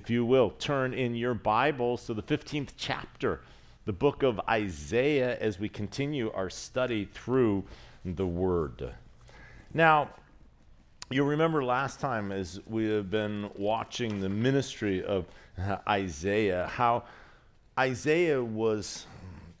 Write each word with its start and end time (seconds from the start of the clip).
if 0.00 0.08
you 0.08 0.24
will, 0.24 0.48
turn 0.48 0.94
in 0.94 1.14
your 1.14 1.34
Bibles 1.34 2.06
to 2.06 2.14
the 2.14 2.22
15th 2.22 2.70
chapter, 2.78 3.42
the 3.84 3.92
book 3.92 4.22
of 4.22 4.40
Isaiah, 4.48 5.36
as 5.38 5.60
we 5.60 5.68
continue 5.68 6.32
our 6.32 6.48
study 6.48 7.04
through 7.04 7.64
the 8.02 8.26
Word. 8.26 8.94
Now, 9.74 10.08
you'll 11.10 11.26
remember 11.26 11.62
last 11.62 12.00
time 12.00 12.32
as 12.32 12.60
we 12.66 12.88
have 12.88 13.10
been 13.10 13.50
watching 13.54 14.20
the 14.20 14.30
ministry 14.30 15.04
of 15.04 15.26
Isaiah, 15.86 16.66
how 16.72 17.04
Isaiah 17.78 18.42
was 18.42 19.04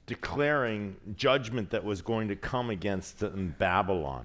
declaring 0.06 0.96
judgment 1.16 1.68
that 1.68 1.84
was 1.84 2.00
going 2.00 2.28
to 2.28 2.36
come 2.36 2.70
against 2.70 3.22
Babylon. 3.58 4.24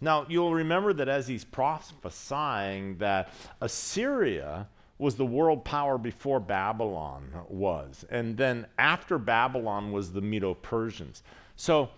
Now, 0.00 0.26
you'll 0.28 0.54
remember 0.54 0.92
that 0.94 1.08
as 1.08 1.28
he's 1.28 1.44
prophesying 1.44 2.98
that 2.98 3.32
Assyria 3.60 4.66
was 5.02 5.16
the 5.16 5.26
world 5.26 5.64
power 5.64 5.98
before 5.98 6.40
Babylon 6.40 7.28
was. 7.48 8.04
And 8.08 8.36
then 8.36 8.66
after 8.78 9.18
Babylon 9.18 9.92
was 9.92 10.12
the 10.12 10.20
Medo 10.20 10.54
Persians. 10.54 11.22
So, 11.56 11.90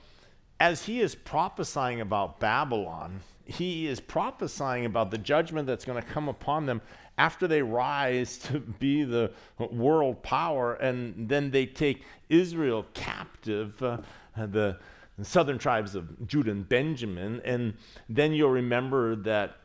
as 0.58 0.84
he 0.84 1.00
is 1.00 1.14
prophesying 1.14 2.00
about 2.00 2.40
Babylon, 2.40 3.20
he 3.44 3.86
is 3.86 4.00
prophesying 4.00 4.86
about 4.86 5.10
the 5.10 5.18
judgment 5.18 5.66
that's 5.66 5.84
going 5.84 6.00
to 6.00 6.08
come 6.08 6.28
upon 6.28 6.66
them 6.66 6.80
after 7.18 7.46
they 7.46 7.60
rise 7.60 8.38
to 8.38 8.60
be 8.60 9.04
the 9.04 9.30
world 9.58 10.22
power 10.22 10.74
and 10.74 11.28
then 11.28 11.50
they 11.50 11.66
take 11.66 12.02
Israel 12.28 12.86
captive. 12.94 13.82
Uh, 13.82 13.98
the 14.36 14.78
the 15.18 15.24
southern 15.24 15.58
tribes 15.58 15.94
of 15.94 16.26
Judah 16.26 16.50
and 16.50 16.68
Benjamin. 16.68 17.40
And 17.44 17.74
then 18.08 18.32
you'll 18.32 18.50
remember 18.50 19.14
that 19.16 19.56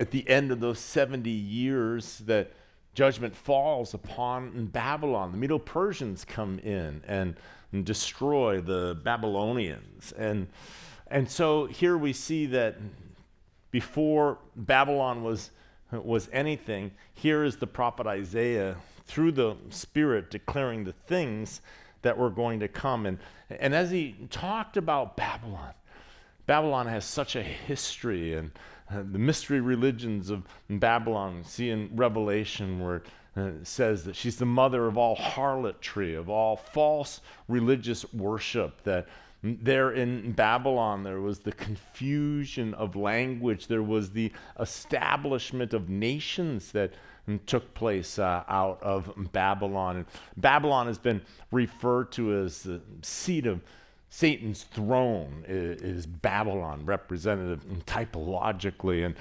at 0.00 0.10
the 0.10 0.28
end 0.28 0.52
of 0.52 0.60
those 0.60 0.78
70 0.78 1.28
years 1.30 2.18
that 2.26 2.52
judgment 2.94 3.34
falls 3.34 3.94
upon 3.94 4.66
Babylon. 4.66 5.32
The 5.32 5.38
Medo 5.38 5.58
Persians 5.58 6.24
come 6.24 6.58
in 6.60 7.02
and, 7.06 7.36
and 7.72 7.84
destroy 7.84 8.60
the 8.60 8.98
Babylonians. 9.02 10.12
And, 10.12 10.48
and 11.08 11.30
so 11.30 11.66
here 11.66 11.96
we 11.96 12.12
see 12.12 12.46
that 12.46 12.76
before 13.70 14.38
Babylon 14.56 15.22
was, 15.22 15.50
was 15.92 16.28
anything, 16.32 16.90
here 17.14 17.44
is 17.44 17.56
the 17.56 17.66
prophet 17.66 18.06
Isaiah 18.06 18.76
through 19.06 19.32
the 19.32 19.56
Spirit 19.70 20.30
declaring 20.30 20.84
the 20.84 20.94
things 21.06 21.60
that 22.02 22.16
were 22.16 22.30
going 22.30 22.60
to 22.60 22.68
come. 22.68 23.06
And, 23.06 23.18
and 23.50 23.74
as 23.74 23.90
he 23.90 24.16
talked 24.30 24.76
about 24.76 25.16
Babylon, 25.16 25.72
Babylon 26.46 26.86
has 26.86 27.04
such 27.04 27.36
a 27.36 27.42
history 27.42 28.34
and 28.34 28.50
the 29.12 29.18
mystery 29.18 29.60
religions 29.60 30.30
of 30.30 30.42
Babylon. 30.68 31.42
See 31.44 31.70
in 31.70 31.90
Revelation 31.94 32.80
where 32.80 33.02
uh, 33.36 33.42
it 33.60 33.66
says 33.66 34.04
that 34.04 34.16
she's 34.16 34.36
the 34.36 34.46
mother 34.46 34.86
of 34.86 34.96
all 34.96 35.14
harlotry, 35.14 36.14
of 36.14 36.28
all 36.28 36.56
false 36.56 37.20
religious 37.48 38.10
worship. 38.12 38.82
That 38.84 39.06
there 39.42 39.92
in 39.92 40.32
Babylon 40.32 41.04
there 41.04 41.20
was 41.20 41.40
the 41.40 41.52
confusion 41.52 42.74
of 42.74 42.96
language, 42.96 43.66
there 43.66 43.82
was 43.82 44.10
the 44.10 44.32
establishment 44.58 45.74
of 45.74 45.88
nations 45.88 46.72
that 46.72 46.92
took 47.46 47.74
place 47.74 48.18
uh, 48.18 48.42
out 48.48 48.82
of 48.82 49.12
Babylon. 49.32 49.96
And 49.96 50.06
Babylon 50.36 50.86
has 50.86 50.98
been 50.98 51.20
referred 51.52 52.10
to 52.12 52.38
as 52.38 52.62
the 52.62 52.80
seat 53.02 53.46
of 53.46 53.60
Satan's 54.10 54.64
throne 54.64 55.44
is, 55.46 55.82
is 55.82 56.06
Babylon, 56.06 56.84
representative 56.86 57.64
typologically. 57.86 59.04
And, 59.04 59.14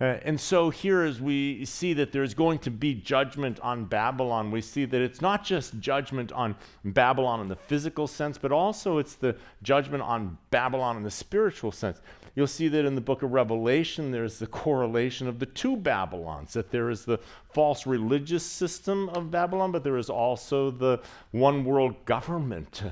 uh, 0.00 0.18
and 0.24 0.40
so 0.40 0.70
here, 0.70 1.02
as 1.02 1.20
we 1.20 1.64
see 1.64 1.92
that 1.94 2.12
there's 2.12 2.34
going 2.34 2.58
to 2.60 2.70
be 2.70 2.94
judgment 2.94 3.60
on 3.60 3.84
Babylon, 3.84 4.50
we 4.50 4.60
see 4.60 4.84
that 4.84 5.00
it's 5.00 5.20
not 5.20 5.44
just 5.44 5.78
judgment 5.80 6.32
on 6.32 6.56
Babylon 6.84 7.40
in 7.40 7.48
the 7.48 7.56
physical 7.56 8.06
sense, 8.06 8.38
but 8.38 8.52
also 8.52 8.98
it's 8.98 9.14
the 9.14 9.36
judgment 9.62 10.02
on 10.02 10.38
Babylon 10.50 10.96
in 10.96 11.02
the 11.02 11.10
spiritual 11.10 11.72
sense. 11.72 12.00
You'll 12.34 12.46
see 12.46 12.68
that 12.68 12.86
in 12.86 12.94
the 12.94 13.02
book 13.02 13.22
of 13.22 13.32
Revelation, 13.32 14.10
there's 14.10 14.38
the 14.38 14.46
correlation 14.46 15.28
of 15.28 15.38
the 15.38 15.46
two 15.46 15.76
Babylons, 15.76 16.54
that 16.54 16.70
there 16.70 16.88
is 16.88 17.04
the 17.04 17.18
false 17.52 17.86
religious 17.86 18.44
system 18.44 19.10
of 19.10 19.30
Babylon, 19.30 19.70
but 19.70 19.84
there 19.84 19.98
is 19.98 20.08
also 20.08 20.70
the 20.70 21.00
one 21.32 21.64
world 21.64 22.02
government. 22.06 22.82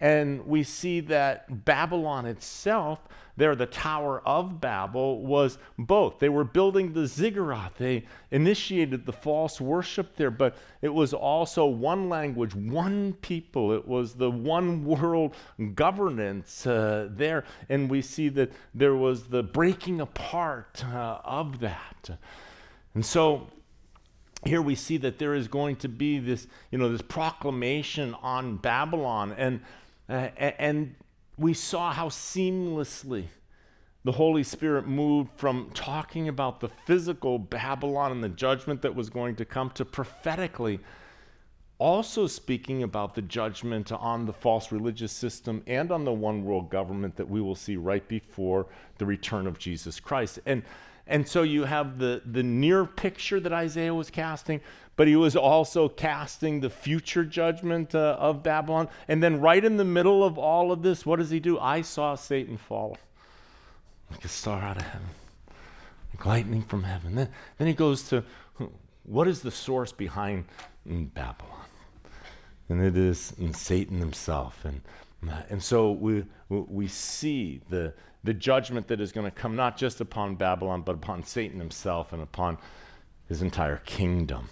And 0.00 0.46
we 0.46 0.62
see 0.62 1.00
that 1.00 1.64
Babylon 1.64 2.24
itself, 2.24 3.00
there, 3.36 3.54
the 3.54 3.66
Tower 3.66 4.22
of 4.26 4.60
Babel, 4.60 5.20
was 5.20 5.58
both. 5.78 6.18
They 6.18 6.30
were 6.30 6.44
building 6.44 6.94
the 6.94 7.06
ziggurat, 7.06 7.74
they 7.76 8.04
initiated 8.30 9.04
the 9.04 9.12
false 9.12 9.60
worship 9.60 10.16
there, 10.16 10.30
but 10.30 10.56
it 10.80 10.88
was 10.88 11.12
also 11.12 11.66
one 11.66 12.08
language, 12.08 12.54
one 12.54 13.12
people. 13.14 13.72
It 13.72 13.86
was 13.86 14.14
the 14.14 14.30
one 14.30 14.84
world 14.84 15.34
governance 15.74 16.66
uh, 16.66 17.08
there. 17.10 17.44
And 17.68 17.90
we 17.90 18.00
see 18.00 18.30
that 18.30 18.52
there 18.74 18.94
was 18.94 19.24
the 19.24 19.42
breaking 19.42 20.00
apart 20.00 20.82
uh, 20.84 21.18
of 21.24 21.60
that. 21.60 22.18
And 22.94 23.04
so, 23.04 23.48
here 24.44 24.62
we 24.62 24.74
see 24.74 24.96
that 24.98 25.18
there 25.18 25.34
is 25.34 25.48
going 25.48 25.76
to 25.76 25.88
be 25.88 26.18
this, 26.18 26.46
you 26.70 26.78
know, 26.78 26.90
this 26.90 27.02
proclamation 27.02 28.14
on 28.22 28.56
Babylon. 28.56 29.34
And 29.36 29.60
uh, 30.10 30.28
and 30.58 30.94
we 31.38 31.54
saw 31.54 31.92
how 31.92 32.08
seamlessly 32.08 33.26
the 34.04 34.12
Holy 34.12 34.42
Spirit 34.42 34.86
moved 34.86 35.30
from 35.36 35.70
talking 35.72 36.28
about 36.28 36.60
the 36.60 36.68
physical 36.68 37.38
Babylon 37.38 38.12
and 38.12 38.24
the 38.24 38.28
judgment 38.28 38.82
that 38.82 38.94
was 38.94 39.10
going 39.10 39.36
to 39.36 39.44
come 39.44 39.70
to 39.70 39.84
prophetically 39.84 40.80
also 41.78 42.26
speaking 42.26 42.82
about 42.82 43.14
the 43.14 43.22
judgment 43.22 43.90
on 43.92 44.26
the 44.26 44.32
false 44.32 44.70
religious 44.72 45.12
system 45.12 45.62
and 45.66 45.90
on 45.90 46.04
the 46.04 46.12
one 46.12 46.44
world 46.44 46.70
government 46.70 47.16
that 47.16 47.28
we 47.28 47.40
will 47.40 47.54
see 47.54 47.76
right 47.76 48.06
before 48.06 48.66
the 48.98 49.06
return 49.06 49.46
of 49.46 49.58
Jesus 49.58 50.00
Christ. 50.00 50.38
And 50.44 50.62
and 51.06 51.26
so 51.26 51.42
you 51.42 51.64
have 51.64 51.98
the, 51.98 52.22
the 52.24 52.42
near 52.42 52.84
picture 52.84 53.40
that 53.40 53.52
Isaiah 53.52 53.92
was 53.92 54.10
casting, 54.10 54.60
but 55.00 55.08
he 55.08 55.16
was 55.16 55.34
also 55.34 55.88
casting 55.88 56.60
the 56.60 56.68
future 56.68 57.24
judgment 57.24 57.94
uh, 57.94 58.18
of 58.20 58.42
Babylon. 58.42 58.86
And 59.08 59.22
then, 59.22 59.40
right 59.40 59.64
in 59.64 59.78
the 59.78 59.84
middle 59.86 60.22
of 60.22 60.36
all 60.36 60.70
of 60.70 60.82
this, 60.82 61.06
what 61.06 61.20
does 61.20 61.30
he 61.30 61.40
do? 61.40 61.58
I 61.58 61.80
saw 61.80 62.14
Satan 62.16 62.58
fall 62.58 62.98
like 64.10 64.22
a 64.26 64.28
star 64.28 64.60
out 64.60 64.76
of 64.76 64.82
heaven, 64.82 65.08
like 66.12 66.26
lightning 66.26 66.60
from 66.60 66.82
heaven. 66.82 67.14
Then, 67.14 67.30
then 67.56 67.66
he 67.66 67.72
goes 67.72 68.10
to 68.10 68.22
what 69.04 69.26
is 69.26 69.40
the 69.40 69.50
source 69.50 69.90
behind 69.90 70.44
mm, 70.86 71.10
Babylon? 71.14 71.64
And 72.68 72.84
it 72.84 72.98
is 72.98 73.32
mm, 73.40 73.56
Satan 73.56 74.00
himself. 74.00 74.66
And, 74.66 74.82
uh, 75.26 75.44
and 75.48 75.62
so 75.62 75.92
we, 75.92 76.26
we 76.50 76.88
see 76.88 77.62
the, 77.70 77.94
the 78.22 78.34
judgment 78.34 78.86
that 78.88 79.00
is 79.00 79.12
going 79.12 79.24
to 79.24 79.30
come 79.30 79.56
not 79.56 79.78
just 79.78 80.02
upon 80.02 80.34
Babylon, 80.34 80.82
but 80.82 80.96
upon 80.96 81.22
Satan 81.22 81.58
himself 81.58 82.12
and 82.12 82.22
upon 82.22 82.58
his 83.28 83.40
entire 83.40 83.78
kingdom. 83.78 84.50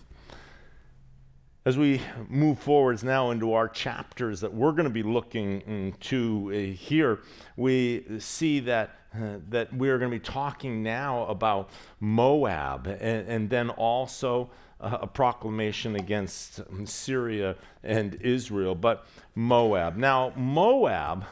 As 1.69 1.77
we 1.77 2.01
move 2.31 2.59
forwards 2.59 3.05
now 3.05 3.31
into 3.31 3.53
our 3.53 3.69
chapters 3.69 4.41
that 4.41 4.55
we're 4.55 4.73
going 4.73 4.85
to 4.85 4.91
be 4.91 5.03
looking 5.03 5.61
into 5.67 6.51
uh, 6.51 6.75
here, 6.75 7.21
we 7.59 8.07
see 8.21 8.61
that, 8.61 8.97
uh, 9.15 9.37
that 9.51 9.75
we're 9.75 9.99
going 9.99 10.11
to 10.11 10.17
be 10.17 10.25
talking 10.25 10.83
now 10.83 11.27
about 11.27 11.69
Moab 12.01 12.87
and, 12.87 13.29
and 13.29 13.51
then 13.51 13.69
also 13.69 14.49
a 14.81 15.07
proclamation 15.07 15.95
against 15.95 16.63
Syria 16.87 17.55
and 17.85 18.15
Israel, 18.23 18.75
but 18.75 19.07
Moab. 19.35 19.95
Now, 19.95 20.33
Moab 20.37 21.27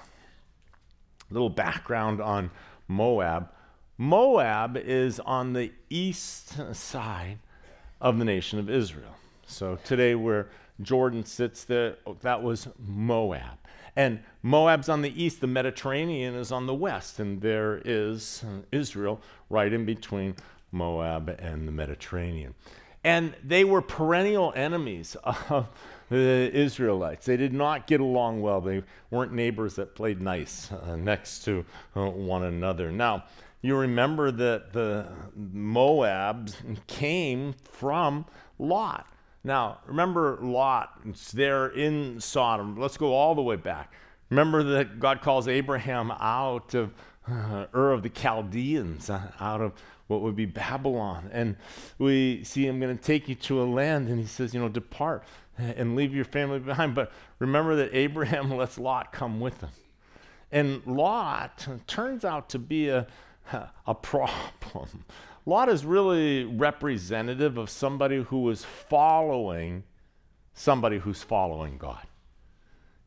little 1.30 1.48
background 1.48 2.20
on 2.20 2.50
Moab. 2.88 3.48
Moab 3.96 4.76
is 4.76 5.18
on 5.18 5.54
the 5.54 5.72
east 5.88 6.74
side 6.74 7.38
of 8.02 8.18
the 8.18 8.24
nation 8.26 8.58
of 8.58 8.68
Israel. 8.68 9.16
So 9.46 9.78
today, 9.84 10.14
where 10.14 10.48
Jordan 10.82 11.24
sits, 11.24 11.64
there, 11.64 11.96
that 12.20 12.42
was 12.42 12.68
Moab. 12.78 13.58
And 13.94 14.20
Moab's 14.42 14.88
on 14.88 15.00
the 15.00 15.22
east, 15.22 15.40
the 15.40 15.46
Mediterranean 15.46 16.34
is 16.34 16.52
on 16.52 16.66
the 16.66 16.74
west, 16.74 17.18
and 17.18 17.40
there 17.40 17.80
is 17.84 18.44
Israel 18.70 19.20
right 19.48 19.72
in 19.72 19.86
between 19.86 20.34
Moab 20.70 21.34
and 21.38 21.66
the 21.66 21.72
Mediterranean. 21.72 22.54
And 23.02 23.34
they 23.42 23.64
were 23.64 23.80
perennial 23.80 24.52
enemies 24.54 25.16
of 25.24 25.68
the 26.10 26.50
Israelites. 26.52 27.24
They 27.24 27.36
did 27.36 27.54
not 27.54 27.86
get 27.86 28.00
along 28.00 28.42
well. 28.42 28.60
They 28.60 28.82
weren't 29.10 29.32
neighbors 29.32 29.76
that 29.76 29.94
played 29.94 30.20
nice 30.20 30.70
uh, 30.72 30.96
next 30.96 31.44
to 31.44 31.64
uh, 31.94 32.10
one 32.10 32.42
another. 32.42 32.90
Now, 32.92 33.24
you 33.62 33.76
remember 33.76 34.30
that 34.30 34.72
the 34.72 35.08
Moabs 35.36 36.54
came 36.86 37.54
from 37.70 38.26
Lot. 38.58 39.06
Now, 39.46 39.78
remember 39.86 40.38
Lot, 40.42 41.00
it's 41.08 41.30
there 41.30 41.68
in 41.68 42.20
Sodom. 42.20 42.76
Let's 42.76 42.96
go 42.96 43.14
all 43.14 43.36
the 43.36 43.42
way 43.42 43.54
back. 43.54 43.92
Remember 44.28 44.64
that 44.64 44.98
God 44.98 45.22
calls 45.22 45.46
Abraham 45.46 46.10
out 46.10 46.74
of 46.74 46.92
uh, 47.30 47.66
Ur 47.72 47.92
of 47.92 48.02
the 48.02 48.08
Chaldeans, 48.08 49.08
uh, 49.08 49.30
out 49.38 49.60
of 49.60 49.72
what 50.08 50.20
would 50.22 50.34
be 50.34 50.46
Babylon. 50.46 51.30
And 51.32 51.54
we 51.96 52.42
see 52.42 52.66
I'm 52.66 52.80
going 52.80 52.98
to 52.98 53.00
take 53.00 53.28
you 53.28 53.36
to 53.36 53.62
a 53.62 53.66
land, 53.66 54.08
and 54.08 54.18
he 54.18 54.26
says, 54.26 54.52
you 54.52 54.58
know, 54.58 54.68
depart 54.68 55.22
and 55.56 55.94
leave 55.94 56.12
your 56.12 56.24
family 56.24 56.58
behind. 56.58 56.96
But 56.96 57.12
remember 57.38 57.76
that 57.76 57.94
Abraham 57.94 58.50
lets 58.56 58.78
Lot 58.78 59.12
come 59.12 59.38
with 59.38 59.60
him. 59.60 59.70
And 60.50 60.84
Lot 60.88 61.68
turns 61.86 62.24
out 62.24 62.48
to 62.48 62.58
be 62.58 62.88
a, 62.88 63.06
a 63.86 63.94
problem. 63.94 65.04
Lot 65.46 65.68
is 65.68 65.84
really 65.84 66.44
representative 66.44 67.56
of 67.56 67.70
somebody 67.70 68.22
who 68.24 68.50
is 68.50 68.64
following 68.64 69.84
somebody 70.52 70.98
who's 70.98 71.22
following 71.22 71.78
God. 71.78 72.04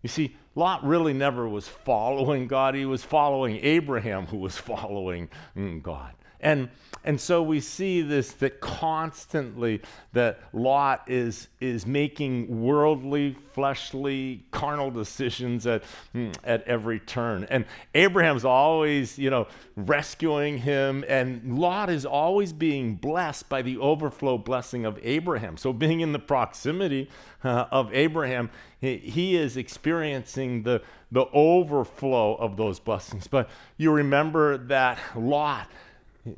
You 0.01 0.07
see, 0.07 0.37
Lot 0.55 0.85
really 0.85 1.13
never 1.13 1.49
was 1.49 1.67
following 1.67 2.47
God. 2.47 2.75
He 2.75 2.85
was 2.85 3.03
following 3.03 3.59
Abraham, 3.61 4.27
who 4.27 4.37
was 4.37 4.55
following 4.57 5.29
mm, 5.57 5.81
God. 5.81 6.13
And, 6.41 6.69
and 7.03 7.19
so 7.19 7.43
we 7.43 7.59
see 7.59 8.01
this 8.01 8.31
that 8.33 8.59
constantly 8.61 9.81
that 10.13 10.39
Lot 10.53 11.03
is, 11.07 11.47
is 11.59 11.85
making 11.85 12.61
worldly, 12.61 13.35
fleshly, 13.53 14.43
carnal 14.51 14.91
decisions 14.91 15.67
at, 15.67 15.83
mm, 16.15 16.33
at 16.43 16.63
every 16.67 16.99
turn. 16.99 17.45
And 17.49 17.65
Abraham's 17.93 18.45
always, 18.45 19.17
you 19.17 19.29
know, 19.29 19.47
rescuing 19.75 20.59
him, 20.59 21.03
and 21.07 21.57
Lot 21.57 21.89
is 21.89 22.05
always 22.05 22.53
being 22.53 22.95
blessed 22.95 23.49
by 23.49 23.61
the 23.61 23.77
overflow 23.77 24.37
blessing 24.37 24.85
of 24.85 24.99
Abraham. 25.03 25.57
So 25.57 25.73
being 25.73 25.99
in 26.01 26.11
the 26.11 26.19
proximity 26.19 27.09
uh, 27.43 27.65
of 27.71 27.93
Abraham, 27.93 28.49
he, 28.79 28.97
he 28.97 29.35
is 29.35 29.57
experiencing 29.57 30.63
the, 30.63 30.81
the 31.11 31.25
overflow 31.33 32.35
of 32.35 32.57
those 32.57 32.79
blessings. 32.79 33.27
But 33.27 33.49
you 33.77 33.91
remember 33.91 34.57
that 34.57 34.99
Lot 35.15 35.67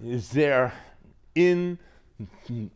is 0.03 0.29
there 0.29 0.73
in 1.35 1.79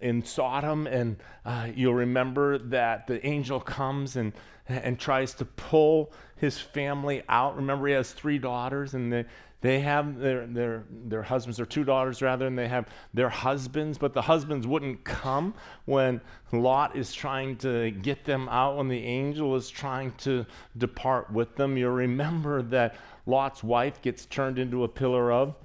in 0.01 0.23
Sodom, 0.23 0.87
and 0.87 1.17
uh, 1.45 1.67
you'll 1.75 1.93
remember 1.93 2.57
that 2.57 3.07
the 3.07 3.25
angel 3.25 3.59
comes 3.59 4.15
and 4.15 4.33
and 4.67 4.99
tries 4.99 5.33
to 5.35 5.45
pull 5.45 6.11
his 6.37 6.59
family 6.59 7.21
out. 7.29 7.55
Remember, 7.55 7.87
he 7.87 7.93
has 7.93 8.11
three 8.11 8.39
daughters, 8.39 8.93
and 8.95 9.13
they 9.13 9.25
they 9.61 9.79
have 9.79 10.19
their 10.19 10.47
their 10.47 10.83
their 10.89 11.23
husbands, 11.23 11.59
or 11.59 11.65
two 11.65 11.83
daughters 11.83 12.21
rather, 12.21 12.47
and 12.47 12.57
they 12.57 12.67
have 12.67 12.87
their 13.13 13.29
husbands, 13.29 13.97
but 13.97 14.13
the 14.13 14.21
husbands 14.21 14.65
wouldn't 14.65 15.03
come 15.03 15.53
when 15.85 16.21
Lot 16.51 16.95
is 16.95 17.13
trying 17.13 17.57
to 17.57 17.91
get 17.91 18.25
them 18.25 18.49
out. 18.49 18.77
When 18.77 18.87
the 18.87 19.03
angel 19.03 19.55
is 19.55 19.69
trying 19.69 20.11
to 20.19 20.45
depart 20.77 21.31
with 21.31 21.55
them, 21.55 21.77
you'll 21.77 21.91
remember 21.91 22.61
that 22.63 22.95
Lot's 23.25 23.63
wife 23.63 24.01
gets 24.01 24.25
turned 24.25 24.59
into 24.59 24.83
a 24.83 24.87
pillar 24.87 25.31
of 25.31 25.55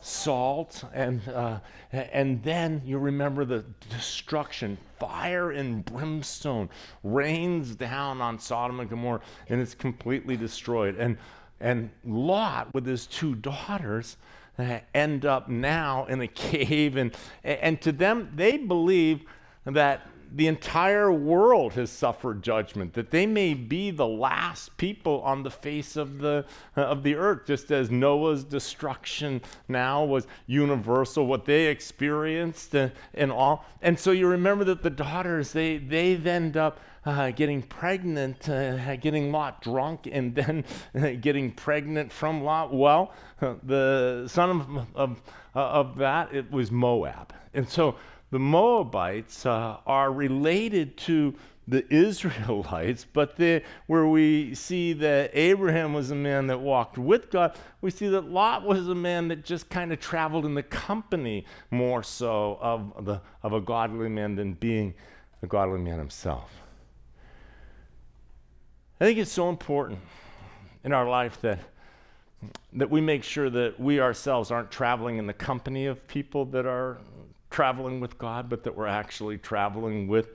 salt, 0.00 0.84
and, 0.92 1.26
uh, 1.28 1.60
and 1.92 2.42
then 2.42 2.82
you 2.84 2.98
remember 2.98 3.44
the 3.44 3.64
destruction. 3.90 4.78
Fire 4.98 5.50
and 5.50 5.84
brimstone 5.84 6.68
rains 7.02 7.74
down 7.74 8.20
on 8.20 8.38
Sodom 8.38 8.80
and 8.80 8.90
Gomorrah, 8.90 9.20
and 9.48 9.60
it's 9.60 9.74
completely 9.74 10.36
destroyed. 10.36 10.96
And, 10.98 11.18
and 11.60 11.90
Lot, 12.04 12.72
with 12.74 12.86
his 12.86 13.06
two 13.06 13.34
daughters, 13.34 14.16
uh, 14.58 14.80
end 14.94 15.24
up 15.24 15.48
now 15.48 16.06
in 16.06 16.20
a 16.20 16.28
cave. 16.28 16.96
And, 16.96 17.14
and 17.44 17.80
to 17.82 17.92
them, 17.92 18.30
they 18.34 18.56
believe 18.56 19.24
that 19.64 20.06
the 20.32 20.46
entire 20.46 21.12
world 21.12 21.72
has 21.74 21.90
suffered 21.90 22.42
judgment, 22.42 22.92
that 22.94 23.10
they 23.10 23.26
may 23.26 23.54
be 23.54 23.90
the 23.90 24.06
last 24.06 24.76
people 24.76 25.20
on 25.22 25.42
the 25.42 25.50
face 25.50 25.96
of 25.96 26.18
the, 26.18 26.44
uh, 26.76 26.82
of 26.82 27.02
the 27.02 27.14
earth, 27.14 27.46
just 27.46 27.70
as 27.70 27.90
Noah's 27.90 28.44
destruction 28.44 29.40
now 29.68 30.04
was 30.04 30.26
universal, 30.46 31.26
what 31.26 31.44
they 31.44 31.66
experienced 31.66 32.74
uh, 32.74 32.90
and 33.14 33.32
all. 33.32 33.64
And 33.82 33.98
so 33.98 34.10
you 34.10 34.26
remember 34.26 34.64
that 34.64 34.82
the 34.82 34.90
daughters, 34.90 35.52
they, 35.52 35.78
they 35.78 36.16
end 36.16 36.56
up 36.56 36.80
uh, 37.04 37.30
getting 37.30 37.62
pregnant, 37.62 38.48
uh, 38.48 38.96
getting 38.96 39.32
Lot 39.32 39.62
drunk, 39.62 40.08
and 40.10 40.34
then 40.34 40.64
uh, 40.94 41.12
getting 41.20 41.50
pregnant 41.50 42.12
from 42.12 42.44
Lot. 42.44 42.74
Well, 42.74 43.12
the 43.40 44.28
son 44.28 44.50
of, 44.50 44.86
of, 44.94 45.22
of 45.54 45.96
that, 45.96 46.34
it 46.34 46.50
was 46.50 46.70
Moab. 46.70 47.32
And 47.54 47.68
so 47.68 47.96
the 48.30 48.38
Moabites 48.38 49.44
uh, 49.44 49.78
are 49.86 50.12
related 50.12 50.96
to 50.98 51.34
the 51.66 51.84
Israelites, 51.92 53.06
but 53.12 53.36
they, 53.36 53.62
where 53.86 54.06
we 54.06 54.54
see 54.54 54.92
that 54.94 55.30
Abraham 55.34 55.94
was 55.94 56.10
a 56.10 56.14
man 56.14 56.46
that 56.48 56.60
walked 56.60 56.98
with 56.98 57.30
God, 57.30 57.56
we 57.80 57.90
see 57.90 58.08
that 58.08 58.30
Lot 58.30 58.64
was 58.64 58.88
a 58.88 58.94
man 58.94 59.28
that 59.28 59.44
just 59.44 59.68
kind 59.68 59.92
of 59.92 60.00
traveled 60.00 60.44
in 60.44 60.54
the 60.54 60.62
company 60.62 61.44
more 61.70 62.02
so 62.02 62.58
of, 62.60 63.04
the, 63.04 63.20
of 63.42 63.52
a 63.52 63.60
godly 63.60 64.08
man 64.08 64.36
than 64.36 64.54
being 64.54 64.94
a 65.42 65.46
godly 65.46 65.80
man 65.80 65.98
himself. 65.98 66.50
I 69.00 69.06
think 69.06 69.18
it's 69.18 69.32
so 69.32 69.48
important 69.48 70.00
in 70.84 70.92
our 70.92 71.08
life 71.08 71.40
that, 71.40 71.60
that 72.74 72.90
we 72.90 73.00
make 73.00 73.24
sure 73.24 73.48
that 73.48 73.80
we 73.80 73.98
ourselves 73.98 74.50
aren't 74.50 74.70
traveling 74.70 75.16
in 75.16 75.26
the 75.26 75.32
company 75.32 75.86
of 75.86 76.06
people 76.06 76.44
that 76.46 76.66
are 76.66 76.98
traveling 77.50 78.00
with 78.00 78.16
God, 78.18 78.48
but 78.48 78.64
that 78.64 78.76
we're 78.76 78.86
actually 78.86 79.38
traveling 79.38 80.08
with 80.08 80.28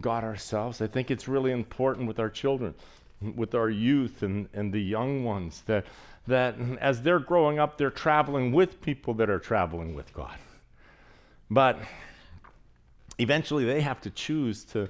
God 0.00 0.24
ourselves. 0.24 0.80
I 0.80 0.86
think 0.86 1.10
it's 1.10 1.28
really 1.28 1.50
important 1.50 2.06
with 2.06 2.18
our 2.18 2.30
children, 2.30 2.74
with 3.20 3.54
our 3.54 3.70
youth 3.70 4.22
and, 4.22 4.48
and 4.52 4.72
the 4.72 4.80
young 4.80 5.24
ones, 5.24 5.62
that, 5.66 5.86
that 6.26 6.56
as 6.80 7.02
they're 7.02 7.18
growing 7.18 7.58
up, 7.58 7.78
they're 7.78 7.90
traveling 7.90 8.52
with 8.52 8.80
people 8.80 9.14
that 9.14 9.28
are 9.28 9.38
traveling 9.38 9.94
with 9.94 10.12
God. 10.12 10.36
But 11.50 11.78
eventually 13.18 13.64
they 13.64 13.80
have 13.80 14.00
to 14.02 14.10
choose 14.10 14.64
to 14.64 14.88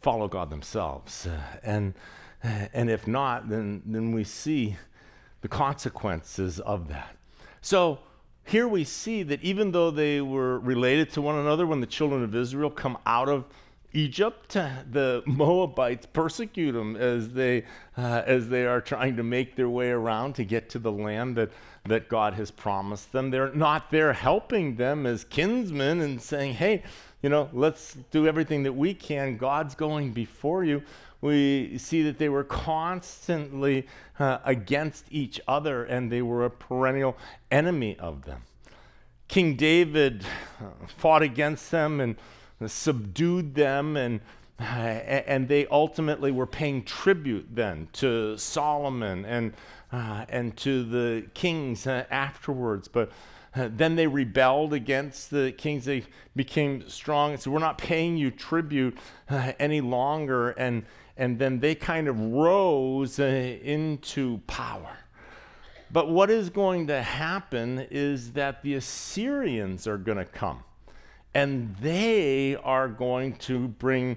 follow 0.00 0.28
God 0.28 0.50
themselves. 0.50 1.26
Uh, 1.26 1.40
and, 1.62 1.94
and 2.42 2.88
if 2.88 3.06
not, 3.06 3.48
then, 3.48 3.82
then 3.84 4.12
we 4.12 4.24
see 4.24 4.76
the 5.40 5.48
consequences 5.48 6.60
of 6.60 6.88
that. 6.88 7.16
So 7.60 7.98
here 8.48 8.66
we 8.66 8.82
see 8.82 9.22
that 9.24 9.42
even 9.42 9.72
though 9.72 9.90
they 9.90 10.20
were 10.22 10.58
related 10.60 11.10
to 11.10 11.22
one 11.22 11.36
another 11.36 11.66
when 11.66 11.80
the 11.80 11.86
children 11.86 12.24
of 12.24 12.34
Israel 12.34 12.70
come 12.70 12.96
out 13.04 13.28
of 13.28 13.44
Egypt, 13.92 14.52
the 14.90 15.22
Moabites 15.26 16.06
persecute 16.06 16.72
them 16.72 16.96
as 16.96 17.34
they, 17.34 17.64
uh, 17.96 18.22
as 18.24 18.48
they 18.48 18.64
are 18.64 18.80
trying 18.80 19.16
to 19.16 19.22
make 19.22 19.54
their 19.54 19.68
way 19.68 19.90
around 19.90 20.34
to 20.36 20.44
get 20.44 20.70
to 20.70 20.78
the 20.78 20.92
land 20.92 21.36
that, 21.36 21.50
that 21.86 22.08
God 22.08 22.34
has 22.34 22.50
promised 22.50 23.12
them. 23.12 23.30
They're 23.30 23.52
not 23.52 23.90
there 23.90 24.12
helping 24.12 24.76
them 24.76 25.06
as 25.06 25.24
kinsmen 25.24 26.00
and 26.00 26.20
saying, 26.20 26.54
hey, 26.54 26.82
you 27.22 27.28
know, 27.28 27.48
let's 27.52 27.96
do 28.10 28.26
everything 28.26 28.62
that 28.64 28.72
we 28.72 28.94
can. 28.94 29.36
God's 29.36 29.74
going 29.74 30.12
before 30.12 30.64
you 30.64 30.82
we 31.20 31.78
see 31.78 32.02
that 32.02 32.18
they 32.18 32.28
were 32.28 32.44
constantly 32.44 33.86
uh, 34.18 34.38
against 34.44 35.06
each 35.10 35.40
other 35.48 35.84
and 35.84 36.12
they 36.12 36.22
were 36.22 36.44
a 36.44 36.50
perennial 36.50 37.16
enemy 37.50 37.96
of 37.98 38.24
them. 38.24 38.42
King 39.26 39.56
David 39.56 40.24
uh, 40.60 40.86
fought 40.96 41.22
against 41.22 41.70
them 41.70 42.00
and 42.00 42.16
subdued 42.66 43.54
them 43.54 43.96
and 43.96 44.20
and 44.60 45.46
they 45.46 45.66
ultimately 45.68 46.32
were 46.32 46.46
paying 46.46 46.82
tribute 46.82 47.46
then 47.50 47.88
to 47.92 48.36
Solomon 48.36 49.24
and 49.24 49.52
uh, 49.92 50.24
and 50.28 50.56
to 50.58 50.84
the 50.84 51.26
kings 51.32 51.86
uh, 51.86 52.04
afterwards. 52.10 52.88
But 52.88 53.10
uh, 53.54 53.68
then 53.72 53.96
they 53.96 54.06
rebelled 54.06 54.72
against 54.72 55.30
the 55.30 55.52
kings. 55.52 55.84
They 55.84 56.04
became 56.34 56.88
strong 56.88 57.32
and 57.32 57.40
said, 57.40 57.52
"We're 57.52 57.60
not 57.60 57.78
paying 57.78 58.16
you 58.16 58.30
tribute 58.30 58.98
uh, 59.30 59.52
any 59.60 59.80
longer." 59.80 60.50
And 60.50 60.84
and 61.16 61.38
then 61.38 61.60
they 61.60 61.74
kind 61.74 62.08
of 62.08 62.18
rose 62.20 63.20
uh, 63.20 63.24
into 63.24 64.38
power. 64.46 64.96
But 65.90 66.10
what 66.10 66.30
is 66.30 66.50
going 66.50 66.88
to 66.88 67.00
happen 67.00 67.86
is 67.90 68.32
that 68.32 68.62
the 68.62 68.74
Assyrians 68.74 69.86
are 69.86 69.96
going 69.96 70.18
to 70.18 70.24
come 70.24 70.64
and 71.38 71.76
they 71.76 72.56
are 72.56 72.88
going 72.88 73.32
to 73.34 73.68
bring 73.68 74.16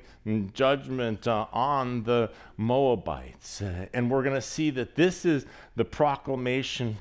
judgment 0.53 1.27
uh, 1.27 1.45
on 1.53 2.01
the 2.01 2.31
Moabites. 2.57 3.61
Uh, 3.61 3.85
and 3.93 4.09
we're 4.09 4.23
going 4.23 4.33
to 4.33 4.41
see 4.41 4.71
that 4.71 4.95
this 4.95 5.23
is 5.23 5.45
the 5.75 5.85
proclamation 5.85 6.97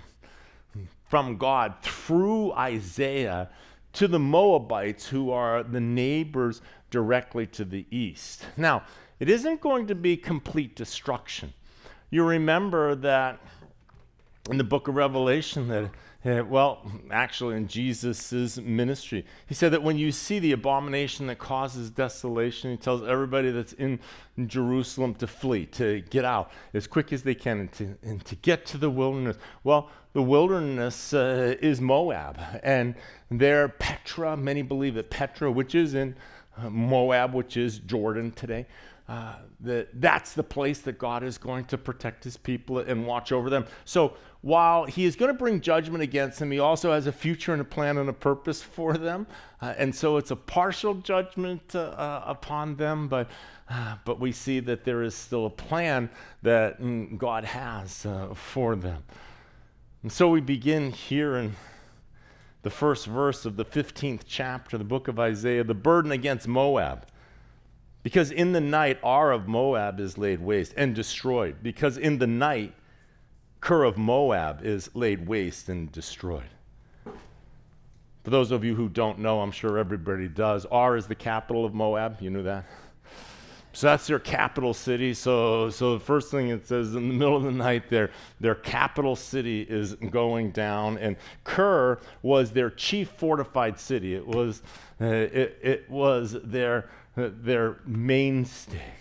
from 1.08 1.38
God 1.38 1.74
through 1.80 2.52
Isaiah 2.52 3.48
to 3.94 4.06
the 4.06 4.18
Moabites, 4.18 5.08
who 5.08 5.30
are 5.30 5.62
the 5.62 5.80
neighbors 5.80 6.60
directly 6.90 7.46
to 7.46 7.64
the 7.64 7.86
east. 7.90 8.44
Now, 8.58 8.82
it 9.20 9.30
isn't 9.30 9.62
going 9.62 9.86
to 9.86 9.94
be 9.94 10.18
complete 10.18 10.76
destruction. 10.76 11.54
You 12.10 12.24
remember 12.24 12.94
that 12.96 13.40
in 14.50 14.58
the 14.58 14.64
book 14.64 14.86
of 14.86 14.96
Revelation 14.96 15.68
that 15.68 15.90
well, 16.22 16.82
actually, 17.10 17.56
in 17.56 17.66
Jesus' 17.66 18.58
ministry, 18.58 19.24
he 19.46 19.54
said 19.54 19.72
that 19.72 19.82
when 19.82 19.96
you 19.96 20.12
see 20.12 20.38
the 20.38 20.52
abomination 20.52 21.26
that 21.28 21.38
causes 21.38 21.90
desolation, 21.90 22.70
he 22.70 22.76
tells 22.76 23.02
everybody 23.02 23.50
that's 23.50 23.72
in 23.72 23.98
Jerusalem 24.46 25.14
to 25.14 25.26
flee, 25.26 25.64
to 25.66 26.02
get 26.10 26.26
out 26.26 26.50
as 26.74 26.86
quick 26.86 27.12
as 27.12 27.22
they 27.22 27.34
can, 27.34 27.60
and 27.60 27.72
to, 27.72 27.96
and 28.02 28.24
to 28.26 28.36
get 28.36 28.66
to 28.66 28.78
the 28.78 28.90
wilderness. 28.90 29.38
Well, 29.64 29.88
the 30.12 30.22
wilderness 30.22 31.14
uh, 31.14 31.54
is 31.62 31.80
Moab, 31.80 32.38
and 32.62 32.96
there, 33.30 33.68
Petra, 33.68 34.36
many 34.36 34.60
believe 34.60 34.94
that 34.96 35.08
Petra, 35.08 35.50
which 35.50 35.74
is 35.74 35.94
in 35.94 36.16
uh, 36.58 36.68
Moab, 36.68 37.32
which 37.32 37.56
is 37.56 37.78
Jordan 37.78 38.32
today, 38.32 38.66
uh, 39.08 39.36
that 39.60 39.88
that's 40.00 40.34
the 40.34 40.42
place 40.42 40.80
that 40.80 40.98
God 40.98 41.24
is 41.24 41.38
going 41.38 41.64
to 41.66 41.78
protect 41.78 42.22
his 42.24 42.36
people 42.36 42.78
and 42.78 43.06
watch 43.06 43.32
over 43.32 43.50
them. 43.50 43.66
So 43.84 44.14
while 44.42 44.86
he 44.86 45.04
is 45.04 45.16
going 45.16 45.30
to 45.30 45.36
bring 45.36 45.60
judgment 45.60 46.02
against 46.02 46.38
them, 46.38 46.50
he 46.50 46.58
also 46.58 46.92
has 46.92 47.06
a 47.06 47.12
future 47.12 47.52
and 47.52 47.60
a 47.60 47.64
plan 47.64 47.98
and 47.98 48.08
a 48.08 48.12
purpose 48.12 48.62
for 48.62 48.96
them. 48.96 49.26
Uh, 49.60 49.74
and 49.76 49.94
so 49.94 50.16
it's 50.16 50.30
a 50.30 50.36
partial 50.36 50.94
judgment 50.94 51.74
uh, 51.74 51.80
uh 51.80 52.24
upon 52.26 52.76
them, 52.76 53.06
but, 53.06 53.28
uh, 53.68 53.96
but 54.04 54.18
we 54.18 54.32
see 54.32 54.58
that 54.60 54.84
there 54.84 55.02
is 55.02 55.14
still 55.14 55.44
a 55.44 55.50
plan 55.50 56.08
that 56.42 56.80
mm, 56.80 57.18
God 57.18 57.44
has 57.44 58.06
uh, 58.06 58.32
for 58.34 58.76
them. 58.76 59.02
And 60.02 60.10
so 60.10 60.30
we 60.30 60.40
begin 60.40 60.92
here 60.92 61.36
in 61.36 61.54
the 62.62 62.70
first 62.70 63.06
verse 63.06 63.44
of 63.44 63.56
the 63.56 63.64
15th 63.64 64.22
chapter, 64.26 64.78
the 64.78 64.84
book 64.84 65.08
of 65.08 65.20
Isaiah, 65.20 65.64
the 65.64 65.74
burden 65.74 66.12
against 66.12 66.48
Moab. 66.48 67.06
Because 68.02 68.30
in 68.30 68.52
the 68.52 68.60
night, 68.60 68.98
Ar 69.02 69.32
of 69.32 69.46
Moab 69.46 70.00
is 70.00 70.16
laid 70.16 70.40
waste 70.40 70.72
and 70.76 70.94
destroyed. 70.94 71.56
Because 71.62 71.98
in 71.98 72.18
the 72.18 72.26
night, 72.26 72.72
Kir 73.60 73.84
of 73.84 73.96
Moab 73.96 74.64
is 74.64 74.90
laid 74.94 75.26
waste 75.26 75.68
and 75.68 75.90
destroyed. 75.92 76.48
For 78.24 78.30
those 78.30 78.50
of 78.50 78.64
you 78.64 78.74
who 78.74 78.88
don't 78.88 79.18
know, 79.18 79.40
I'm 79.40 79.52
sure 79.52 79.78
everybody 79.78 80.28
does, 80.28 80.66
Ar 80.66 80.96
is 80.96 81.06
the 81.06 81.14
capital 81.14 81.64
of 81.64 81.74
Moab. 81.74 82.18
You 82.20 82.30
knew 82.30 82.42
that? 82.42 82.64
So 83.72 83.86
that's 83.86 84.08
their 84.08 84.18
capital 84.18 84.74
city. 84.74 85.14
So, 85.14 85.70
so 85.70 85.94
the 85.94 86.04
first 86.04 86.30
thing 86.30 86.48
it 86.48 86.66
says 86.66 86.94
in 86.94 87.08
the 87.08 87.14
middle 87.14 87.36
of 87.36 87.44
the 87.44 87.52
night, 87.52 87.88
their, 87.88 88.10
their 88.40 88.56
capital 88.56 89.14
city 89.14 89.62
is 89.62 89.94
going 89.94 90.50
down. 90.50 90.98
And 90.98 91.16
Kir 91.44 92.00
was 92.20 92.50
their 92.50 92.70
chief 92.70 93.10
fortified 93.10 93.78
city. 93.78 94.14
It 94.14 94.26
was, 94.26 94.62
uh, 95.00 95.06
it, 95.06 95.58
it 95.62 95.90
was 95.90 96.36
their 96.42 96.90
their 97.16 97.80
mainstay. 97.86 98.94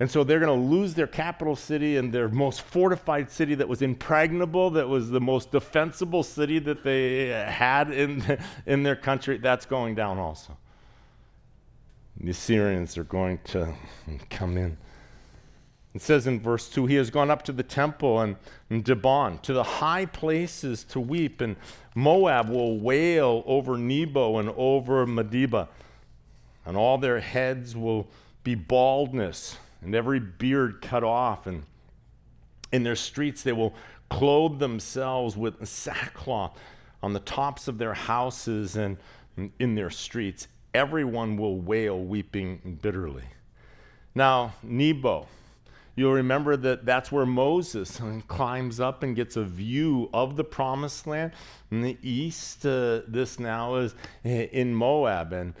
And 0.00 0.10
so 0.10 0.22
they're 0.22 0.38
going 0.38 0.60
to 0.60 0.66
lose 0.66 0.94
their 0.94 1.08
capital 1.08 1.56
city 1.56 1.96
and 1.96 2.12
their 2.12 2.28
most 2.28 2.62
fortified 2.62 3.30
city 3.30 3.56
that 3.56 3.68
was 3.68 3.82
impregnable, 3.82 4.70
that 4.70 4.88
was 4.88 5.10
the 5.10 5.20
most 5.20 5.50
defensible 5.50 6.22
city 6.22 6.60
that 6.60 6.84
they 6.84 7.28
had 7.28 7.90
in, 7.90 8.38
in 8.66 8.84
their 8.84 8.96
country. 8.96 9.38
That's 9.38 9.66
going 9.66 9.96
down 9.96 10.18
also. 10.18 10.56
The 12.20 12.30
Assyrians 12.30 12.96
are 12.96 13.04
going 13.04 13.38
to 13.46 13.74
come 14.30 14.56
in. 14.56 14.76
It 15.94 16.02
says 16.02 16.26
in 16.26 16.40
verse 16.40 16.68
2 16.68 16.86
He 16.86 16.94
has 16.94 17.10
gone 17.10 17.30
up 17.30 17.42
to 17.44 17.52
the 17.52 17.62
temple 17.62 18.20
and, 18.20 18.36
and 18.70 18.84
Dibon, 18.84 19.42
to 19.42 19.52
the 19.52 19.64
high 19.64 20.06
places 20.06 20.84
to 20.84 21.00
weep, 21.00 21.40
and 21.40 21.56
Moab 21.94 22.48
will 22.50 22.78
wail 22.78 23.42
over 23.46 23.76
Nebo 23.76 24.38
and 24.38 24.50
over 24.56 25.06
Medeba 25.06 25.68
and 26.68 26.76
all 26.76 26.98
their 26.98 27.18
heads 27.18 27.74
will 27.74 28.06
be 28.44 28.54
baldness, 28.54 29.56
and 29.82 29.94
every 29.94 30.20
beard 30.20 30.80
cut 30.82 31.04
off, 31.04 31.46
and 31.46 31.64
in 32.72 32.82
their 32.82 32.96
streets 32.96 33.42
they 33.42 33.52
will 33.52 33.74
clothe 34.08 34.58
themselves 34.58 35.36
with 35.36 35.66
sackcloth 35.66 36.58
on 37.02 37.12
the 37.12 37.20
tops 37.20 37.68
of 37.68 37.78
their 37.78 37.94
houses 37.94 38.76
and 38.76 38.96
in 39.58 39.74
their 39.74 39.90
streets. 39.90 40.48
Everyone 40.74 41.36
will 41.36 41.60
wail, 41.60 41.98
weeping 41.98 42.78
bitterly. 42.82 43.24
Now, 44.14 44.54
Nebo, 44.62 45.28
you'll 45.94 46.12
remember 46.12 46.56
that 46.56 46.84
that's 46.84 47.12
where 47.12 47.26
Moses 47.26 48.00
climbs 48.28 48.80
up 48.80 49.02
and 49.02 49.14
gets 49.14 49.36
a 49.36 49.44
view 49.44 50.10
of 50.12 50.36
the 50.36 50.44
promised 50.44 51.06
land. 51.06 51.32
In 51.70 51.82
the 51.82 51.96
east, 52.02 52.66
uh, 52.66 53.02
this 53.06 53.38
now 53.38 53.76
is 53.76 53.94
in 54.24 54.74
Moab. 54.74 55.32
And 55.32 55.54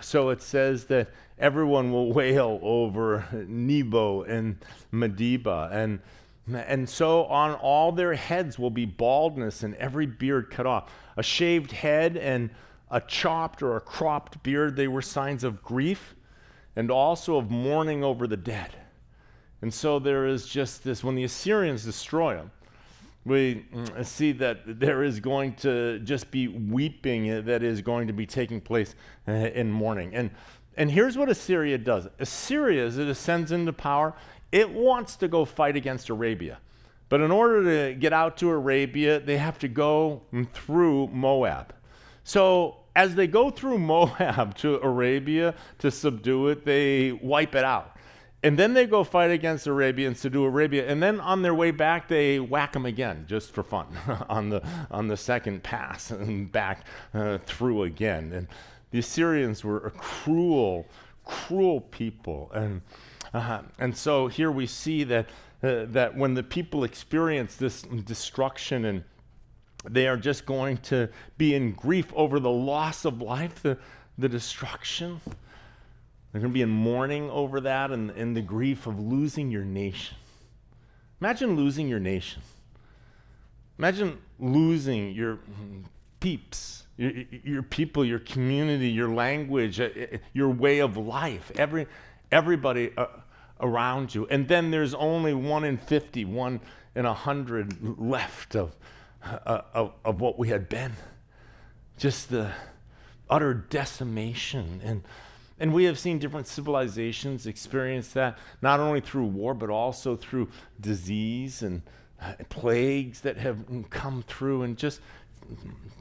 so 0.00 0.30
it 0.30 0.42
says 0.42 0.84
that 0.86 1.08
everyone 1.38 1.92
will 1.92 2.12
wail 2.12 2.58
over 2.62 3.26
Nebo 3.32 4.22
and 4.22 4.56
Medeba. 4.92 5.72
And, 5.72 6.00
and 6.52 6.88
so 6.88 7.24
on 7.26 7.54
all 7.54 7.92
their 7.92 8.14
heads 8.14 8.58
will 8.58 8.70
be 8.70 8.84
baldness 8.84 9.62
and 9.62 9.74
every 9.76 10.06
beard 10.06 10.50
cut 10.50 10.66
off. 10.66 10.90
A 11.16 11.22
shaved 11.22 11.72
head 11.72 12.16
and 12.16 12.50
a 12.90 13.00
chopped 13.00 13.62
or 13.62 13.76
a 13.76 13.80
cropped 13.80 14.42
beard, 14.42 14.76
they 14.76 14.88
were 14.88 15.02
signs 15.02 15.44
of 15.44 15.62
grief 15.62 16.14
and 16.74 16.90
also 16.90 17.36
of 17.36 17.50
mourning 17.50 18.02
over 18.02 18.26
the 18.26 18.36
dead. 18.36 18.70
And 19.60 19.74
so 19.74 19.98
there 19.98 20.26
is 20.26 20.46
just 20.46 20.84
this 20.84 21.02
when 21.02 21.16
the 21.16 21.24
Assyrians 21.24 21.84
destroy 21.84 22.36
them, 22.36 22.52
we 23.28 23.66
mm, 23.72 24.04
see 24.04 24.32
that 24.32 24.80
there 24.80 25.02
is 25.02 25.20
going 25.20 25.54
to 25.56 25.98
just 26.00 26.30
be 26.30 26.48
weeping 26.48 27.44
that 27.44 27.62
is 27.62 27.80
going 27.82 28.06
to 28.06 28.12
be 28.12 28.26
taking 28.26 28.60
place 28.60 28.94
uh, 29.26 29.32
in 29.32 29.70
mourning. 29.70 30.14
And, 30.14 30.30
and 30.76 30.90
here's 30.90 31.16
what 31.16 31.28
Assyria 31.28 31.78
does 31.78 32.08
Assyria, 32.18 32.86
as 32.86 32.98
it 32.98 33.08
ascends 33.08 33.52
into 33.52 33.72
power, 33.72 34.14
it 34.50 34.70
wants 34.70 35.16
to 35.16 35.28
go 35.28 35.44
fight 35.44 35.76
against 35.76 36.08
Arabia. 36.08 36.58
But 37.08 37.20
in 37.20 37.30
order 37.30 37.64
to 37.64 37.94
get 37.94 38.12
out 38.12 38.36
to 38.38 38.50
Arabia, 38.50 39.20
they 39.20 39.38
have 39.38 39.58
to 39.60 39.68
go 39.68 40.22
through 40.52 41.08
Moab. 41.08 41.74
So 42.24 42.76
as 42.94 43.14
they 43.14 43.26
go 43.26 43.50
through 43.50 43.78
Moab 43.92 44.54
to 44.58 44.76
Arabia 44.80 45.54
to 45.78 45.90
subdue 45.90 46.48
it, 46.48 46.64
they 46.64 47.12
wipe 47.12 47.54
it 47.54 47.64
out. 47.64 47.96
And 48.42 48.56
then 48.56 48.74
they 48.74 48.86
go 48.86 49.02
fight 49.02 49.32
against 49.32 49.66
Arabians 49.66 50.20
to 50.20 50.30
do 50.30 50.44
Arabia. 50.44 50.86
And 50.88 51.02
then 51.02 51.20
on 51.20 51.42
their 51.42 51.54
way 51.54 51.72
back, 51.72 52.06
they 52.06 52.38
whack 52.38 52.72
them 52.72 52.86
again 52.86 53.24
just 53.28 53.50
for 53.50 53.64
fun 53.64 53.86
on, 54.28 54.48
the, 54.48 54.62
on 54.90 55.08
the 55.08 55.16
second 55.16 55.62
pass 55.62 56.10
and 56.12 56.50
back 56.50 56.86
uh, 57.14 57.38
through 57.38 57.82
again. 57.82 58.32
And 58.32 58.46
the 58.90 59.00
Assyrians 59.00 59.64
were 59.64 59.78
a 59.78 59.90
cruel, 59.90 60.86
cruel 61.24 61.80
people. 61.80 62.50
And, 62.54 62.82
uh, 63.34 63.62
and 63.78 63.96
so 63.96 64.28
here 64.28 64.52
we 64.52 64.66
see 64.66 65.02
that, 65.04 65.26
uh, 65.62 65.86
that 65.86 66.16
when 66.16 66.34
the 66.34 66.44
people 66.44 66.84
experience 66.84 67.56
this 67.56 67.82
destruction 67.82 68.84
and 68.84 69.04
they 69.84 70.06
are 70.06 70.16
just 70.16 70.46
going 70.46 70.76
to 70.78 71.08
be 71.38 71.54
in 71.54 71.72
grief 71.72 72.12
over 72.14 72.38
the 72.38 72.50
loss 72.50 73.04
of 73.04 73.20
life, 73.20 73.62
the, 73.62 73.78
the 74.16 74.28
destruction. 74.28 75.20
They're 76.38 76.44
going 76.44 76.52
to 76.52 76.54
be 76.54 76.62
in 76.62 76.68
mourning 76.70 77.30
over 77.30 77.60
that 77.62 77.90
and, 77.90 78.12
and 78.12 78.36
the 78.36 78.40
grief 78.40 78.86
of 78.86 79.00
losing 79.00 79.50
your 79.50 79.64
nation. 79.64 80.16
Imagine 81.20 81.56
losing 81.56 81.88
your 81.88 81.98
nation. 81.98 82.42
Imagine 83.76 84.18
losing 84.38 85.10
your 85.16 85.40
peeps, 86.20 86.84
your, 86.96 87.10
your 87.42 87.64
people, 87.64 88.04
your 88.04 88.20
community, 88.20 88.88
your 88.88 89.08
language, 89.08 89.80
uh, 89.80 89.88
uh, 89.96 90.18
your 90.32 90.48
way 90.48 90.78
of 90.78 90.96
life, 90.96 91.50
every, 91.56 91.88
everybody 92.30 92.92
uh, 92.96 93.06
around 93.60 94.14
you. 94.14 94.28
And 94.30 94.46
then 94.46 94.70
there's 94.70 94.94
only 94.94 95.34
one 95.34 95.64
in 95.64 95.76
50, 95.76 96.24
one 96.24 96.60
in 96.94 97.04
100 97.04 97.98
left 97.98 98.54
of, 98.54 98.76
uh, 99.24 99.62
of, 99.74 99.92
of 100.04 100.20
what 100.20 100.38
we 100.38 100.50
had 100.50 100.68
been. 100.68 100.92
Just 101.96 102.30
the 102.30 102.52
utter 103.28 103.54
decimation 103.54 104.80
and 104.84 105.02
and 105.60 105.72
we 105.72 105.84
have 105.84 105.98
seen 105.98 106.18
different 106.18 106.46
civilizations 106.46 107.46
experience 107.46 108.08
that, 108.08 108.38
not 108.62 108.80
only 108.80 109.00
through 109.00 109.26
war, 109.26 109.54
but 109.54 109.70
also 109.70 110.16
through 110.16 110.48
disease 110.80 111.62
and 111.62 111.82
uh, 112.20 112.34
plagues 112.48 113.20
that 113.20 113.36
have 113.36 113.64
come 113.90 114.22
through 114.26 114.62
and 114.62 114.76
just, 114.76 115.00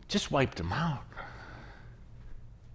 just 0.07 0.31
wiped 0.31 0.57
them 0.57 0.71
out. 0.71 1.03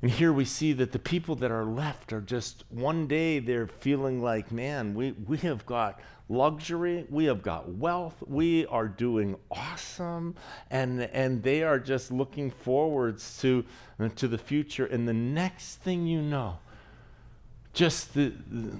And 0.02 0.10
here 0.10 0.32
we 0.32 0.44
see 0.44 0.72
that 0.72 0.90
the 0.90 0.98
people 0.98 1.36
that 1.36 1.52
are 1.52 1.64
left 1.64 2.12
are 2.12 2.20
just, 2.20 2.64
one 2.70 3.06
day 3.06 3.38
they're 3.38 3.68
feeling 3.68 4.20
like, 4.20 4.50
man, 4.50 4.94
we, 4.94 5.12
we 5.12 5.36
have 5.38 5.64
got 5.64 6.00
luxury, 6.28 7.06
we 7.08 7.26
have 7.26 7.40
got 7.40 7.68
wealth, 7.68 8.16
we 8.26 8.66
are 8.66 8.88
doing 8.88 9.36
awesome, 9.50 10.34
and, 10.70 11.02
and 11.02 11.44
they 11.44 11.62
are 11.62 11.78
just 11.78 12.10
looking 12.10 12.50
forwards 12.50 13.38
to, 13.42 13.64
to 14.16 14.26
the 14.26 14.38
future. 14.38 14.86
And 14.86 15.06
the 15.06 15.12
next 15.12 15.76
thing 15.76 16.04
you 16.04 16.20
know, 16.20 16.58
just 17.72 18.14
the, 18.14 18.32
the, 18.50 18.78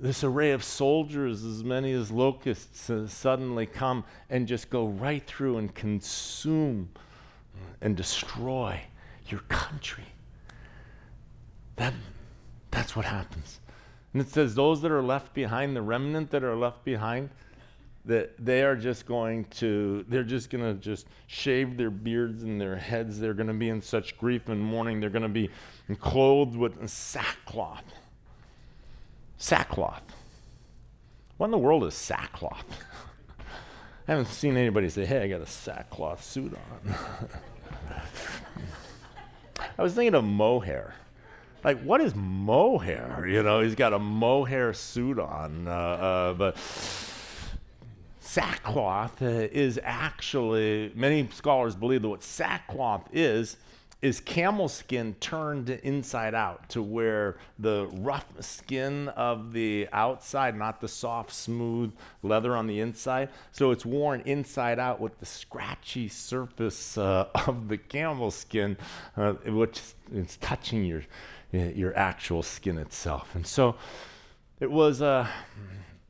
this 0.00 0.24
array 0.24 0.52
of 0.52 0.64
soldiers, 0.64 1.44
as 1.44 1.62
many 1.62 1.92
as 1.92 2.10
locusts, 2.10 2.90
uh, 2.90 3.06
suddenly 3.06 3.66
come 3.66 4.04
and 4.30 4.46
just 4.46 4.70
go 4.70 4.86
right 4.86 5.24
through 5.26 5.58
and 5.58 5.74
consume 5.74 6.90
and 7.80 7.96
destroy 7.96 8.80
your 9.28 9.40
country. 9.48 10.06
That, 11.76 11.94
that's 12.70 12.94
what 12.94 13.04
happens. 13.04 13.60
And 14.12 14.20
it 14.20 14.28
says, 14.28 14.54
those 14.54 14.82
that 14.82 14.90
are 14.90 15.02
left 15.02 15.34
behind, 15.34 15.74
the 15.74 15.82
remnant 15.82 16.30
that 16.30 16.44
are 16.44 16.56
left 16.56 16.84
behind, 16.84 17.30
that 18.04 18.32
they 18.44 18.62
are 18.64 18.74
just 18.74 19.06
going 19.06 19.44
to 19.44 20.04
they're 20.08 20.24
just 20.24 20.50
going 20.50 20.64
to 20.64 20.74
just 20.80 21.06
shave 21.28 21.76
their 21.76 21.90
beards 21.90 22.42
and 22.42 22.60
their 22.60 22.76
heads. 22.76 23.20
They're 23.20 23.34
going 23.34 23.46
to 23.46 23.54
be 23.54 23.68
in 23.68 23.80
such 23.80 24.18
grief 24.18 24.48
and 24.48 24.60
mourning. 24.60 25.00
They're 25.00 25.10
going 25.10 25.22
to 25.22 25.28
be 25.28 25.50
clothed 26.00 26.56
with 26.56 26.88
sackcloth. 26.88 27.84
Sackcloth. 29.36 30.02
What 31.36 31.46
in 31.46 31.50
the 31.52 31.58
world 31.58 31.84
is 31.84 31.94
sackcloth? 31.94 32.64
I 34.08 34.12
haven't 34.12 34.26
seen 34.26 34.56
anybody 34.56 34.88
say 34.88 35.04
hey 35.04 35.22
i 35.22 35.28
got 35.28 35.40
a 35.40 35.46
sackcloth 35.46 36.24
suit 36.24 36.54
on. 36.54 36.94
I 39.78 39.82
was 39.82 39.94
thinking 39.94 40.14
of 40.14 40.24
mohair. 40.24 40.94
Like 41.62 41.80
what 41.82 42.00
is 42.00 42.16
mohair? 42.16 43.26
You 43.28 43.44
know 43.44 43.60
he's 43.60 43.76
got 43.76 43.92
a 43.92 43.98
mohair 44.00 44.72
suit 44.72 45.20
on 45.20 45.68
uh, 45.68 45.70
uh, 45.70 46.32
but 46.34 46.56
sackcloth 48.32 49.20
uh, 49.20 49.26
is 49.52 49.78
actually, 49.82 50.90
many 50.94 51.28
scholars 51.34 51.74
believe 51.74 52.00
that 52.00 52.08
what 52.08 52.22
sackcloth 52.22 53.06
is, 53.12 53.58
is 54.00 54.20
camel 54.20 54.68
skin 54.68 55.14
turned 55.20 55.68
inside 55.68 56.34
out 56.34 56.66
to 56.70 56.82
where 56.82 57.36
the 57.58 57.86
rough 57.92 58.24
skin 58.40 59.08
of 59.10 59.52
the 59.52 59.86
outside, 59.92 60.56
not 60.56 60.80
the 60.80 60.88
soft, 60.88 61.30
smooth 61.30 61.92
leather 62.22 62.56
on 62.56 62.66
the 62.66 62.80
inside. 62.80 63.28
So 63.52 63.70
it's 63.70 63.84
worn 63.84 64.22
inside 64.22 64.78
out 64.78 64.98
with 64.98 65.20
the 65.20 65.26
scratchy 65.26 66.08
surface 66.08 66.96
uh, 66.96 67.28
of 67.46 67.68
the 67.68 67.76
camel 67.76 68.30
skin, 68.30 68.78
uh, 69.14 69.34
which 69.44 69.78
is 70.10 70.38
touching 70.38 70.86
your, 70.86 71.02
your 71.52 71.94
actual 71.98 72.42
skin 72.42 72.78
itself. 72.78 73.34
And 73.34 73.46
so 73.46 73.76
it 74.58 74.70
was 74.70 75.02
a. 75.02 75.06
Uh, 75.06 75.26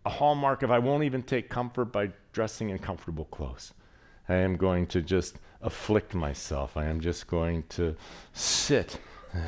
a 0.04 0.10
hallmark 0.10 0.62
of 0.62 0.70
I 0.70 0.78
won't 0.78 1.04
even 1.04 1.22
take 1.22 1.48
comfort 1.48 1.86
by 1.86 2.10
dressing 2.32 2.70
in 2.70 2.78
comfortable 2.78 3.26
clothes. 3.26 3.72
I 4.28 4.36
am 4.36 4.56
going 4.56 4.86
to 4.88 5.02
just 5.02 5.36
afflict 5.60 6.14
myself. 6.14 6.76
I 6.76 6.86
am 6.86 7.00
just 7.00 7.26
going 7.26 7.64
to 7.70 7.96
sit 8.32 8.98
uh, 9.34 9.38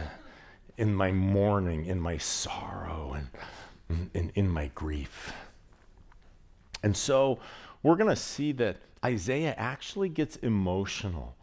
in 0.76 0.94
my 0.94 1.12
mourning, 1.12 1.87
in 1.87 2.00
my 2.00 2.18
sorrow, 2.18 3.16
and 3.88 4.11
in, 4.14 4.32
in 4.34 4.49
my 4.49 4.70
grief. 4.75 5.32
And 6.82 6.96
so 6.96 7.38
we're 7.82 7.96
going 7.96 8.11
to 8.11 8.16
see 8.16 8.52
that 8.52 8.76
Isaiah 9.04 9.54
actually 9.56 10.08
gets 10.08 10.37
emotional 10.37 11.37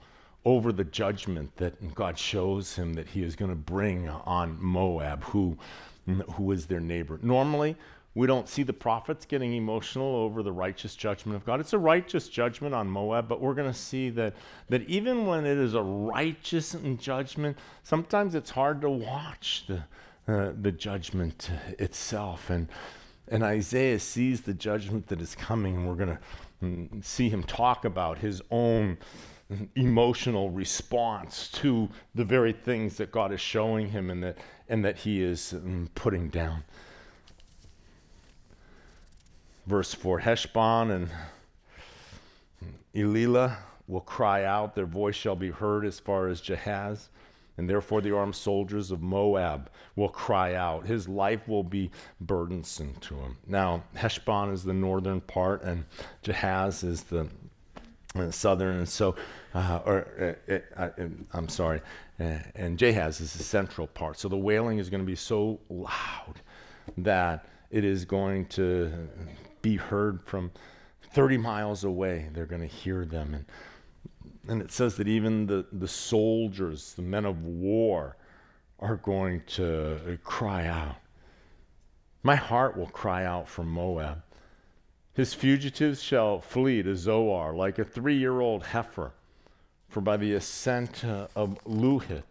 over 0.44 0.72
the 0.72 0.84
judgment 0.84 1.56
that 1.58 1.94
God 1.94 2.18
shows 2.18 2.75
him 2.75 2.94
that 2.94 3.08
he 3.08 3.24
is 3.24 3.36
going 3.36 3.51
to 3.51 3.56
bring 3.56 4.10
on 4.10 4.58
Moab, 4.60 5.24
who, 5.25 5.58
who 6.34 6.51
is 6.51 6.65
their 6.65 6.80
neighbor. 6.80 7.20
Normally, 7.22 7.75
we 8.13 8.27
don't 8.27 8.50
see 8.50 8.63
the 8.63 8.74
prophets 8.74 9.25
getting 9.25 9.53
emotional 9.53 10.15
over 10.15 10.44
the 10.44 10.51
righteous 10.51 10.96
judgment 10.96 11.38
of 11.38 11.46
God. 11.46 11.62
It's 11.62 11.72
a 11.72 11.80
righteous 11.80 12.27
judgment 12.27 12.75
on 12.75 12.89
Moab, 12.89 13.30
but 13.30 13.39
we're 13.39 13.53
going 13.53 13.72
to 13.72 13.77
see 13.77 14.10
that, 14.12 14.34
that 14.68 14.82
even 14.89 15.25
when 15.25 15.46
it 15.46 15.58
is 15.58 15.75
a 15.75 15.82
righteous 15.82 16.75
judgment, 16.98 17.58
sometimes 17.84 18.36
it's 18.36 18.50
hard 18.50 18.82
to 18.82 18.89
watch 18.89 19.65
the, 19.68 19.84
uh, 20.27 20.51
the 20.62 20.74
judgment 20.74 21.50
itself. 21.80 22.50
And, 22.50 22.68
and 23.30 23.44
Isaiah 23.44 24.00
sees 24.00 24.41
the 24.41 24.53
judgment 24.53 25.08
that 25.08 25.22
is 25.22 25.34
coming, 25.34 25.77
and 25.77 25.88
we're 25.88 25.96
going 25.96 26.18
to 26.18 26.20
mm, 26.62 27.06
see 27.06 27.30
him 27.30 27.44
talk 27.44 27.86
about 27.86 28.18
his 28.18 28.41
own 28.51 28.98
emotional 29.75 30.50
response 30.50 31.50
to 31.50 31.89
the 32.15 32.25
very 32.25 32.53
things 32.53 32.98
that 32.98 33.12
God 33.12 33.32
is 33.32 33.41
showing 33.41 33.89
him 33.89 34.10
and 34.10 34.22
that, 34.24 34.38
and 34.68 34.84
that 34.84 34.98
he 34.98 35.22
is 35.22 35.53
um, 35.53 35.89
putting 35.96 36.27
down 36.30 36.63
verse 39.65 39.94
4 39.94 40.20
Heshbon 40.20 40.91
and 40.91 41.10
Elealeh 42.96 43.58
will 43.88 44.01
cry 44.01 44.46
out, 44.46 44.75
their 44.75 44.86
voice 44.86 45.15
shall 45.15 45.36
be 45.36 45.50
heard 45.50 45.86
as 45.86 46.00
far 46.00 46.27
as 46.27 46.41
Jahaz. 46.41 47.10
And 47.58 47.70
therefore, 47.70 48.01
the 48.01 48.15
armed 48.15 48.36
soldiers 48.36 48.91
of 48.91 49.01
Moab 49.01 49.70
will 49.96 50.10
cry 50.10 50.56
out. 50.56 50.86
His 50.86 51.08
life 51.08 51.48
will 51.48 51.63
be 51.63 51.91
burdensome 52.22 52.96
to 53.01 53.15
him. 53.15 53.38
Now, 53.46 53.84
Heshbon 53.96 54.51
is 54.53 54.63
the 54.63 54.74
northern 54.74 55.22
part, 55.22 55.62
and 55.63 55.86
Jahaz 56.24 56.84
is 56.84 57.03
the 57.03 57.27
uh, 58.15 58.32
southern. 58.32 58.77
And 58.77 58.89
so, 58.89 59.15
uh, 59.54 59.80
or 59.86 60.38
uh, 60.50 60.54
uh, 60.80 60.89
uh 60.97 61.08
I'm 61.34 61.50
sorry, 61.50 61.82
uh, 62.19 62.39
and 62.56 62.80
Jahaz 62.80 63.19
is 63.19 63.34
the 63.34 63.43
central 63.43 63.86
part. 63.86 64.17
So 64.17 64.30
the 64.30 64.38
wailing 64.38 64.80
is 64.80 64.89
going 64.89 65.02
to 65.02 65.08
be 65.08 65.15
so 65.15 65.60
loud 65.69 66.41
that 66.97 67.45
it 67.69 67.84
is 67.84 68.06
going 68.06 68.45
to 68.47 68.91
be 69.62 69.76
heard 69.78 70.21
from 70.24 70.52
30 71.13 71.38
miles 71.38 71.84
away. 71.84 72.30
They're 72.34 72.45
going 72.45 72.62
to 72.62 72.67
hear 72.67 73.06
them. 73.06 73.34
And, 73.34 73.45
and 74.47 74.62
it 74.62 74.71
says 74.71 74.95
that 74.97 75.08
even 75.08 75.45
the, 75.47 75.65
the 75.71 75.88
soldiers, 75.88 76.93
the 76.93 77.02
men 77.02 77.26
of 77.26 77.43
war, 77.43 78.17
are 78.80 78.97
going 78.97 79.43
to 79.45 80.17
cry 80.24 80.65
out. 80.65 80.95
My 82.24 82.36
heart 82.36 82.78
will 82.78 82.88
cry 82.88 83.26
out 83.26 83.47
for 83.47 83.63
Moab. 83.63 84.24
His 85.13 85.34
fugitives 85.34 86.02
shall 86.02 86.39
flee 86.39 86.82
to 86.84 86.95
Zoar 86.95 87.54
like 87.54 87.80
a 87.80 87.84
three 87.84 88.17
year 88.17 88.39
old 88.39 88.65
heifer. 88.67 89.13
For 89.89 90.02
by 90.02 90.17
the 90.17 90.34
ascent 90.34 91.04
uh, 91.04 91.28
of 91.36 91.58
Luhith 91.65 92.24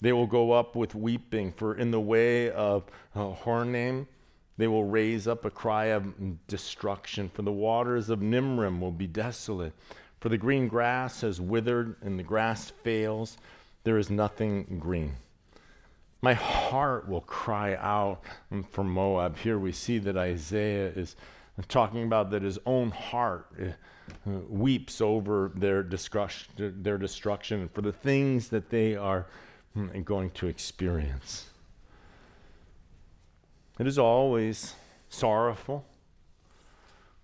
they 0.00 0.12
will 0.12 0.26
go 0.26 0.52
up 0.52 0.76
with 0.76 0.94
weeping. 0.94 1.52
For 1.52 1.74
in 1.74 1.90
the 1.90 2.00
way 2.00 2.50
of 2.50 2.84
uh, 3.14 3.34
Horonaim 3.34 4.06
they 4.60 4.68
will 4.68 4.84
raise 4.84 5.26
up 5.26 5.46
a 5.46 5.50
cry 5.50 5.86
of 5.86 6.46
destruction, 6.46 7.30
for 7.32 7.40
the 7.40 7.50
waters 7.50 8.10
of 8.10 8.20
Nimrim 8.20 8.78
will 8.78 8.92
be 8.92 9.06
desolate. 9.06 9.72
For 10.20 10.28
the 10.28 10.36
green 10.36 10.68
grass 10.68 11.22
has 11.22 11.40
withered 11.40 11.96
and 12.02 12.18
the 12.18 12.22
grass 12.22 12.68
fails. 12.68 13.38
There 13.84 13.96
is 13.96 14.10
nothing 14.10 14.78
green. 14.78 15.14
My 16.20 16.34
heart 16.34 17.08
will 17.08 17.22
cry 17.22 17.74
out 17.76 18.22
for 18.70 18.84
Moab. 18.84 19.38
Here 19.38 19.58
we 19.58 19.72
see 19.72 19.96
that 19.98 20.18
Isaiah 20.18 20.88
is 20.88 21.16
talking 21.68 22.02
about 22.02 22.30
that 22.30 22.42
his 22.42 22.58
own 22.66 22.90
heart 22.90 23.46
uh, 23.58 24.30
weeps 24.48 25.00
over 25.00 25.52
their 25.54 25.82
destruction, 25.82 26.82
their 26.82 26.98
destruction 26.98 27.70
for 27.72 27.80
the 27.80 27.92
things 27.92 28.50
that 28.50 28.68
they 28.68 28.94
are 28.94 29.26
mm, 29.74 30.04
going 30.04 30.30
to 30.32 30.48
experience. 30.48 31.49
It 33.80 33.86
is 33.86 33.98
always 33.98 34.74
sorrowful 35.08 35.86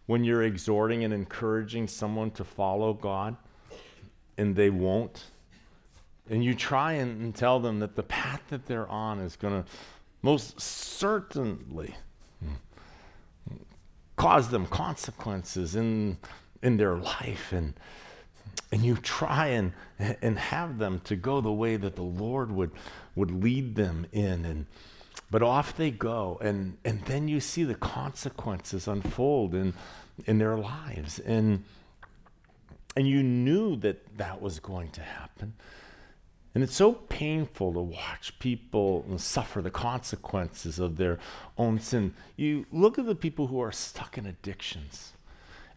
when 0.06 0.24
you're 0.24 0.42
exhorting 0.42 1.04
and 1.04 1.12
encouraging 1.12 1.86
someone 1.86 2.30
to 2.30 2.44
follow 2.44 2.94
God 2.94 3.36
and 4.38 4.56
they 4.56 4.70
won't. 4.70 5.24
And 6.30 6.42
you 6.42 6.54
try 6.54 6.94
and, 6.94 7.20
and 7.20 7.34
tell 7.34 7.60
them 7.60 7.80
that 7.80 7.94
the 7.94 8.02
path 8.02 8.40
that 8.48 8.64
they're 8.64 8.88
on 8.88 9.20
is 9.20 9.36
going 9.36 9.64
to 9.64 9.68
most 10.22 10.58
certainly 10.58 11.94
cause 14.16 14.48
them 14.48 14.64
consequences 14.64 15.76
in, 15.76 16.16
in 16.62 16.78
their 16.78 16.96
life. 16.96 17.52
And, 17.52 17.74
and 18.72 18.82
you 18.82 18.96
try 18.96 19.48
and, 19.48 19.74
and 19.98 20.38
have 20.38 20.78
them 20.78 21.02
to 21.04 21.16
go 21.16 21.42
the 21.42 21.52
way 21.52 21.76
that 21.76 21.96
the 21.96 22.02
Lord 22.02 22.50
would, 22.50 22.70
would 23.14 23.30
lead 23.30 23.74
them 23.74 24.06
in. 24.10 24.46
And, 24.46 24.66
but 25.30 25.42
off 25.42 25.76
they 25.76 25.90
go, 25.90 26.38
and, 26.40 26.78
and 26.84 27.02
then 27.02 27.28
you 27.28 27.40
see 27.40 27.64
the 27.64 27.74
consequences 27.74 28.86
unfold 28.86 29.54
in, 29.54 29.74
in 30.24 30.38
their 30.38 30.56
lives. 30.56 31.18
And, 31.18 31.64
and 32.96 33.08
you 33.08 33.22
knew 33.22 33.76
that 33.76 34.18
that 34.18 34.40
was 34.40 34.60
going 34.60 34.90
to 34.90 35.02
happen. 35.02 35.54
And 36.54 36.62
it's 36.62 36.74
so 36.74 36.92
painful 36.92 37.74
to 37.74 37.80
watch 37.80 38.38
people 38.38 39.04
suffer 39.18 39.60
the 39.60 39.70
consequences 39.70 40.78
of 40.78 40.96
their 40.96 41.18
own 41.58 41.80
sin. 41.80 42.14
You 42.36 42.64
look 42.72 42.98
at 42.98 43.04
the 43.04 43.14
people 43.14 43.48
who 43.48 43.60
are 43.60 43.72
stuck 43.72 44.16
in 44.16 44.24
addictions 44.24 45.12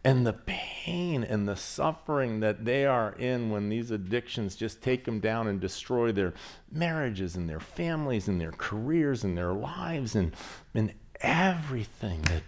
and 0.04 0.26
the 0.26 0.34
pain 0.34 1.24
and 1.24 1.48
the 1.48 1.56
suffering 1.56 2.40
that 2.40 2.64
they 2.64 2.86
are 2.86 3.14
in 3.14 3.50
when 3.50 3.68
these 3.68 3.92
addictions 3.92 4.56
just 4.56 4.82
take 4.82 5.04
them 5.04 5.20
down 5.20 5.48
and 5.48 5.60
destroy 5.60 6.12
their 6.12 6.34
marriages 6.72 7.36
and 7.36 7.50
their 7.50 7.60
families 7.60 8.28
and 8.28 8.40
their 8.40 8.54
careers 8.54 9.24
and 9.26 9.38
their 9.38 9.52
lives 9.52 10.16
and, 10.16 10.34
and 10.74 10.94
everything 11.20 12.22
that, 12.24 12.44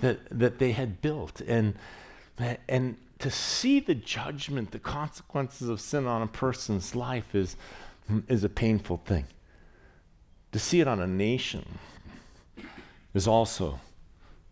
that, 0.00 0.38
that 0.38 0.58
they 0.58 0.72
had 0.72 1.00
built. 1.00 1.40
And, 1.40 1.74
and 2.68 2.98
to 3.20 3.30
see 3.30 3.80
the 3.80 3.94
judgment, 3.94 4.70
the 4.70 4.78
consequences 4.78 5.70
of 5.70 5.80
sin 5.80 6.06
on 6.06 6.20
a 6.20 6.26
person's 6.26 6.94
life 6.94 7.34
is, 7.34 7.56
is 8.28 8.44
a 8.44 8.50
painful 8.50 8.98
thing. 9.06 9.26
To 10.52 10.58
see 10.58 10.80
it 10.80 10.88
on 10.88 11.00
a 11.00 11.06
nation 11.06 11.78
is 13.14 13.26
also 13.26 13.80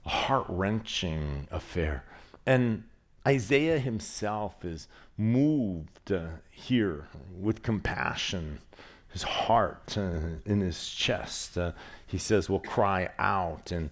a 0.06 0.08
heart 0.08 0.46
wrenching 0.48 1.46
affair. 1.50 2.04
And 2.48 2.84
Isaiah 3.26 3.78
himself 3.78 4.64
is 4.64 4.88
moved 5.18 6.10
uh, 6.10 6.28
here 6.50 7.06
with 7.38 7.62
compassion, 7.62 8.60
his 9.08 9.22
heart 9.22 9.98
uh, 9.98 10.40
in 10.46 10.62
his 10.62 10.88
chest. 10.88 11.58
Uh, 11.58 11.72
he 12.06 12.16
says, 12.16 12.48
will 12.48 12.60
cry 12.60 13.10
out. 13.18 13.70
And 13.70 13.90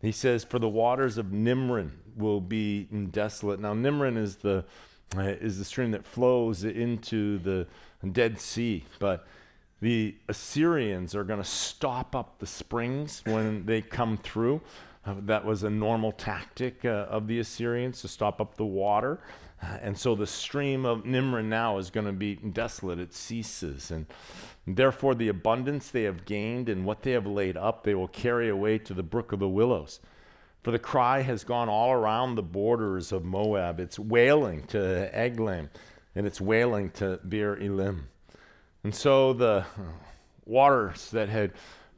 he 0.00 0.10
says, 0.10 0.42
For 0.42 0.58
the 0.58 0.68
waters 0.68 1.16
of 1.16 1.26
Nimrim, 1.26 1.92
will 2.16 2.40
be 2.40 2.88
desolate. 3.12 3.60
Now, 3.60 3.72
Nimrin 3.72 4.18
is 4.18 4.34
the, 4.34 4.64
uh, 5.16 5.20
is 5.20 5.60
the 5.60 5.64
stream 5.64 5.92
that 5.92 6.04
flows 6.04 6.64
into 6.64 7.38
the 7.38 7.68
Dead 8.10 8.40
Sea, 8.40 8.84
but 8.98 9.28
the 9.80 10.16
Assyrians 10.28 11.14
are 11.14 11.22
going 11.22 11.40
to 11.40 11.48
stop 11.48 12.16
up 12.16 12.40
the 12.40 12.48
springs 12.48 13.22
when 13.26 13.64
they 13.64 13.80
come 13.80 14.16
through. 14.16 14.60
Uh, 15.04 15.14
that 15.22 15.44
was 15.44 15.64
a 15.64 15.70
normal 15.70 16.12
tactic 16.12 16.84
uh, 16.84 17.06
of 17.10 17.26
the 17.26 17.40
Assyrians 17.40 18.00
to 18.02 18.08
stop 18.08 18.40
up 18.40 18.56
the 18.56 18.64
water. 18.64 19.18
Uh, 19.60 19.78
and 19.82 19.98
so 19.98 20.14
the 20.14 20.26
stream 20.26 20.84
of 20.84 21.04
Nimrin 21.04 21.46
now 21.46 21.78
is 21.78 21.90
going 21.90 22.06
to 22.06 22.12
be 22.12 22.36
desolate. 22.36 23.00
It 23.00 23.12
ceases. 23.12 23.90
And 23.90 24.06
therefore, 24.66 25.14
the 25.14 25.28
abundance 25.28 25.90
they 25.90 26.04
have 26.04 26.24
gained 26.24 26.68
and 26.68 26.84
what 26.84 27.02
they 27.02 27.12
have 27.12 27.26
laid 27.26 27.56
up, 27.56 27.82
they 27.82 27.94
will 27.94 28.08
carry 28.08 28.48
away 28.48 28.78
to 28.78 28.94
the 28.94 29.02
brook 29.02 29.32
of 29.32 29.40
the 29.40 29.48
willows. 29.48 30.00
For 30.62 30.70
the 30.70 30.78
cry 30.78 31.22
has 31.22 31.42
gone 31.42 31.68
all 31.68 31.90
around 31.90 32.36
the 32.36 32.42
borders 32.42 33.10
of 33.10 33.24
Moab. 33.24 33.80
It's 33.80 33.98
wailing 33.98 34.62
to 34.68 35.10
Eglaim, 35.12 35.68
and 36.14 36.24
it's 36.24 36.40
wailing 36.40 36.90
to 36.92 37.18
Beer 37.28 37.56
Elim. 37.56 38.08
And 38.84 38.94
so 38.94 39.32
the 39.32 39.64
waters 40.46 41.10
that 41.10 41.28
had 41.28 41.52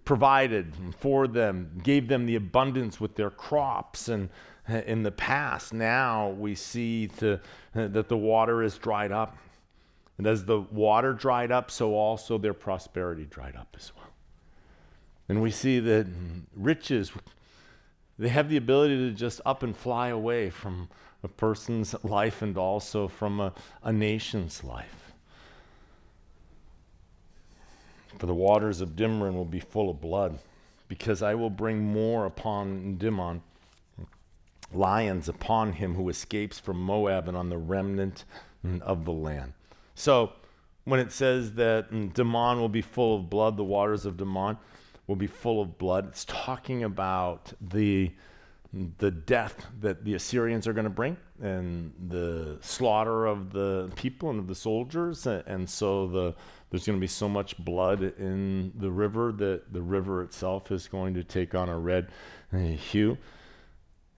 provided 0.05 0.75
for 0.99 1.27
them, 1.27 1.81
gave 1.83 2.09
them 2.09 2.27
the 2.27 2.37
abundance 2.37 3.01
with 3.01 3.15
their 3.15 3.31
crops 3.31 4.09
and 4.09 4.29
in 4.69 5.03
the 5.03 5.13
past. 5.13 5.73
Now 5.73 6.31
we 6.31 6.55
see 6.55 7.09
to, 7.19 7.41
that 7.75 8.09
the 8.09 8.17
water 8.17 8.63
is 8.63 8.79
dried 8.79 9.13
up. 9.13 9.37
And 10.17 10.27
as 10.27 10.45
the 10.45 10.61
water 10.61 11.13
dried 11.13 11.51
up, 11.51 11.71
so 11.71 11.95
also 11.95 12.39
their 12.39 12.55
prosperity 12.55 13.27
dried 13.29 13.57
up 13.57 13.75
as 13.77 13.93
well. 13.97 14.11
And 15.29 15.43
we 15.43 15.51
see 15.51 15.81
that 15.81 16.07
riches 16.55 17.13
they 18.19 18.29
have 18.29 18.49
the 18.49 18.57
ability 18.57 18.97
to 18.97 19.11
just 19.11 19.41
up 19.45 19.63
and 19.63 19.77
fly 19.77 20.09
away 20.09 20.51
from 20.51 20.89
a 21.23 21.29
person's 21.29 21.95
life 22.05 22.43
and 22.43 22.57
also 22.57 23.09
from 23.09 23.41
a, 23.41 23.53
a 23.83 23.93
nation's 23.93 24.63
life. 24.63 25.14
For 28.19 28.27
the 28.27 28.35
waters 28.35 28.81
of 28.81 28.91
Dimon 28.91 29.35
will 29.35 29.45
be 29.45 29.61
full 29.61 29.91
of 29.91 30.01
blood, 30.01 30.39
because 30.89 31.23
I 31.23 31.35
will 31.35 31.51
bring 31.51 31.83
more 31.83 32.27
upon 32.27 32.97
Dimon, 32.99 33.41
lions 34.73 35.29
upon 35.29 35.73
him 35.75 35.95
who 35.95 36.09
escapes 36.09 36.59
from 36.59 36.81
Moab 36.81 37.29
and 37.29 37.37
on 37.37 37.49
the 37.49 37.59
remnant 37.59 38.25
of 38.83 39.05
the 39.05 39.13
land. 39.13 39.53
So, 39.95 40.33
when 40.85 41.01
it 41.01 41.13
says 41.13 41.55
that 41.55 41.91
mm, 41.91 42.13
Dimon 42.13 42.59
will 42.59 42.69
be 42.69 42.83
full 42.83 43.17
of 43.17 43.31
blood, 43.31 43.57
the 43.57 43.65
waters 43.65 44.05
of 44.05 44.17
Dimon, 44.17 44.59
will 45.07 45.17
be 45.17 45.27
full 45.27 45.61
of 45.61 45.79
blood. 45.79 46.09
It's 46.09 46.25
talking 46.25 46.83
about 46.83 47.53
the, 47.61 48.13
the 48.99 49.11
death 49.11 49.67
that 49.81 50.05
the 50.05 50.15
Assyrians 50.15 50.67
are 50.67 50.73
going 50.73 50.85
to 50.85 50.91
bring 50.91 51.17
and 51.41 51.93
the 52.09 52.59
slaughter 52.61 53.27
of 53.27 53.53
the 53.53 53.91
people 53.95 54.31
and 54.31 54.41
of 54.41 54.49
the 54.49 54.55
soldiers. 54.55 55.27
And 55.27 55.69
so 55.69 56.09
the, 56.09 56.35
there's 56.71 56.87
going 56.87 56.99
to 56.99 57.01
be 57.01 57.07
so 57.07 57.29
much 57.29 57.57
blood 57.59 58.03
in 58.03 58.73
the 58.77 58.91
river 58.91 59.31
that 59.33 59.73
the 59.73 59.83
river 59.83 60.23
itself 60.23 60.73
is 60.73 60.89
going 60.89 61.15
to 61.15 61.23
take 61.23 61.55
on 61.55 61.69
a 61.69 61.79
red 61.79 62.09
uh, 62.53 62.59
hue. 62.59 63.17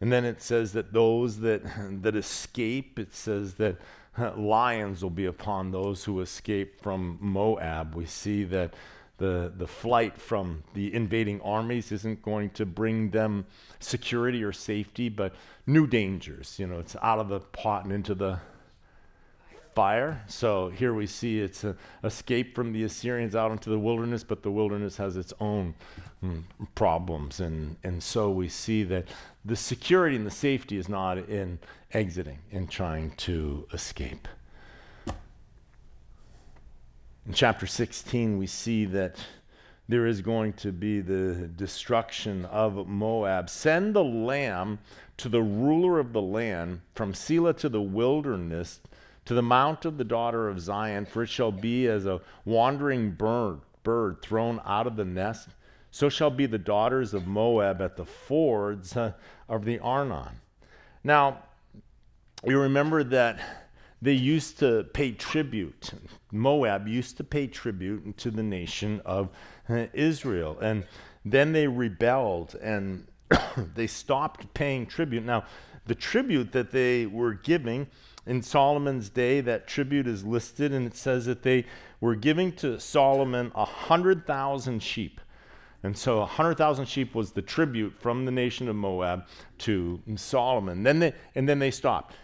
And 0.00 0.12
then 0.12 0.24
it 0.24 0.40
says 0.42 0.72
that 0.72 0.92
those 0.92 1.40
that, 1.40 1.62
that 2.02 2.16
escape, 2.16 2.98
it 2.98 3.14
says 3.14 3.54
that 3.54 3.76
uh, 4.18 4.34
lions 4.36 5.02
will 5.02 5.10
be 5.10 5.26
upon 5.26 5.70
those 5.70 6.04
who 6.04 6.20
escape 6.20 6.80
from 6.80 7.18
Moab. 7.20 7.94
We 7.94 8.06
see 8.06 8.44
that 8.44 8.74
the, 9.18 9.52
the 9.56 9.66
flight 9.66 10.20
from 10.20 10.62
the 10.74 10.92
invading 10.94 11.40
armies 11.40 11.90
isn't 11.92 12.22
going 12.22 12.50
to 12.50 12.66
bring 12.66 13.10
them 13.10 13.46
security 13.80 14.44
or 14.44 14.52
safety, 14.52 15.08
but 15.08 15.34
new 15.66 15.86
dangers. 15.86 16.58
You 16.58 16.66
know, 16.66 16.78
it's 16.78 16.96
out 17.02 17.18
of 17.18 17.28
the 17.28 17.40
pot 17.40 17.84
and 17.84 17.92
into 17.92 18.14
the 18.14 18.40
fire. 19.76 20.22
So 20.26 20.70
here 20.70 20.94
we 20.94 21.06
see 21.06 21.40
it's 21.40 21.62
an 21.62 21.76
escape 22.02 22.54
from 22.54 22.72
the 22.72 22.84
Assyrians 22.84 23.36
out 23.36 23.52
into 23.52 23.68
the 23.68 23.78
wilderness, 23.78 24.24
but 24.24 24.42
the 24.42 24.50
wilderness 24.50 24.96
has 24.96 25.18
its 25.18 25.34
own 25.38 25.74
mm, 26.24 26.42
problems. 26.74 27.40
And, 27.40 27.76
and 27.84 28.02
so 28.02 28.30
we 28.30 28.48
see 28.48 28.84
that 28.84 29.06
the 29.44 29.54
security 29.54 30.16
and 30.16 30.26
the 30.26 30.30
safety 30.30 30.78
is 30.78 30.88
not 30.88 31.18
in 31.18 31.58
exiting 31.92 32.38
and 32.50 32.70
trying 32.70 33.10
to 33.12 33.66
escape. 33.72 34.26
In 37.26 37.32
chapter 37.32 37.66
16, 37.66 38.38
we 38.38 38.46
see 38.46 38.84
that 38.84 39.16
there 39.88 40.06
is 40.06 40.20
going 40.20 40.52
to 40.54 40.70
be 40.70 41.00
the 41.00 41.50
destruction 41.56 42.44
of 42.44 42.86
Moab. 42.86 43.50
Send 43.50 43.94
the 43.94 44.04
lamb 44.04 44.78
to 45.16 45.28
the 45.28 45.42
ruler 45.42 45.98
of 45.98 46.12
the 46.12 46.22
land 46.22 46.82
from 46.94 47.12
Sela 47.12 47.56
to 47.58 47.68
the 47.68 47.82
wilderness 47.82 48.80
to 49.24 49.34
the 49.34 49.42
mount 49.42 49.84
of 49.84 49.98
the 49.98 50.04
daughter 50.04 50.48
of 50.48 50.60
Zion, 50.60 51.04
for 51.04 51.24
it 51.24 51.28
shall 51.28 51.50
be 51.50 51.88
as 51.88 52.06
a 52.06 52.20
wandering 52.44 53.10
bird, 53.10 53.58
bird 53.82 54.22
thrown 54.22 54.60
out 54.64 54.86
of 54.86 54.94
the 54.94 55.04
nest. 55.04 55.48
So 55.90 56.08
shall 56.08 56.30
be 56.30 56.46
the 56.46 56.58
daughters 56.58 57.12
of 57.12 57.26
Moab 57.26 57.82
at 57.82 57.96
the 57.96 58.04
fords 58.04 58.96
of 58.96 59.64
the 59.64 59.80
Arnon. 59.80 60.40
Now, 61.02 61.42
you 62.44 62.60
remember 62.60 63.02
that 63.02 63.65
they 64.02 64.12
used 64.12 64.58
to 64.58 64.84
pay 64.92 65.12
tribute. 65.12 65.92
Moab 66.30 66.86
used 66.86 67.16
to 67.16 67.24
pay 67.24 67.46
tribute 67.46 68.16
to 68.18 68.30
the 68.30 68.42
nation 68.42 69.00
of 69.04 69.30
uh, 69.68 69.86
Israel. 69.94 70.58
And 70.60 70.84
then 71.24 71.52
they 71.52 71.66
rebelled 71.66 72.54
and 72.56 73.06
they 73.74 73.86
stopped 73.86 74.52
paying 74.54 74.86
tribute. 74.86 75.24
Now, 75.24 75.44
the 75.86 75.94
tribute 75.94 76.52
that 76.52 76.72
they 76.72 77.06
were 77.06 77.34
giving 77.34 77.86
in 78.26 78.42
Solomon's 78.42 79.08
day, 79.08 79.40
that 79.40 79.68
tribute 79.68 80.06
is 80.06 80.24
listed, 80.24 80.72
and 80.72 80.86
it 80.86 80.96
says 80.96 81.26
that 81.26 81.42
they 81.42 81.64
were 82.00 82.16
giving 82.16 82.52
to 82.56 82.80
Solomon 82.80 83.52
a 83.54 83.64
hundred 83.64 84.26
thousand 84.26 84.82
sheep. 84.82 85.20
And 85.82 85.96
so 85.96 86.20
a 86.20 86.26
hundred 86.26 86.58
thousand 86.58 86.86
sheep 86.86 87.14
was 87.14 87.30
the 87.30 87.42
tribute 87.42 87.94
from 88.00 88.24
the 88.24 88.32
nation 88.32 88.68
of 88.68 88.74
Moab 88.74 89.26
to 89.58 90.02
Solomon. 90.16 90.82
Then 90.82 90.98
they, 90.98 91.14
and 91.36 91.48
then 91.48 91.60
they 91.60 91.70
stopped. 91.70 92.16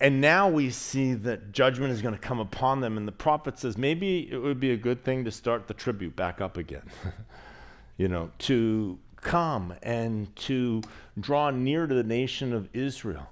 And 0.00 0.20
now 0.20 0.48
we 0.48 0.70
see 0.70 1.14
that 1.14 1.52
judgment 1.52 1.92
is 1.92 2.02
going 2.02 2.14
to 2.14 2.20
come 2.20 2.40
upon 2.40 2.80
them. 2.80 2.98
And 2.98 3.06
the 3.06 3.12
prophet 3.12 3.58
says 3.58 3.78
maybe 3.78 4.28
it 4.30 4.38
would 4.38 4.60
be 4.60 4.72
a 4.72 4.76
good 4.76 5.04
thing 5.04 5.24
to 5.24 5.30
start 5.30 5.68
the 5.68 5.74
tribute 5.74 6.16
back 6.16 6.40
up 6.40 6.56
again. 6.56 6.82
you 7.96 8.08
know, 8.08 8.30
to 8.38 8.98
come 9.16 9.74
and 9.82 10.34
to 10.36 10.82
draw 11.18 11.50
near 11.50 11.86
to 11.86 11.94
the 11.94 12.02
nation 12.02 12.52
of 12.52 12.68
Israel, 12.72 13.28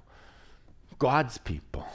God's 0.99 1.37
people, 1.37 1.85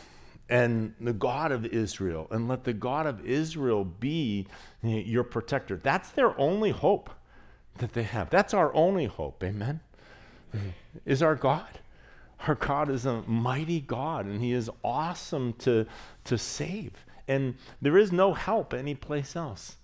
and 0.48 0.94
the 1.00 1.12
God 1.12 1.50
of 1.50 1.66
Israel, 1.66 2.26
and 2.30 2.48
let 2.48 2.64
the 2.64 2.72
God 2.72 3.06
of 3.06 3.24
Israel 3.26 3.84
be 3.84 4.46
your 4.82 5.24
protector. 5.24 5.76
That's 5.76 6.10
their 6.10 6.38
only 6.38 6.70
hope 6.70 7.10
that 7.78 7.92
they 7.92 8.02
have. 8.04 8.30
That's 8.30 8.54
our 8.54 8.74
only 8.74 9.06
hope. 9.06 9.42
Amen. 9.42 9.80
Is 11.04 11.22
our 11.22 11.34
God. 11.34 11.80
Our 12.46 12.54
God 12.54 12.90
is 12.90 13.04
a 13.04 13.22
mighty 13.22 13.80
God, 13.80 14.26
and 14.26 14.40
He 14.40 14.52
is 14.52 14.70
awesome 14.84 15.54
to, 15.54 15.86
to 16.24 16.38
save. 16.38 16.92
And 17.26 17.56
there 17.82 17.98
is 17.98 18.12
no 18.12 18.32
help 18.34 18.72
anyplace 18.72 19.36
else. 19.36 19.76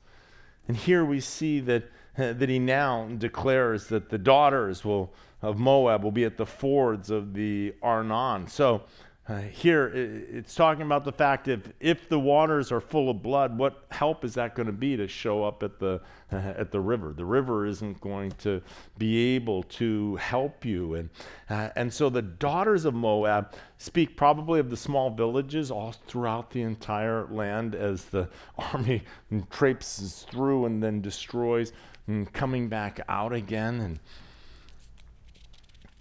And 0.67 0.77
here 0.77 1.05
we 1.05 1.21
see 1.21 1.61
that, 1.61 1.85
uh, 2.17 2.33
that 2.33 2.49
He 2.49 2.59
now 2.59 3.09
declares 3.19 3.89
that 3.89 4.09
the 4.09 4.19
daughters 4.19 4.85
will, 4.85 5.13
of 5.43 5.59
Moab 5.59 6.05
will 6.05 6.13
be 6.13 6.25
at 6.25 6.37
the 6.37 6.47
fords 6.47 7.11
of 7.11 7.35
the 7.35 7.75
Arnon. 7.83 8.47
So 8.47 8.83
uh, 9.27 9.41
here, 9.41 9.87
it's 9.95 10.55
talking 10.55 10.83
about 10.83 11.03
the 11.03 11.13
fact 11.13 11.49
if, 11.49 11.73
if 11.81 12.11
the 12.11 12.21
waters 12.21 12.71
are 12.71 12.81
full 12.81 13.09
of 13.09 13.23
blood, 13.23 13.57
what 13.57 13.87
help 13.91 14.23
is 14.23 14.35
that 14.35 14.55
going 14.55 14.67
to 14.67 14.73
be 14.73 14.99
to 14.99 15.09
show 15.09 15.43
up 15.43 15.63
at 15.63 15.79
the, 15.79 15.99
uh, 16.31 16.37
at 16.59 16.71
the 16.71 16.81
river? 16.81 17.15
The 17.17 17.25
river 17.25 17.65
isn't 17.65 18.03
going 18.03 18.33
to 18.43 18.61
be 18.99 19.35
able 19.35 19.63
to 19.63 20.17
help 20.17 20.67
you. 20.67 20.97
And, 20.97 21.09
uh, 21.49 21.71
and 21.75 21.91
so 21.91 22.11
the 22.11 22.21
daughters 22.21 22.85
of 22.85 22.93
Moab 22.93 23.55
speak 23.79 24.15
probably 24.15 24.61
of 24.61 24.69
the 24.69 24.77
small 24.77 25.09
villages 25.09 25.71
all 25.71 25.93
throughout 26.07 26.51
the 26.51 26.61
entire 26.61 27.27
land 27.29 27.75
as 27.75 28.05
the 28.05 28.29
army 28.59 29.05
traipses 29.49 30.27
through 30.31 30.67
and 30.67 30.83
then 30.83 31.01
destroys 31.01 31.73
and 32.09 32.31
coming 32.35 32.69
back 32.69 33.01
out 33.09 33.33
again. 33.33 33.81
And 33.81 33.99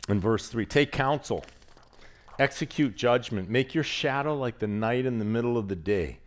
in 0.10 0.20
verse 0.20 0.50
3, 0.50 0.66
take 0.66 0.92
counsel 0.92 1.46
Execute 2.40 2.96
judgment. 2.96 3.50
Make 3.50 3.74
your 3.74 3.84
shadow 3.84 4.36
like 4.36 4.60
the 4.60 4.68
night 4.68 5.06
in 5.06 5.20
the 5.20 5.26
middle 5.26 5.58
of 5.58 5.68
the 5.68 5.76
day. 5.76 6.20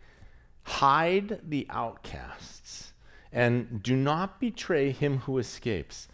Hide 0.63 1.41
the 1.47 1.67
outcasts 1.69 2.93
and 3.31 3.83
do 3.83 3.95
not 3.95 4.39
betray 4.39 4.91
him 4.91 5.19
who 5.19 5.37
escapes. 5.37 6.07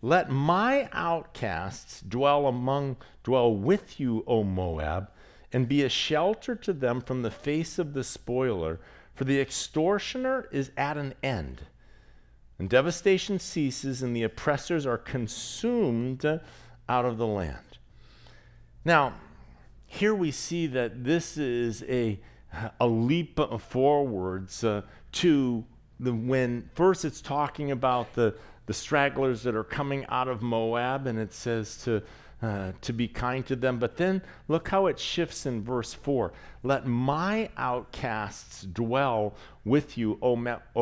Let 0.00 0.30
my 0.30 0.88
outcasts 0.92 2.00
dwell 2.00 2.46
among 2.46 2.96
dwell 3.24 3.52
with 3.52 3.98
you, 3.98 4.22
O 4.26 4.44
Moab, 4.44 5.10
and 5.52 5.68
be 5.68 5.82
a 5.82 5.88
shelter 5.88 6.54
to 6.54 6.72
them 6.72 7.00
from 7.00 7.22
the 7.22 7.30
face 7.30 7.78
of 7.78 7.94
the 7.94 8.04
spoiler, 8.04 8.80
for 9.14 9.24
the 9.24 9.40
extortioner 9.40 10.48
is 10.52 10.70
at 10.76 10.96
an 10.96 11.14
end. 11.22 11.62
And 12.58 12.68
devastation 12.68 13.38
ceases, 13.38 14.02
and 14.02 14.14
the 14.14 14.22
oppressors 14.22 14.86
are 14.86 14.98
consumed 14.98 16.24
out 16.88 17.04
of 17.04 17.18
the 17.18 17.26
land. 17.26 17.78
Now, 18.84 19.14
here 19.88 20.14
we 20.14 20.30
see 20.30 20.66
that 20.68 21.02
this 21.02 21.36
is 21.36 21.82
a, 21.88 22.20
a 22.78 22.86
leap 22.86 23.40
forwards 23.58 24.62
uh, 24.62 24.82
to 25.12 25.64
the 25.98 26.12
when 26.12 26.70
first 26.74 27.04
it's 27.04 27.20
talking 27.20 27.72
about 27.72 28.14
the, 28.14 28.34
the 28.66 28.74
stragglers 28.74 29.42
that 29.42 29.56
are 29.56 29.64
coming 29.64 30.06
out 30.10 30.28
of 30.28 30.42
Moab, 30.42 31.06
and 31.06 31.18
it 31.18 31.32
says 31.32 31.82
to 31.82 32.02
uh, 32.40 32.70
to 32.82 32.92
be 32.92 33.08
kind 33.08 33.44
to 33.46 33.56
them. 33.56 33.80
But 33.80 33.96
then 33.96 34.22
look 34.46 34.68
how 34.68 34.86
it 34.86 34.98
shifts 34.98 35.44
in 35.46 35.64
verse 35.64 35.92
4. 35.92 36.32
Let 36.62 36.86
my 36.86 37.50
outcasts 37.56 38.62
dwell 38.62 39.34
with 39.64 39.98
you, 39.98 40.18
O, 40.22 40.36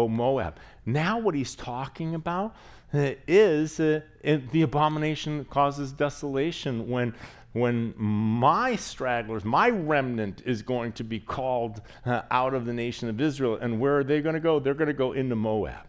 Moab. 0.09 0.59
Now, 0.85 1.19
what 1.19 1.35
he's 1.35 1.55
talking 1.55 2.15
about 2.15 2.55
uh, 2.93 3.13
is 3.27 3.81
uh, 3.81 4.01
the 4.23 4.63
abomination 4.63 5.39
that 5.39 5.49
causes 5.49 5.93
desolation 5.93 6.91
when 6.91 7.15
when 7.53 7.95
my 7.97 8.77
stragglers, 8.77 9.45
my 9.45 9.71
remnant 9.71 10.43
is 10.45 10.63
going 10.63 10.93
to 10.93 11.05
be 11.05 11.19
called 11.19 11.81
uh, 12.05 12.23
out 12.31 12.53
of 12.55 12.67
the 12.67 12.73
nation 12.73 13.09
of 13.09 13.21
Israel. 13.21 13.57
And 13.61 13.81
where 13.81 13.99
are 13.99 14.05
they 14.05 14.21
going 14.21 14.35
to 14.35 14.41
go? 14.41 14.59
They're 14.59 14.75
going 14.75 14.89
to 14.89 14.93
go 14.95 15.13
into 15.13 15.37
Moab. 15.37 15.87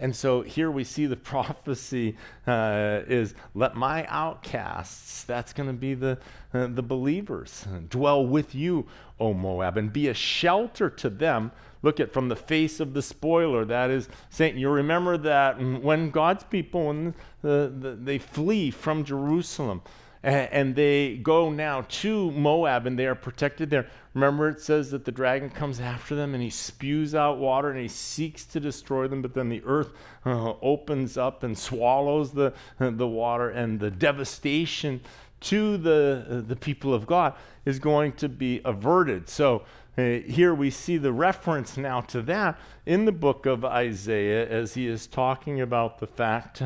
And 0.00 0.16
so 0.16 0.40
here 0.40 0.70
we 0.70 0.82
see 0.82 1.06
the 1.06 1.16
prophecy 1.34 2.16
uh, 2.46 3.00
is 3.06 3.34
let 3.54 3.76
my 3.76 4.06
outcasts, 4.06 5.24
that's 5.24 5.52
going 5.52 5.68
to 5.68 5.74
be 5.74 5.94
the, 5.94 6.18
uh, 6.54 6.68
the 6.68 6.82
believers, 6.82 7.66
dwell 7.88 8.26
with 8.26 8.54
you, 8.54 8.86
O 9.20 9.34
Moab, 9.34 9.76
and 9.76 9.92
be 9.92 10.08
a 10.08 10.14
shelter 10.14 10.88
to 10.88 11.10
them. 11.10 11.52
Look 11.82 12.00
at 12.00 12.12
from 12.12 12.28
the 12.28 12.36
face 12.36 12.80
of 12.80 12.92
the 12.94 13.02
spoiler. 13.02 13.64
That 13.64 13.90
is 13.90 14.08
saying, 14.30 14.58
you 14.58 14.68
remember 14.68 15.16
that 15.18 15.58
when 15.58 16.10
God's 16.10 16.44
people, 16.44 16.86
when 16.88 17.14
the, 17.42 17.72
the, 17.78 17.90
they 17.92 18.18
flee 18.18 18.70
from 18.70 19.04
Jerusalem, 19.04 19.82
and 20.22 20.74
they 20.74 21.16
go 21.16 21.50
now 21.50 21.82
to 21.88 22.30
Moab 22.32 22.86
and 22.86 22.98
they 22.98 23.06
are 23.06 23.14
protected 23.14 23.70
there. 23.70 23.86
Remember, 24.12 24.48
it 24.48 24.60
says 24.60 24.90
that 24.90 25.04
the 25.04 25.12
dragon 25.12 25.48
comes 25.48 25.80
after 25.80 26.14
them 26.14 26.34
and 26.34 26.42
he 26.42 26.50
spews 26.50 27.14
out 27.14 27.38
water 27.38 27.70
and 27.70 27.80
he 27.80 27.88
seeks 27.88 28.44
to 28.46 28.60
destroy 28.60 29.08
them, 29.08 29.22
but 29.22 29.34
then 29.34 29.48
the 29.48 29.62
earth 29.64 29.92
uh, 30.26 30.54
opens 30.60 31.16
up 31.16 31.42
and 31.42 31.56
swallows 31.56 32.32
the, 32.32 32.52
uh, 32.80 32.90
the 32.90 33.06
water, 33.06 33.50
and 33.50 33.80
the 33.80 33.90
devastation 33.90 35.00
to 35.40 35.78
the, 35.78 36.26
uh, 36.28 36.40
the 36.46 36.56
people 36.56 36.92
of 36.92 37.06
God 37.06 37.34
is 37.64 37.78
going 37.78 38.12
to 38.12 38.28
be 38.28 38.60
averted. 38.64 39.28
So, 39.28 39.64
uh, 39.98 40.02
here 40.02 40.54
we 40.54 40.70
see 40.70 40.96
the 40.96 41.12
reference 41.12 41.76
now 41.76 42.00
to 42.00 42.22
that 42.22 42.58
in 42.86 43.04
the 43.04 43.12
book 43.12 43.44
of 43.44 43.64
Isaiah 43.64 44.48
as 44.48 44.74
he 44.74 44.86
is 44.86 45.06
talking 45.06 45.60
about 45.60 45.98
the 45.98 46.06
fact 46.06 46.62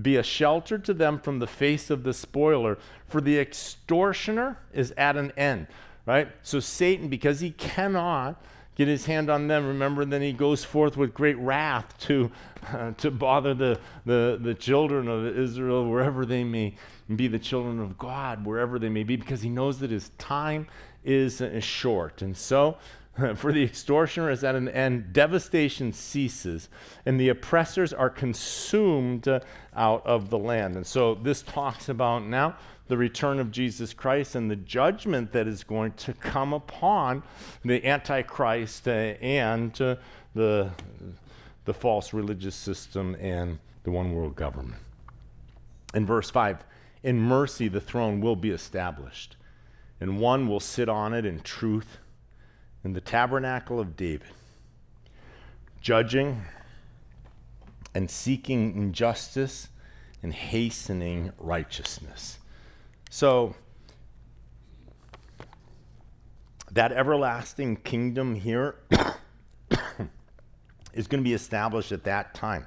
be 0.00 0.16
a 0.16 0.22
shelter 0.22 0.78
to 0.78 0.94
them 0.94 1.18
from 1.18 1.40
the 1.40 1.46
face 1.46 1.90
of 1.90 2.04
the 2.04 2.14
spoiler, 2.14 2.78
for 3.08 3.20
the 3.20 3.38
extortioner 3.38 4.58
is 4.72 4.92
at 4.92 5.16
an 5.16 5.32
end. 5.36 5.66
Right? 6.06 6.28
So 6.42 6.60
Satan, 6.60 7.08
because 7.08 7.40
he 7.40 7.50
cannot 7.50 8.42
get 8.76 8.88
his 8.88 9.06
hand 9.06 9.28
on 9.28 9.48
them, 9.48 9.66
remember, 9.66 10.04
then 10.04 10.22
he 10.22 10.32
goes 10.32 10.64
forth 10.64 10.96
with 10.96 11.12
great 11.12 11.36
wrath 11.38 11.98
to, 11.98 12.30
uh, 12.72 12.92
to 12.98 13.10
bother 13.10 13.52
the, 13.52 13.78
the, 14.06 14.38
the 14.40 14.54
children 14.54 15.08
of 15.08 15.26
Israel 15.26 15.88
wherever 15.88 16.24
they 16.24 16.44
may 16.44 16.74
be, 17.14 17.28
the 17.28 17.38
children 17.38 17.80
of 17.80 17.98
God 17.98 18.46
wherever 18.46 18.78
they 18.78 18.88
may 18.88 19.02
be, 19.02 19.16
because 19.16 19.42
he 19.42 19.50
knows 19.50 19.80
that 19.80 19.90
his 19.90 20.10
time 20.18 20.66
is, 21.04 21.42
short. 21.60 22.22
And 22.22 22.36
so, 22.36 22.78
for 23.36 23.52
the 23.52 23.62
extortioner 23.62 24.30
is 24.30 24.44
at 24.44 24.54
an 24.54 24.68
end, 24.68 25.12
devastation 25.12 25.92
ceases, 25.92 26.68
and 27.06 27.18
the 27.18 27.28
oppressors 27.28 27.92
are 27.92 28.10
consumed 28.10 29.28
uh, 29.28 29.40
out 29.74 30.04
of 30.06 30.30
the 30.30 30.38
land. 30.38 30.76
And 30.76 30.86
so, 30.86 31.14
this 31.14 31.42
talks 31.42 31.88
about 31.88 32.24
now 32.24 32.56
the 32.88 32.96
return 32.96 33.38
of 33.38 33.50
Jesus 33.50 33.94
Christ 33.94 34.34
and 34.34 34.50
the 34.50 34.56
judgment 34.56 35.32
that 35.32 35.46
is 35.46 35.62
going 35.62 35.92
to 35.92 36.12
come 36.12 36.52
upon 36.52 37.22
the 37.64 37.84
Antichrist 37.86 38.88
uh, 38.88 38.90
and 38.90 39.80
uh, 39.80 39.96
the, 40.34 40.70
the 41.66 41.74
false 41.74 42.12
religious 42.12 42.56
system 42.56 43.16
and 43.20 43.58
the 43.84 43.90
one 43.90 44.12
world 44.12 44.34
government. 44.34 44.80
In 45.94 46.04
verse 46.04 46.30
5, 46.30 46.64
in 47.02 47.20
mercy 47.20 47.68
the 47.68 47.80
throne 47.80 48.20
will 48.20 48.36
be 48.36 48.50
established 48.50 49.36
and 50.00 50.18
one 50.18 50.48
will 50.48 50.60
sit 50.60 50.88
on 50.88 51.12
it 51.12 51.26
in 51.26 51.40
truth 51.40 51.98
in 52.82 52.94
the 52.94 53.00
tabernacle 53.00 53.78
of 53.78 53.96
David, 53.96 54.28
judging 55.80 56.42
and 57.94 58.10
seeking 58.10 58.92
justice 58.92 59.68
and 60.22 60.32
hastening 60.32 61.32
righteousness. 61.38 62.38
So, 63.10 63.54
that 66.72 66.92
everlasting 66.92 67.76
kingdom 67.76 68.36
here 68.36 68.76
is 70.94 71.06
going 71.08 71.22
to 71.22 71.28
be 71.28 71.34
established 71.34 71.90
at 71.92 72.04
that 72.04 72.32
time. 72.34 72.66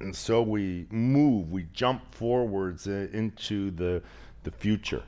And 0.00 0.16
so 0.16 0.40
we 0.40 0.86
move, 0.90 1.52
we 1.52 1.66
jump 1.74 2.14
forwards 2.14 2.88
uh, 2.88 3.08
into 3.12 3.70
the 3.70 4.02
the 4.42 4.50
future. 4.50 5.02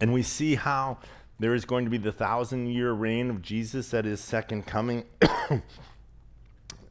And 0.00 0.12
we 0.12 0.22
see 0.22 0.56
how 0.56 0.98
there 1.38 1.54
is 1.54 1.64
going 1.64 1.84
to 1.84 1.90
be 1.90 1.98
the 1.98 2.12
thousand 2.12 2.68
year 2.68 2.92
reign 2.92 3.30
of 3.30 3.42
Jesus 3.42 3.92
at 3.94 4.04
his 4.04 4.20
second 4.20 4.66
coming. 4.66 5.04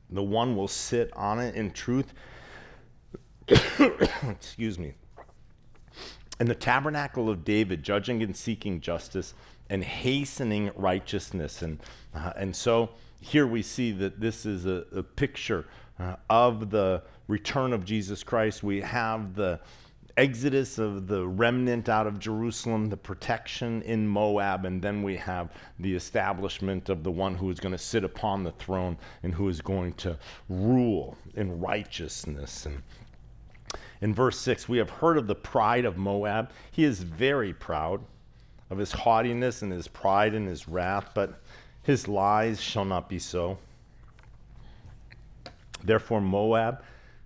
the 0.09 0.23
one 0.23 0.55
will 0.55 0.67
sit 0.67 1.11
on 1.15 1.39
it 1.39 1.55
in 1.55 1.71
truth. 1.71 2.13
Excuse 4.29 4.79
me. 4.79 4.93
In 6.39 6.47
the 6.47 6.55
tabernacle 6.55 7.29
of 7.29 7.45
David, 7.45 7.83
judging 7.83 8.21
and 8.21 8.35
seeking 8.35 8.81
justice 8.81 9.33
and 9.69 9.83
hastening 9.83 10.71
righteousness. 10.75 11.61
And, 11.61 11.79
uh, 12.13 12.33
and 12.35 12.55
so 12.55 12.89
here 13.19 13.47
we 13.47 13.61
see 13.61 13.91
that 13.93 14.19
this 14.19 14.45
is 14.45 14.65
a, 14.65 14.85
a 14.93 15.01
picture 15.01 15.65
uh, 15.99 16.15
of 16.29 16.69
the 16.69 17.03
return 17.27 17.73
of 17.73 17.85
Jesus 17.85 18.23
Christ. 18.23 18.63
We 18.63 18.81
have 18.81 19.35
the 19.35 19.59
exodus 20.17 20.77
of 20.77 21.07
the 21.07 21.27
remnant 21.27 21.89
out 21.89 22.07
of 22.07 22.19
Jerusalem, 22.19 22.89
the 22.89 22.97
protection 22.97 23.81
in 23.81 24.07
Moab, 24.07 24.65
and 24.65 24.81
then 24.81 25.03
we 25.03 25.17
have 25.17 25.51
the 25.79 25.93
establishment 25.93 26.89
of 26.89 27.03
the 27.03 27.11
one 27.11 27.35
who 27.35 27.49
is 27.49 27.59
going 27.59 27.73
to 27.73 27.77
sit 27.77 28.03
upon 28.03 28.43
the 28.43 28.51
throne 28.51 28.97
and 29.23 29.33
who 29.33 29.49
is 29.49 29.61
going 29.61 29.93
to 29.93 30.17
rule 30.47 31.17
in 31.35 31.59
righteousness. 31.59 32.65
And 32.65 32.81
in 34.01 34.13
verse 34.13 34.39
6, 34.39 34.69
we 34.69 34.77
have 34.77 34.89
heard 34.89 35.17
of 35.17 35.27
the 35.27 35.35
pride 35.35 35.85
of 35.85 35.97
Moab. 35.97 36.51
He 36.71 36.83
is 36.83 37.03
very 37.03 37.53
proud 37.53 38.01
of 38.69 38.77
his 38.77 38.91
haughtiness 38.91 39.61
and 39.61 39.71
his 39.71 39.87
pride 39.87 40.33
and 40.33 40.47
his 40.47 40.67
wrath, 40.67 41.09
but 41.13 41.41
his 41.83 42.07
lies 42.07 42.61
shall 42.61 42.85
not 42.85 43.09
be 43.09 43.19
so. 43.19 43.57
Therefore, 45.85 46.21
Moab 46.21 46.83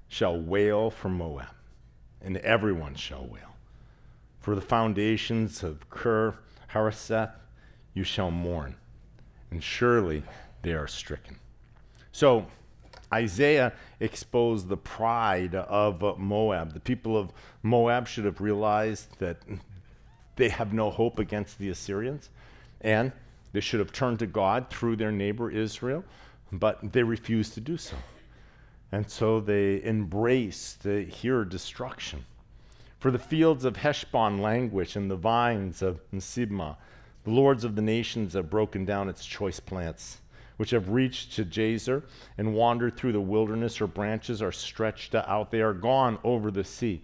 shall 0.08 0.39
wail 0.39 0.89
for 0.89 1.10
Moab, 1.10 1.54
and 2.22 2.38
everyone 2.38 2.95
shall 2.95 3.26
wail. 3.26 3.56
For 4.39 4.56
the 4.56 4.62
foundations 4.62 5.63
of 5.63 5.89
Kir 5.89 6.36
Hareseth 6.74 7.32
you 7.93 8.04
shall 8.04 8.32
mourn, 8.32 8.76
and 9.52 9.63
surely 9.63 10.24
they 10.62 10.74
are 10.74 10.88
stricken. 10.88 11.38
So 12.12 12.45
Isaiah 13.13 13.74
exposed 14.00 14.67
the 14.67 14.78
pride 14.78 15.56
of 15.56 16.19
Moab. 16.19 16.74
The 16.74 16.80
people 16.80 17.17
of 17.17 17.32
Moab 17.63 18.08
should 18.08 18.26
have 18.26 18.41
realized 18.41 19.19
that 19.19 19.38
they 20.36 20.50
have 20.50 20.74
no 20.74 20.89
hope 20.89 21.19
against 21.19 21.60
the 21.60 21.69
Assyrians, 21.69 22.30
and 22.82 23.12
they 23.52 23.60
should 23.60 23.80
have 23.80 23.91
turned 23.91 24.19
to 24.19 24.28
God 24.28 24.69
through 24.69 24.95
their 24.95 25.12
neighbor 25.12 25.50
Israel, 25.50 26.04
but 26.52 26.93
they 26.93 27.04
refused 27.04 27.54
to 27.56 27.62
do 27.62 27.78
so. 27.78 27.95
And 28.91 29.10
so 29.10 29.39
they 29.39 29.84
embraced 29.84 30.84
the 30.84 31.04
here 31.04 31.45
destruction. 31.45 32.25
For 32.99 33.12
the 33.12 33.19
fields 33.19 33.63
of 33.63 33.78
Heshbon 33.78 34.39
languish, 34.39 34.95
and 34.95 35.10
the 35.10 35.15
vines 35.15 35.82
of 35.82 36.02
Sibmah. 36.12 36.75
The 37.23 37.32
lords 37.32 37.63
of 37.63 37.75
the 37.75 37.82
nations 37.82 38.34
have 38.34 38.49
broken 38.49 38.86
down 38.86 39.08
its 39.08 39.25
choice 39.25 39.60
plants, 39.60 40.19
which 40.58 40.71
have 40.71 40.89
reached 40.89 41.34
to 41.34 41.45
Jazer 41.45 42.04
and 42.38 42.56
wandered 42.56 42.97
through 42.97 43.12
the 43.12 43.21
wilderness. 43.21 43.78
Her 43.78 43.88
branches 43.88 44.41
are 44.41 44.52
stretched 44.52 45.13
out, 45.15 45.52
they 45.52 45.62
are 45.62 45.73
gone 45.73 46.17
over 46.23 46.49
the 46.49 46.63
sea. 46.63 47.04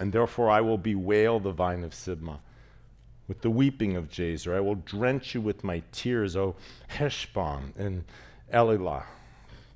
And 0.00 0.12
therefore 0.12 0.48
I 0.48 0.60
will 0.60 0.78
bewail 0.78 1.38
the 1.38 1.52
vine 1.52 1.84
of 1.84 1.92
Sibmah 1.92 2.38
with 3.26 3.42
the 3.42 3.50
weeping 3.50 3.94
of 3.94 4.08
Jazer. 4.08 4.54
I 4.54 4.60
will 4.60 4.76
drench 4.76 5.34
you 5.34 5.40
with 5.40 5.62
my 5.62 5.82
tears, 5.92 6.34
O 6.34 6.56
Heshbon 6.88 7.74
and 7.76 8.04
Elealeh 8.52 9.04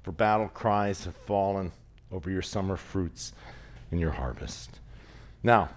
for 0.02 0.12
battle 0.12 0.48
cries 0.48 1.04
have 1.04 1.16
fallen 1.16 1.72
over 2.10 2.30
your 2.30 2.42
summer 2.42 2.76
fruits 2.76 3.32
and 3.90 4.00
your 4.00 4.10
harvest. 4.10 4.80
Now, 5.42 5.70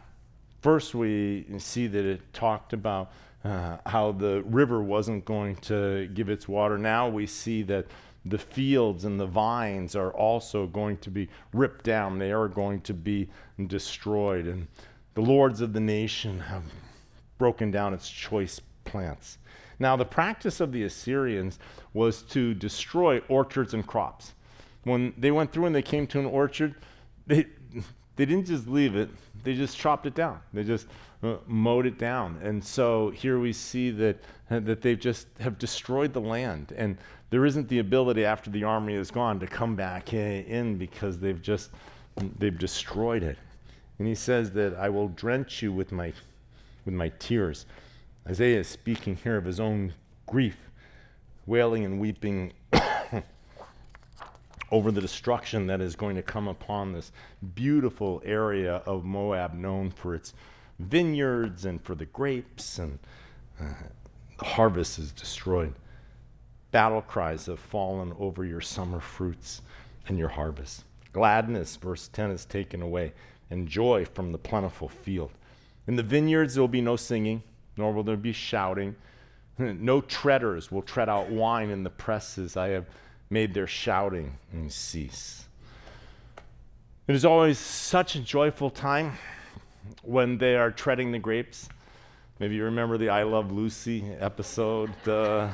first 0.62 0.96
we 0.96 1.46
see 1.58 1.88
that 1.88 2.06
it 2.06 2.34
talked 2.34 2.74
about 2.74 3.12
uh, 3.44 3.78
how 3.86 4.12
the 4.12 4.42
river 4.44 4.82
wasn't 4.82 5.24
going 5.26 5.56
to 5.58 6.08
give 6.14 6.30
its 6.30 6.48
water. 6.48 6.78
Now 6.78 7.08
we 7.08 7.28
see 7.28 7.62
that 7.64 7.86
the 8.26 8.40
fields 8.40 9.06
and 9.06 9.20
the 9.20 9.28
vines 9.28 9.96
are 9.96 10.12
also 10.12 10.66
going 10.66 10.98
to 10.98 11.12
be 11.12 11.30
ripped 11.54 11.86
down. 11.86 12.18
They 12.18 12.32
are 12.32 12.48
going 12.48 12.82
to 12.82 12.94
be 12.94 13.30
destroyed. 13.68 14.48
And 14.48 14.68
the 15.14 15.22
lords 15.22 15.62
of 15.62 15.74
the 15.74 15.80
nation 15.80 16.40
have 16.40 16.64
broken 17.38 17.70
down 17.70 17.94
its 17.94 18.10
choice 18.10 18.60
plants. 18.84 19.38
Now, 19.80 19.96
the 19.96 20.06
practice 20.06 20.60
of 20.60 20.72
the 20.72 20.84
Assyrians 20.84 21.60
was 21.94 22.22
to 22.24 22.54
destroy 22.54 23.20
orchards 23.28 23.74
and 23.74 23.86
crops. 23.86 24.34
When 24.84 25.14
they 25.18 25.32
went 25.32 25.52
through 25.52 25.66
and 25.66 25.76
they 25.76 25.82
came 25.82 26.08
to 26.08 26.20
an 26.20 26.26
orchard, 26.26 26.76
they, 27.28 27.46
they 28.16 28.26
didn't 28.26 28.46
just 28.46 28.68
leave 28.68 28.96
it, 28.96 29.10
they 29.44 29.54
just 29.54 29.78
chopped 29.78 30.06
it 30.06 30.16
down. 30.16 30.40
They 30.54 30.64
just 30.64 30.88
uh, 31.24 31.38
mowed 31.48 31.86
it 31.86 31.98
down. 31.98 32.40
And 32.42 32.64
so 32.64 33.10
here 33.12 33.40
we 33.40 33.54
see 33.54 33.92
that, 33.92 34.18
uh, 34.50 34.60
that 34.62 34.82
they 34.82 34.96
just 34.96 35.28
have 35.40 35.58
destroyed 35.58 36.14
the 36.14 36.22
land. 36.22 36.74
And 36.76 36.98
there 37.30 37.46
isn't 37.46 37.68
the 37.68 37.80
ability 37.80 38.24
after 38.26 38.50
the 38.50 38.64
army 38.64 38.94
is 38.94 39.12
gone 39.12 39.40
to 39.40 39.48
come 39.48 39.76
back 39.76 40.14
in 40.14 40.78
because 40.78 41.20
they've 41.20 41.42
just 41.42 41.72
they've 42.40 42.58
destroyed 42.58 43.24
it. 43.24 43.38
And 44.00 44.08
he 44.08 44.16
says 44.16 44.52
that 44.52 44.76
I 44.76 44.90
will 44.90 45.10
drench 45.10 45.62
you 45.62 45.72
with 45.72 45.92
my 45.92 46.14
with 46.86 46.94
my 46.94 47.10
tears. 47.20 47.66
Isaiah 48.28 48.62
is 48.62 48.68
speaking 48.68 49.18
here 49.18 49.38
of 49.38 49.46
his 49.46 49.60
own 49.60 49.94
grief, 50.26 50.58
wailing 51.46 51.86
and 51.86 52.00
weeping 52.00 52.54
over 54.72 54.92
the 54.92 55.00
destruction 55.00 55.68
that 55.68 55.80
is 55.80 55.96
going 55.96 56.16
to 56.16 56.24
come 56.24 56.48
upon 56.48 56.92
this 56.92 57.12
beautiful 57.54 58.24
area 58.26 58.78
of 58.88 59.06
Moab 59.06 59.54
known 59.54 59.92
for 59.92 60.16
its 60.16 60.34
vineyards 60.80 61.66
and 61.66 61.80
for 61.84 61.94
the 61.94 62.08
grapes, 62.08 62.80
and 62.80 62.98
uh, 63.62 63.66
the 64.40 64.46
harvest 64.46 64.98
is 64.98 65.12
destroyed. 65.12 65.76
Battle 66.72 67.04
cries 67.04 67.46
have 67.46 67.60
fallen 67.60 68.12
over 68.18 68.44
your 68.44 68.60
summer 68.60 69.00
fruits 69.00 69.62
and 70.08 70.18
your 70.18 70.30
harvest. 70.30 70.84
Gladness, 71.14 71.76
verse 71.76 72.08
10, 72.08 72.32
is 72.32 72.44
taken 72.44 72.82
away, 72.82 73.14
and 73.52 73.68
joy 73.68 74.04
from 74.04 74.32
the 74.32 74.40
plentiful 74.40 74.90
field. 74.90 75.32
In 75.86 75.96
the 75.96 76.04
vineyards, 76.04 76.56
there 76.56 76.64
will 76.64 76.68
be 76.68 76.82
no 76.82 76.96
singing 76.96 77.44
nor 77.78 77.94
will 77.94 78.04
there 78.04 78.18
be 78.18 78.34
shouting. 78.34 78.96
No 79.58 80.02
treaders 80.02 80.70
will 80.70 80.82
tread 80.82 81.08
out 81.08 81.30
wine 81.30 81.70
in 81.70 81.84
the 81.84 81.90
presses. 81.90 82.58
I 82.58 82.70
have 82.70 82.88
made 83.30 83.54
their 83.54 83.68
shouting 83.68 84.38
and 84.52 84.70
cease. 84.70 85.46
It 87.08 87.16
is 87.16 87.24
always 87.24 87.58
such 87.58 88.16
a 88.16 88.20
joyful 88.20 88.70
time 88.70 89.14
when 90.02 90.38
they 90.38 90.56
are 90.56 90.72
treading 90.72 91.12
the 91.12 91.20
grapes. 91.20 91.70
Maybe 92.40 92.56
you 92.56 92.66
remember 92.66 92.98
the 92.98 93.10
I 93.10 93.24
Love 93.24 93.52
Lucy 93.52 94.04
episode 94.20 94.92
uh, 95.08 95.50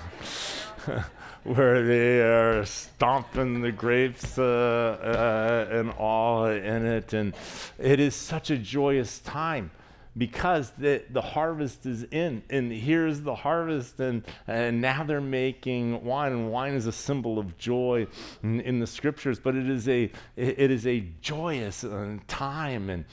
where 1.43 1.85
they 1.85 2.21
are 2.21 2.65
stomping 2.65 3.61
the 3.61 3.71
grapes 3.71 4.39
uh, 4.39 5.67
uh, 5.71 5.75
and 5.75 5.91
all 5.91 6.45
in 6.45 6.85
it. 6.85 7.13
And 7.13 7.35
it 7.77 7.99
is 7.99 8.15
such 8.15 8.49
a 8.49 8.57
joyous 8.57 9.19
time 9.19 9.71
because 10.17 10.71
the, 10.71 11.03
the 11.09 11.21
harvest 11.21 11.85
is 11.85 12.03
in 12.11 12.43
and 12.49 12.71
here's 12.71 13.21
the 13.21 13.33
harvest 13.35 13.99
and, 13.99 14.23
and 14.47 14.81
now 14.81 15.03
they're 15.03 15.21
making 15.21 16.03
wine 16.03 16.33
and 16.33 16.51
wine 16.51 16.73
is 16.73 16.85
a 16.85 16.91
symbol 16.91 17.39
of 17.39 17.57
joy 17.57 18.05
in, 18.43 18.59
in 18.61 18.79
the 18.79 18.87
scriptures 18.87 19.39
but 19.39 19.55
it 19.55 19.69
is 19.69 19.87
a 19.87 20.11
it 20.35 20.69
is 20.71 20.85
a 20.85 20.99
joyous 21.21 21.83
uh, 21.83 22.17
time 22.27 22.89
and 22.89 23.05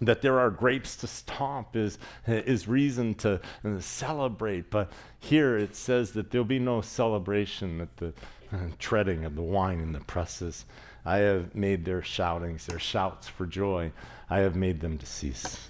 that 0.00 0.22
there 0.22 0.38
are 0.38 0.50
grapes 0.50 0.94
to 0.94 1.06
stomp 1.08 1.74
is, 1.74 1.98
is 2.26 2.68
reason 2.68 3.14
to 3.14 3.40
uh, 3.64 3.78
celebrate 3.78 4.70
but 4.70 4.90
here 5.20 5.56
it 5.56 5.76
says 5.76 6.12
that 6.12 6.30
there'll 6.30 6.44
be 6.44 6.58
no 6.58 6.80
celebration 6.80 7.80
at 7.80 7.96
the 7.98 8.12
uh, 8.52 8.56
treading 8.78 9.24
of 9.24 9.36
the 9.36 9.42
wine 9.42 9.78
in 9.78 9.92
the 9.92 10.00
presses. 10.00 10.64
I 11.04 11.18
have 11.18 11.54
made 11.54 11.84
their 11.84 12.02
shoutings 12.02 12.64
their 12.64 12.78
shouts 12.78 13.28
for 13.28 13.44
joy. 13.44 13.92
I 14.30 14.38
have 14.38 14.56
made 14.56 14.80
them 14.80 14.96
to 14.96 15.04
cease 15.04 15.68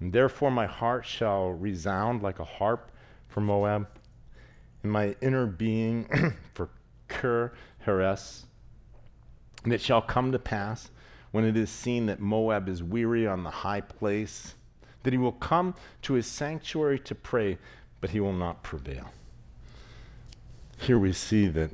and 0.00 0.12
therefore 0.12 0.50
my 0.50 0.66
heart 0.66 1.04
shall 1.04 1.50
resound 1.50 2.22
like 2.22 2.38
a 2.38 2.44
harp 2.44 2.90
for 3.28 3.40
Moab, 3.40 3.88
and 4.82 4.92
my 4.92 5.16
inner 5.20 5.46
being 5.46 6.08
for 6.54 6.70
Kir 7.08 7.52
Heres. 7.84 8.46
And 9.64 9.72
it 9.72 9.80
shall 9.80 10.00
come 10.00 10.32
to 10.32 10.38
pass 10.38 10.90
when 11.30 11.44
it 11.44 11.56
is 11.56 11.68
seen 11.68 12.06
that 12.06 12.20
Moab 12.20 12.68
is 12.68 12.82
weary 12.82 13.26
on 13.26 13.42
the 13.42 13.50
high 13.50 13.80
place, 13.80 14.54
that 15.02 15.12
he 15.12 15.18
will 15.18 15.32
come 15.32 15.74
to 16.02 16.14
his 16.14 16.26
sanctuary 16.26 16.98
to 17.00 17.14
pray, 17.14 17.58
but 18.00 18.10
he 18.10 18.20
will 18.20 18.32
not 18.32 18.62
prevail. 18.62 19.10
Here 20.78 20.98
we 20.98 21.12
see 21.12 21.48
that 21.48 21.70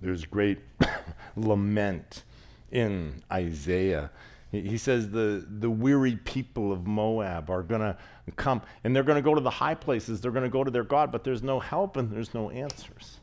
there's 0.00 0.24
great 0.24 0.58
lament 1.36 2.24
in 2.70 3.22
Isaiah 3.30 4.10
he 4.52 4.76
says 4.76 5.08
the, 5.10 5.46
the 5.48 5.70
weary 5.70 6.16
people 6.16 6.72
of 6.72 6.86
Moab 6.86 7.48
are 7.48 7.62
going 7.62 7.80
to 7.80 7.96
come 8.36 8.60
and 8.84 8.94
they're 8.94 9.02
going 9.02 9.16
to 9.16 9.22
go 9.22 9.34
to 9.34 9.40
the 9.40 9.50
high 9.50 9.74
places. 9.74 10.20
They're 10.20 10.30
going 10.30 10.44
to 10.44 10.50
go 10.50 10.62
to 10.62 10.70
their 10.70 10.84
God, 10.84 11.10
but 11.10 11.24
there's 11.24 11.42
no 11.42 11.58
help 11.58 11.96
and 11.96 12.10
there's 12.10 12.34
no 12.34 12.50
answers. 12.50 13.18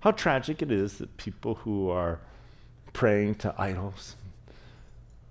How 0.00 0.12
tragic 0.12 0.62
it 0.62 0.72
is 0.72 0.96
that 0.98 1.14
people 1.18 1.56
who 1.56 1.90
are 1.90 2.20
praying 2.94 3.34
to 3.36 3.54
idols, 3.58 4.16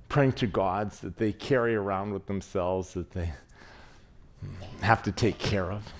praying 0.09 0.33
to 0.33 0.47
gods 0.47 0.99
that 0.99 1.17
they 1.17 1.31
carry 1.31 1.73
around 1.73 2.13
with 2.13 2.27
themselves, 2.27 2.93
that 2.93 3.09
they 3.11 3.33
have 4.81 5.01
to 5.03 5.11
take 5.11 5.39
care 5.39 5.71
of. 5.71 5.91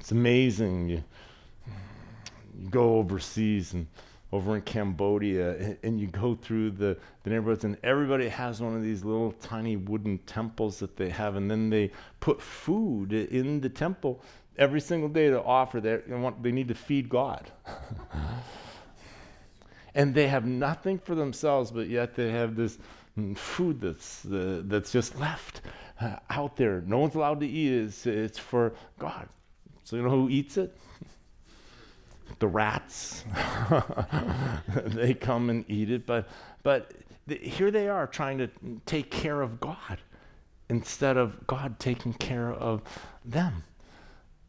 It's 0.00 0.10
amazing. 0.10 0.88
You, 0.88 1.04
you 2.58 2.68
go 2.70 2.96
overseas 2.96 3.72
and 3.72 3.86
over 4.30 4.56
in 4.56 4.62
Cambodia, 4.62 5.76
and 5.82 5.98
you 5.98 6.06
go 6.06 6.34
through 6.34 6.72
the, 6.72 6.98
the 7.22 7.30
neighborhoods, 7.30 7.64
and 7.64 7.78
everybody 7.82 8.28
has 8.28 8.60
one 8.60 8.76
of 8.76 8.82
these 8.82 9.04
little 9.04 9.32
tiny 9.32 9.76
wooden 9.76 10.18
temples 10.18 10.78
that 10.80 10.96
they 10.96 11.08
have, 11.08 11.36
and 11.36 11.50
then 11.50 11.70
they 11.70 11.90
put 12.20 12.42
food 12.42 13.12
in 13.12 13.60
the 13.60 13.70
temple 13.70 14.22
every 14.58 14.80
single 14.80 15.08
day 15.08 15.30
to 15.30 15.42
offer. 15.42 15.80
They, 15.80 16.00
want, 16.08 16.42
they 16.42 16.52
need 16.52 16.68
to 16.68 16.74
feed 16.74 17.08
God. 17.08 17.50
and 19.94 20.14
they 20.14 20.28
have 20.28 20.44
nothing 20.44 20.98
for 20.98 21.14
themselves, 21.14 21.70
but 21.70 21.88
yet 21.88 22.14
they 22.14 22.30
have 22.30 22.54
this 22.54 22.78
food 23.34 23.80
that's, 23.80 24.26
uh, 24.26 24.60
that's 24.64 24.92
just 24.92 25.18
left 25.18 25.62
uh, 26.00 26.16
out 26.28 26.56
there. 26.56 26.82
No 26.86 26.98
one's 26.98 27.14
allowed 27.14 27.40
to 27.40 27.46
eat 27.46 27.72
it, 27.72 27.84
it's, 27.84 28.06
it's 28.06 28.38
for 28.38 28.74
God. 28.98 29.28
So, 29.84 29.96
you 29.96 30.02
know 30.02 30.10
who 30.10 30.28
eats 30.28 30.58
it? 30.58 30.76
The 32.38 32.48
rats. 32.48 33.24
They 34.84 35.14
come 35.14 35.50
and 35.50 35.64
eat 35.68 35.90
it 35.90 36.06
but 36.06 36.28
but 36.62 36.92
th- 37.28 37.40
here 37.56 37.70
they 37.70 37.88
are 37.88 38.06
trying 38.06 38.38
to 38.38 38.48
take 38.86 39.10
care 39.10 39.40
of 39.40 39.60
god 39.60 39.98
instead 40.68 41.16
of 41.16 41.46
god 41.46 41.78
taking 41.78 42.12
care 42.14 42.52
of 42.52 42.82
them. 43.24 43.64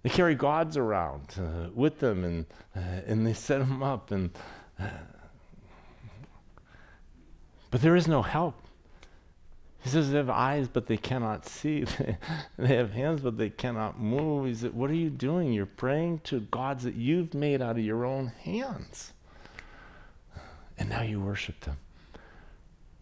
They 0.04 0.10
carry 0.10 0.36
gods 0.36 0.78
around 0.78 1.36
uh, 1.38 1.70
with 1.74 2.00
them 2.00 2.24
and 2.24 2.46
uh, 2.76 3.02
and 3.06 3.26
they 3.26 3.34
set 3.34 3.60
them 3.60 3.84
up 3.84 4.12
and 4.12 4.32
uh, 4.80 4.88
but 7.72 7.82
there 7.82 7.96
is 7.96 8.08
no 8.08 8.22
help 8.22 8.56
he 9.82 9.90
says 9.90 10.12
they 10.12 10.18
have 10.18 10.30
eyes, 10.30 10.68
but 10.68 10.88
they 10.88 10.98
cannot 10.98 11.46
see. 11.46 11.86
they 12.58 12.76
have 12.76 12.92
hands, 12.92 13.22
but 13.22 13.38
they 13.38 13.50
cannot 13.50 14.00
move. 14.00 14.46
He 14.48 14.54
said, 14.54 14.74
What 14.74 14.90
are 14.90 14.96
you 14.96 15.10
doing? 15.10 15.54
You're 15.54 15.66
praying 15.66 16.20
to 16.26 16.42
gods 16.42 16.84
that 16.84 16.96
you've 16.96 17.34
made 17.34 17.62
out 17.62 17.78
of 17.78 17.86
your 17.86 18.04
own 18.06 18.28
hands. 18.44 19.14
And 20.78 20.90
now 20.90 21.02
you 21.02 21.22
worship 21.22 21.62
them. 21.62 21.78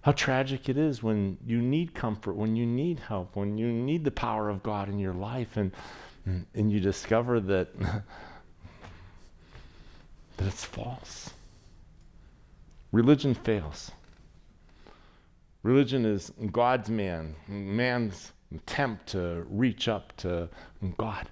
How 0.02 0.12
tragic 0.12 0.70
it 0.70 0.78
is 0.78 1.02
when 1.02 1.38
you 1.46 1.62
need 1.62 1.94
comfort, 1.94 2.34
when 2.36 2.56
you 2.56 2.66
need 2.66 3.00
help, 3.00 3.36
when 3.36 3.58
you 3.58 3.68
need 3.68 4.04
the 4.04 4.12
power 4.12 4.50
of 4.50 4.64
God 4.64 4.88
in 4.88 5.00
your 5.00 5.14
life, 5.14 5.58
and, 5.58 5.72
and 6.26 6.72
you 6.72 6.80
discover 6.80 7.40
that, 7.40 7.78
that 7.80 8.04
it's 10.40 10.64
false. 10.64 11.32
Religion 12.92 13.34
fails. 13.34 13.92
Religion 15.68 16.06
is 16.06 16.32
God's 16.50 16.90
man, 16.90 17.36
man's 17.46 18.32
attempt 18.56 19.08
to 19.08 19.46
reach 19.50 19.90
up 19.90 20.16
to 20.16 20.48
God. 20.98 21.28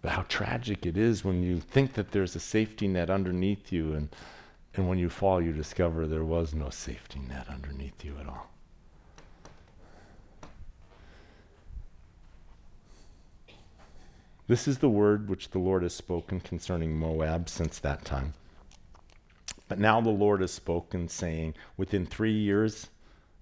But 0.00 0.12
how 0.12 0.22
tragic 0.26 0.86
it 0.86 0.96
is 0.96 1.22
when 1.22 1.42
you 1.42 1.60
think 1.60 1.92
that 1.92 2.12
there's 2.12 2.34
a 2.34 2.40
safety 2.40 2.88
net 2.88 3.10
underneath 3.10 3.70
you, 3.70 3.92
and, 3.92 4.08
and 4.74 4.88
when 4.88 4.96
you 4.96 5.10
fall, 5.10 5.42
you 5.42 5.52
discover 5.52 6.06
there 6.06 6.24
was 6.24 6.54
no 6.54 6.70
safety 6.70 7.20
net 7.28 7.46
underneath 7.50 8.02
you 8.02 8.16
at 8.18 8.26
all. 8.26 8.48
This 14.46 14.66
is 14.66 14.78
the 14.78 14.88
word 14.88 15.28
which 15.28 15.50
the 15.50 15.58
Lord 15.58 15.82
has 15.82 15.94
spoken 15.94 16.40
concerning 16.40 16.98
Moab 16.98 17.50
since 17.50 17.78
that 17.80 18.06
time. 18.06 18.32
But 19.68 19.78
now 19.78 20.00
the 20.00 20.10
Lord 20.10 20.40
has 20.40 20.50
spoken, 20.50 21.08
saying, 21.08 21.54
Within 21.76 22.06
three 22.06 22.32
years, 22.32 22.88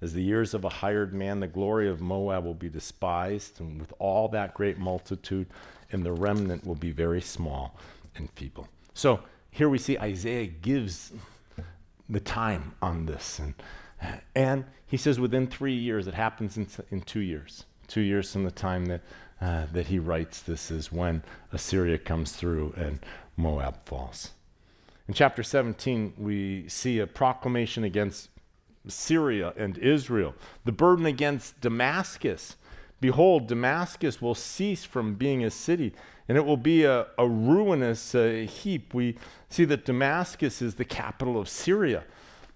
as 0.03 0.13
the 0.13 0.23
years 0.23 0.53
of 0.53 0.65
a 0.65 0.69
hired 0.69 1.15
man, 1.15 1.41
the 1.41 1.47
glory 1.47 1.89
of 1.89 2.01
Moab 2.01 2.45
will 2.45 2.55
be 2.55 2.69
despised, 2.69 3.61
and 3.61 3.81
with 3.81 3.93
all 3.99 4.29
that 4.29 4.55
great 4.55 4.79
multitude, 4.79 5.47
and 5.93 6.05
the 6.05 6.13
remnant 6.13 6.67
will 6.67 6.75
be 6.75 6.91
very 6.91 7.23
small 7.23 7.79
and 8.17 8.31
feeble. 8.33 8.69
So 8.93 9.21
here 9.51 9.69
we 9.69 9.79
see 9.79 9.99
Isaiah 9.99 10.47
gives 10.47 11.13
the 12.09 12.21
time 12.21 12.75
on 12.83 13.07
this. 13.07 13.39
And, 13.39 13.55
and 14.35 14.65
he 14.87 14.97
says 14.97 15.19
within 15.19 15.47
three 15.47 15.75
years, 15.75 16.07
it 16.07 16.15
happens 16.15 16.57
in, 16.57 16.67
in 16.91 17.01
two 17.03 17.21
years. 17.21 17.65
Two 17.89 18.01
years 18.01 18.33
from 18.33 18.45
the 18.45 18.51
time 18.51 18.87
that, 18.87 19.01
uh, 19.41 19.67
that 19.73 19.87
he 19.87 19.99
writes 19.99 20.41
this 20.41 20.71
is 20.71 20.93
when 20.93 21.23
Assyria 21.53 21.99
comes 21.99 22.33
through 22.33 22.75
and 22.77 23.01
Moab 23.37 23.77
falls. 23.87 24.33
In 25.09 25.15
chapter 25.15 25.45
17, 25.45 26.15
we 26.19 26.69
see 26.69 26.99
a 26.99 27.07
proclamation 27.07 27.85
against 27.85 28.29
Syria 28.89 29.53
and 29.57 29.79
Israel, 29.79 30.35
the 30.65 30.73
burden 30.73 31.07
against 31.07 31.61
Damascus. 31.61 32.57
Behold, 33.01 33.47
Damascus 33.47 34.21
will 34.21 34.35
cease 34.35 34.85
from 34.85 35.15
being 35.15 35.45
a 35.45 35.51
city, 35.51 35.93
and 36.29 36.37
it 36.37 36.45
will 36.45 36.57
be 36.57 36.83
a, 36.83 37.07
a 37.19 37.29
ruinous 37.29 38.17
uh, 38.17 38.47
heap. 38.49 38.95
We 38.95 39.17
see 39.49 39.65
that 39.67 39.85
Damascus 39.85 40.61
is 40.61 40.75
the 40.75 40.85
capital 40.85 41.39
of 41.39 41.49
Syria, 41.49 42.03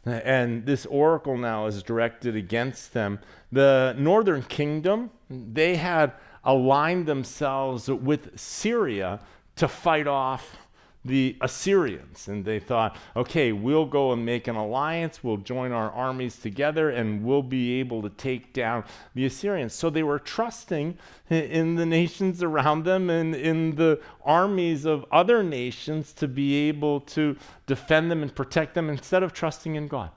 and 0.05 0.67
this 0.67 0.87
oracle 0.87 1.37
now 1.37 1.67
is 1.67 1.85
directed 1.85 2.35
against 2.35 2.95
them. 2.95 3.21
The 3.53 3.95
northern 3.97 4.43
kingdom, 4.43 5.11
they 5.29 5.77
had 5.77 6.15
aligned 6.43 7.07
themselves 7.07 7.89
with 7.89 8.37
Syria 8.41 9.21
to 9.55 9.69
fight 9.69 10.09
off 10.09 10.57
the 11.05 11.37
Assyrians. 11.41 12.29
And 12.29 12.45
they 12.45 12.61
thought, 12.61 12.97
okay, 13.17 13.53
we'll 13.53 13.87
go 13.87 14.13
and 14.13 14.25
make 14.25 14.49
an 14.49 14.57
alliance, 14.57 15.25
we'll 15.25 15.39
join 15.39 15.73
our 15.73 15.91
armies 15.91 16.37
together, 16.37 16.91
and 16.91 17.25
we'll 17.25 17.43
be 17.43 17.81
able 17.81 18.03
to 18.03 18.11
take 18.11 18.53
down 18.53 18.85
the 19.15 19.25
Assyrians. 19.25 19.73
So 19.73 19.89
they 19.89 20.03
were 20.03 20.19
trusting 20.19 20.99
in 21.31 21.77
the 21.77 21.87
nations 21.87 22.43
around 22.43 22.85
them 22.85 23.09
and 23.09 23.35
in 23.35 23.77
the 23.77 24.01
armies 24.25 24.85
of 24.85 25.07
other 25.11 25.43
nations 25.43 26.13
to 26.15 26.29
be 26.29 26.69
able 26.69 27.01
to 27.01 27.37
defend 27.67 28.11
them 28.11 28.23
and 28.23 28.35
protect 28.35 28.75
them 28.75 28.91
instead 28.91 29.23
of 29.23 29.33
trusting 29.33 29.77
in 29.77 29.89
God. 29.89 30.11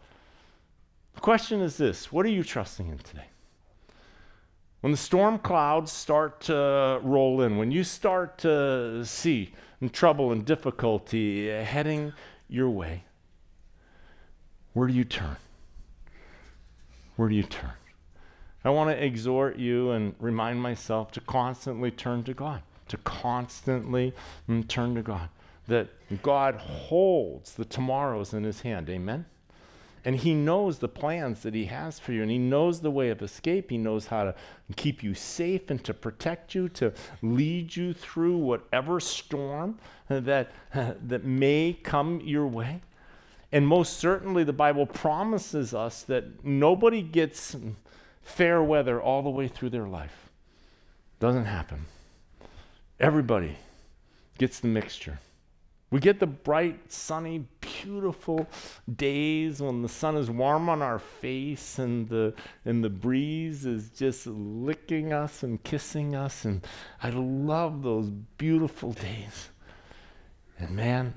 The 1.16 1.22
question 1.22 1.62
is 1.62 1.78
this 1.78 2.12
what 2.12 2.26
are 2.26 2.30
you 2.30 2.44
trusting 2.44 2.90
in 2.90 2.98
today? 2.98 3.28
When 4.82 4.92
the 4.92 4.98
storm 4.98 5.40
clouds 5.40 5.94
start 5.94 6.42
to 6.42 7.00
roll 7.02 7.42
in, 7.42 7.56
when 7.56 7.72
you 7.72 7.86
start 7.86 8.38
to 8.40 9.06
see 9.06 9.54
trouble 9.90 10.32
and 10.32 10.46
difficulty 10.46 11.50
heading 11.50 12.14
your 12.48 12.70
way, 12.70 13.04
where 14.74 14.88
do 14.88 14.94
you 14.94 15.04
turn? 15.04 15.38
Where 17.16 17.30
do 17.30 17.36
you 17.36 17.44
turn? 17.44 17.74
I 18.66 18.70
want 18.70 18.90
to 18.90 19.04
exhort 19.04 19.58
you 19.58 19.92
and 19.92 20.16
remind 20.20 20.62
myself 20.62 21.12
to 21.12 21.22
constantly 21.22 21.92
turn 21.92 22.24
to 22.24 22.34
God, 22.34 22.62
to 22.88 22.98
constantly 22.98 24.14
mm, 24.50 24.68
turn 24.68 24.96
to 24.96 25.02
God. 25.02 25.30
That 25.68 25.90
God 26.22 26.56
holds 26.56 27.54
the 27.54 27.66
tomorrows 27.66 28.34
in 28.34 28.44
his 28.44 28.62
hand. 28.62 28.90
Amen? 28.90 29.26
And 30.06 30.18
he 30.18 30.34
knows 30.34 30.80
the 30.80 30.90
plans 30.90 31.44
that 31.44 31.54
he 31.54 31.66
has 31.66 31.98
for 31.98 32.12
you, 32.12 32.22
and 32.22 32.30
he 32.30 32.38
knows 32.38 32.82
the 32.82 32.92
way 32.92 33.10
of 33.10 33.22
escape. 33.22 33.70
He 33.70 33.78
knows 33.78 34.08
how 34.08 34.26
to 34.26 34.36
keep 34.76 35.02
you 35.02 35.14
safe 35.14 35.70
and 35.70 35.82
to 35.86 35.94
protect 35.94 36.54
you, 36.54 36.68
to 36.70 36.92
lead 37.22 37.76
you 37.76 37.94
through 37.94 38.38
whatever 38.38 39.00
storm 39.00 39.80
that, 40.10 40.52
that 40.74 41.24
may 41.24 41.78
come 41.84 42.20
your 42.22 42.48
way. 42.48 42.82
And 43.52 43.68
most 43.68 43.98
certainly, 43.98 44.44
the 44.44 44.52
Bible 44.52 44.86
promises 44.86 45.74
us 45.74 46.02
that 46.04 46.44
nobody 46.44 47.02
gets 47.02 47.56
fair 48.22 48.62
weather 48.62 49.02
all 49.02 49.22
the 49.22 49.30
way 49.30 49.48
through 49.48 49.70
their 49.70 49.88
life. 49.88 50.30
Doesn't 51.20 51.46
happen. 51.46 51.86
Everybody 53.00 53.58
gets 54.38 54.60
the 54.60 54.68
mixture. 54.68 55.20
We 55.92 56.00
get 56.00 56.20
the 56.20 56.28
bright, 56.28 56.92
sunny, 56.92 57.46
beautiful 57.84 58.48
days 58.96 59.62
when 59.62 59.82
the 59.82 59.90
sun 59.90 60.16
is 60.16 60.32
warm 60.32 60.70
on 60.70 60.82
our 60.82 61.00
face 61.00 61.80
and 61.80 62.08
the, 62.08 62.34
and 62.64 62.82
the 62.82 62.90
breeze 62.90 63.66
is 63.66 63.90
just 63.90 64.26
licking 64.26 65.12
us 65.12 65.44
and 65.44 65.62
kissing 65.64 66.16
us. 66.16 66.46
And 66.46 66.66
I 67.02 67.10
love 67.10 67.84
those 67.84 68.10
beautiful 68.10 68.94
days. 68.94 69.50
And 70.58 70.72
man, 70.72 71.14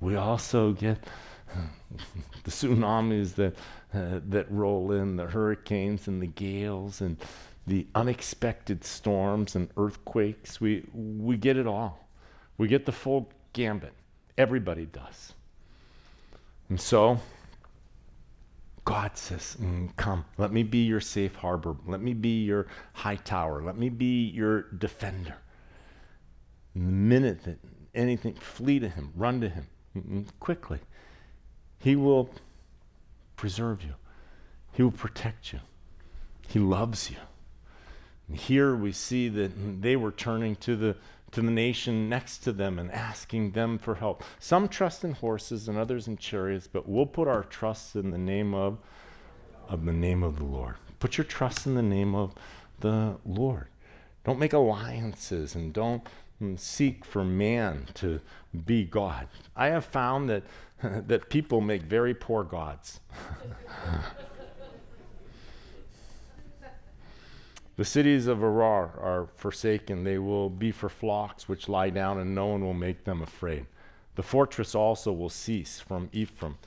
we 0.00 0.16
also 0.16 0.72
get 0.72 0.98
the 2.44 2.50
tsunamis 2.50 3.34
that, 3.36 3.54
uh, 3.94 4.20
that 4.28 4.50
roll 4.50 4.92
in, 4.92 5.16
the 5.16 5.26
hurricanes 5.26 6.06
and 6.06 6.20
the 6.20 6.26
gales 6.26 7.00
and 7.00 7.16
the 7.66 7.86
unexpected 7.94 8.84
storms 8.84 9.56
and 9.56 9.70
earthquakes. 9.78 10.60
We, 10.60 10.84
we 10.92 11.38
get 11.38 11.56
it 11.56 11.66
all. 11.66 12.08
We 12.58 12.68
get 12.68 12.84
the 12.84 12.92
full 12.92 13.32
gambit. 13.54 13.94
Everybody 14.36 14.84
does. 14.84 15.32
And 16.68 16.80
so, 16.80 17.20
God 18.84 19.16
says, 19.16 19.56
mm, 19.60 19.94
Come, 19.96 20.24
let 20.36 20.52
me 20.52 20.62
be 20.62 20.84
your 20.84 21.00
safe 21.00 21.36
harbor. 21.36 21.76
Let 21.86 22.00
me 22.00 22.14
be 22.14 22.42
your 22.44 22.66
high 22.94 23.16
tower. 23.16 23.62
Let 23.62 23.76
me 23.76 23.88
be 23.88 24.28
your 24.28 24.62
defender. 24.62 25.36
the 26.74 26.80
minute 26.80 27.44
that 27.44 27.58
anything, 27.94 28.34
flee 28.34 28.78
to 28.78 28.88
Him, 28.88 29.12
run 29.14 29.40
to 29.40 29.48
Him 29.48 29.66
mm, 29.96 30.26
quickly. 30.40 30.80
He 31.80 31.96
will 31.96 32.30
preserve 33.36 33.82
you, 33.82 33.94
He 34.72 34.82
will 34.82 34.90
protect 34.90 35.52
you, 35.52 35.60
He 36.46 36.58
loves 36.58 37.10
you. 37.10 37.16
And 38.28 38.36
here 38.36 38.74
we 38.76 38.92
see 38.92 39.28
that 39.30 39.82
they 39.82 39.96
were 39.96 40.12
turning 40.12 40.56
to 40.56 40.76
the 40.76 40.96
to 41.32 41.42
the 41.42 41.50
nation 41.50 42.08
next 42.08 42.38
to 42.38 42.52
them 42.52 42.78
and 42.78 42.90
asking 42.90 43.52
them 43.52 43.78
for 43.78 43.96
help. 43.96 44.22
Some 44.38 44.68
trust 44.68 45.04
in 45.04 45.12
horses 45.12 45.68
and 45.68 45.76
others 45.76 46.08
in 46.08 46.16
chariots, 46.16 46.66
but 46.66 46.88
we'll 46.88 47.06
put 47.06 47.28
our 47.28 47.44
trust 47.44 47.96
in 47.96 48.10
the 48.10 48.18
name 48.18 48.54
of, 48.54 48.78
of 49.68 49.84
the 49.84 49.92
name 49.92 50.22
of 50.22 50.38
the 50.38 50.44
Lord. 50.44 50.76
Put 51.00 51.18
your 51.18 51.24
trust 51.24 51.66
in 51.66 51.74
the 51.74 51.82
name 51.82 52.14
of 52.14 52.34
the 52.80 53.16
Lord. 53.24 53.68
Don't 54.24 54.38
make 54.38 54.52
alliances 54.52 55.54
and 55.54 55.72
don't 55.72 56.06
mm, 56.42 56.58
seek 56.58 57.04
for 57.04 57.24
man 57.24 57.86
to 57.94 58.20
be 58.66 58.84
God. 58.84 59.28
I 59.54 59.68
have 59.68 59.84
found 59.84 60.28
that 60.28 60.44
that 60.82 61.28
people 61.28 61.60
make 61.60 61.82
very 61.82 62.14
poor 62.14 62.44
gods. 62.44 63.00
The 67.78 67.84
cities 67.84 68.26
of 68.26 68.38
Aroer 68.38 69.00
are 69.00 69.28
forsaken. 69.36 70.02
They 70.02 70.18
will 70.18 70.50
be 70.50 70.72
for 70.72 70.88
flocks 70.88 71.48
which 71.48 71.68
lie 71.68 71.90
down, 71.90 72.18
and 72.18 72.34
no 72.34 72.48
one 72.48 72.64
will 72.64 72.74
make 72.74 73.04
them 73.04 73.22
afraid. 73.22 73.66
The 74.16 74.24
fortress 74.24 74.74
also 74.74 75.12
will 75.12 75.28
cease 75.28 75.78
from 75.78 76.10
Ephraim. 76.12 76.58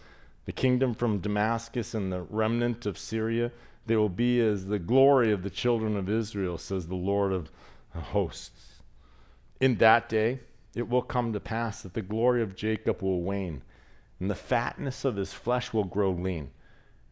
The 0.45 0.53
kingdom 0.53 0.93
from 0.93 1.19
Damascus 1.19 1.93
and 1.93 2.13
the 2.13 2.21
remnant 2.21 2.85
of 2.85 2.97
Syria, 2.97 3.51
they 3.87 3.97
will 3.97 4.07
be 4.07 4.39
as 4.39 4.67
the 4.67 4.79
glory 4.79 5.33
of 5.33 5.43
the 5.43 5.49
children 5.49 5.97
of 5.97 6.07
Israel, 6.07 6.57
says 6.57 6.87
the 6.87 6.95
Lord 6.95 7.33
of 7.33 7.51
hosts. 7.93 8.81
In 9.59 9.79
that 9.79 10.07
day, 10.07 10.39
it 10.75 10.87
will 10.87 11.01
come 11.01 11.33
to 11.33 11.41
pass 11.41 11.81
that 11.81 11.93
the 11.93 12.01
glory 12.01 12.41
of 12.41 12.55
Jacob 12.55 13.01
will 13.01 13.21
wane, 13.21 13.63
and 14.21 14.31
the 14.31 14.35
fatness 14.35 15.03
of 15.03 15.17
his 15.17 15.33
flesh 15.33 15.73
will 15.73 15.83
grow 15.83 16.11
lean 16.11 16.51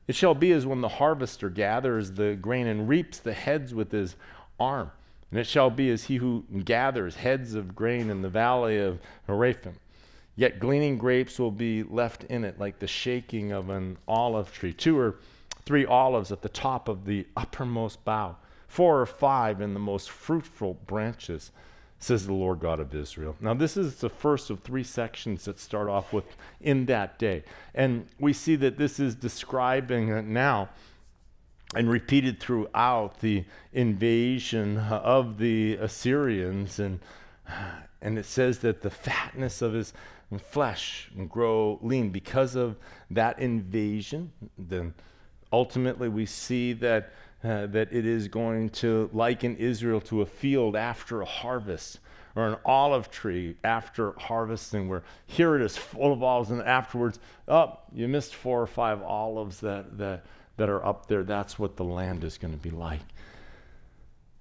it 0.10 0.16
shall 0.16 0.34
be 0.34 0.52
as 0.54 0.66
when 0.66 0.82
the 0.82 0.88
harvester 0.88 1.52
gathers 1.52 2.14
the 2.14 2.36
grain 2.42 2.66
and 2.66 2.90
reaps 2.90 3.20
the 3.20 3.32
heads 3.32 3.76
with 3.76 3.92
his 3.92 4.16
arm. 4.60 4.90
And 5.30 5.40
it 5.40 5.46
shall 5.46 5.70
be 5.70 5.92
as 5.92 6.06
he 6.06 6.16
who 6.16 6.46
gathers 6.66 7.18
heads 7.18 7.54
of 7.54 7.76
grain 7.76 8.10
in 8.10 8.24
the 8.24 8.28
valley 8.28 8.80
of 8.80 9.00
Rephaim. 9.28 9.76
Yet 10.36 10.60
gleaning 10.60 10.98
grapes 10.98 11.38
will 11.38 11.52
be 11.52 11.84
left 11.84 12.24
in 12.24 12.44
it 12.44 12.60
like 12.60 12.80
the 12.80 12.88
shaking 12.88 13.52
of 13.52 13.70
an 13.70 14.00
olive 14.08 14.52
tree. 14.52 14.74
Two 14.74 14.98
or 14.98 15.20
three 15.64 15.86
olives 15.86 16.32
at 16.32 16.42
the 16.42 16.50
top 16.50 16.88
of 16.88 17.06
the 17.06 17.28
uppermost 17.38 18.04
bough, 18.04 18.36
four 18.68 19.00
or 19.00 19.06
five 19.06 19.62
in 19.62 19.76
the 19.76 19.80
most 19.80 20.10
fruitful 20.10 20.74
branches 20.88 21.52
says 22.00 22.26
the 22.26 22.34
Lord 22.34 22.62
God 22.62 22.80
of 22.80 22.96
Israel. 22.96 23.36
Now, 23.42 23.54
this 23.54 23.76
is 23.76 23.98
the 23.98 24.10
first 24.10 24.50
of 24.50 24.62
three 24.62 24.84
sections 24.84 25.46
that 25.46 25.60
start 25.60 25.90
off 25.90 26.14
with 26.14 26.38
in 26.62 26.86
that 26.86 27.20
day. 27.20 27.44
And 27.76 28.08
we 28.18 28.32
see 28.32 28.56
that 28.56 28.78
this 28.78 29.00
is 29.00 29.16
describing 29.16 30.08
it 30.08 30.26
now 30.26 30.70
and 31.76 31.90
repeated 31.90 32.40
throughout 32.40 33.20
the 33.20 33.44
invasion 33.74 34.78
of 34.78 35.38
the 35.38 35.76
Assyrians. 35.76 36.80
And, 36.80 37.02
and 38.02 38.18
it 38.18 38.26
says 38.26 38.60
that 38.60 38.82
the 38.82 38.90
fatness 38.90 39.62
of 39.62 39.74
his 39.74 39.94
flesh 40.38 41.12
grow 41.28 41.80
lean 41.82 42.10
because 42.10 42.56
of 42.56 42.78
that 43.12 43.40
invasion. 43.40 44.32
Then 44.58 44.94
ultimately, 45.52 46.08
we 46.08 46.26
see 46.26 46.72
that 46.74 47.12
uh, 47.44 47.68
that 47.68 47.94
it 47.94 48.06
is 48.06 48.28
going 48.28 48.70
to 48.70 49.10
liken 49.14 49.56
Israel 49.58 50.02
to 50.02 50.22
a 50.22 50.26
field 50.26 50.76
after 50.76 51.22
a 51.22 51.26
harvest 51.26 52.00
or 52.36 52.48
an 52.48 52.58
olive 52.64 53.10
tree 53.10 53.56
after 53.64 54.14
harvesting, 54.14 54.88
where 54.88 55.04
here 55.26 55.56
it 55.56 55.62
is 55.62 55.78
full 55.78 56.14
of 56.14 56.22
olives, 56.22 56.52
and 56.52 56.62
afterwards, 56.62 57.20
oh, 57.48 57.78
you 57.94 58.08
missed 58.08 58.36
four 58.36 58.62
or 58.62 58.68
five 58.68 59.02
olives 59.02 59.60
that, 59.62 59.98
that, 59.98 60.26
that 60.58 60.70
are 60.70 60.86
up 60.86 61.08
there. 61.08 61.24
That's 61.24 61.58
what 61.58 61.76
the 61.76 61.84
land 61.84 62.24
is 62.24 62.38
going 62.38 62.54
to 62.54 62.60
be 62.60 62.70
like. 62.70 63.02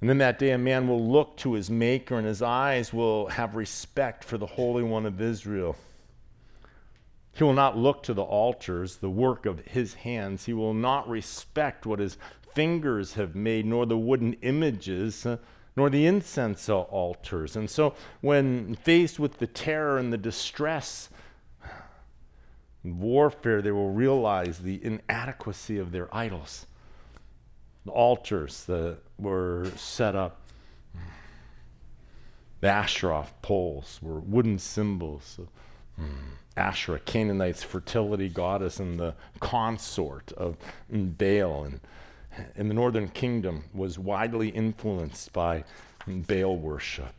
And 0.01 0.09
then 0.09 0.19
that 0.19 0.39
day, 0.39 0.53
a 0.53 0.59
man 0.59 0.87
will 0.87 1.05
look 1.05 1.37
to 1.39 1.55
his 1.55 1.71
Maker, 1.71 2.17
and 2.17 2.27
his 2.27 2.43
eyes 2.43 2.93
will 2.93 3.29
have 3.29 3.57
respect 3.57 4.23
for 4.23 4.39
the 4.39 4.47
Holy 4.47 4.83
One 4.83 5.07
of 5.07 5.21
Israel. 5.21 5.77
He 7.33 7.45
will 7.45 7.55
not 7.55 7.77
look 7.77 8.03
to 8.05 8.15
the 8.15 8.23
altars, 8.23 8.97
the 8.97 9.11
work 9.11 9.47
of 9.47 9.61
his 9.61 9.95
hands. 9.95 10.47
He 10.47 10.53
will 10.53 10.75
not 10.75 11.09
respect 11.09 11.87
what 11.87 12.01
his 12.01 12.19
fingers 12.55 13.15
have 13.15 13.35
made, 13.35 13.67
nor 13.67 13.87
the 13.87 13.99
wooden 13.99 14.35
images, 14.43 15.27
uh, 15.27 15.39
nor 15.77 15.91
the 15.91 16.07
incense 16.07 16.69
altars. 16.69 17.57
And 17.57 17.71
so, 17.71 17.95
when 18.21 18.75
faced 18.75 19.19
with 19.19 19.39
the 19.39 19.47
terror 19.47 19.99
and 19.99 20.13
the 20.13 20.19
distress, 20.19 21.09
warfare, 22.85 23.63
they 23.63 23.73
will 23.73 23.91
realize 23.91 24.59
the 24.59 24.85
inadequacy 24.85 25.79
of 25.79 25.93
their 25.93 26.15
idols. 26.15 26.67
The 27.85 27.93
altars 27.93 28.65
that 28.65 28.99
were 29.19 29.71
set 29.77 30.17
up, 30.17 30.41
the 32.61 32.69
Asherah 32.69 33.27
poles 33.43 33.99
were 34.03 34.21
wooden 34.21 34.59
symbols. 34.59 35.39
Of, 35.39 35.49
Asherah, 36.59 36.99
Canaanite's 37.01 37.63
fertility 37.63 38.29
goddess 38.29 38.81
and 38.81 38.99
the 38.99 39.15
consort 39.41 40.33
of 40.33 40.57
Baal, 40.91 41.65
and 41.65 41.81
in 42.57 42.69
the 42.69 42.75
northern 42.75 43.09
kingdom 43.09 43.65
was 43.73 43.99
widely 43.99 44.49
influenced 44.49 45.33
by 45.33 45.65
Baal 46.07 46.57
worship. 46.57 47.15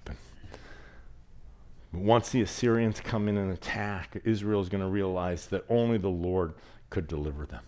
But 1.91 2.01
Once 2.01 2.29
the 2.29 2.41
Assyrians 2.41 2.99
come 2.99 3.27
in 3.27 3.37
and 3.37 3.51
attack, 3.51 4.21
Israel 4.23 4.61
is 4.61 4.69
going 4.69 4.83
to 4.83 4.89
realize 4.89 5.47
that 5.47 5.65
only 5.69 5.97
the 5.97 6.09
Lord 6.09 6.53
could 6.89 7.07
deliver 7.07 7.45
them. 7.45 7.63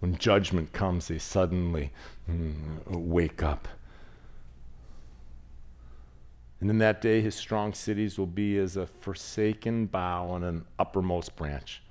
When 0.00 0.16
judgment 0.16 0.72
comes, 0.72 1.08
they 1.08 1.18
suddenly 1.18 1.92
mm, 2.28 2.80
wake 2.88 3.42
up. 3.42 3.68
And 6.60 6.70
in 6.70 6.78
that 6.78 7.00
day, 7.00 7.20
his 7.20 7.34
strong 7.34 7.72
cities 7.74 8.18
will 8.18 8.26
be 8.26 8.56
as 8.58 8.76
a 8.76 8.86
forsaken 8.86 9.86
bough 9.86 10.28
on 10.28 10.44
an 10.44 10.64
uppermost 10.78 11.36
branch, 11.36 11.82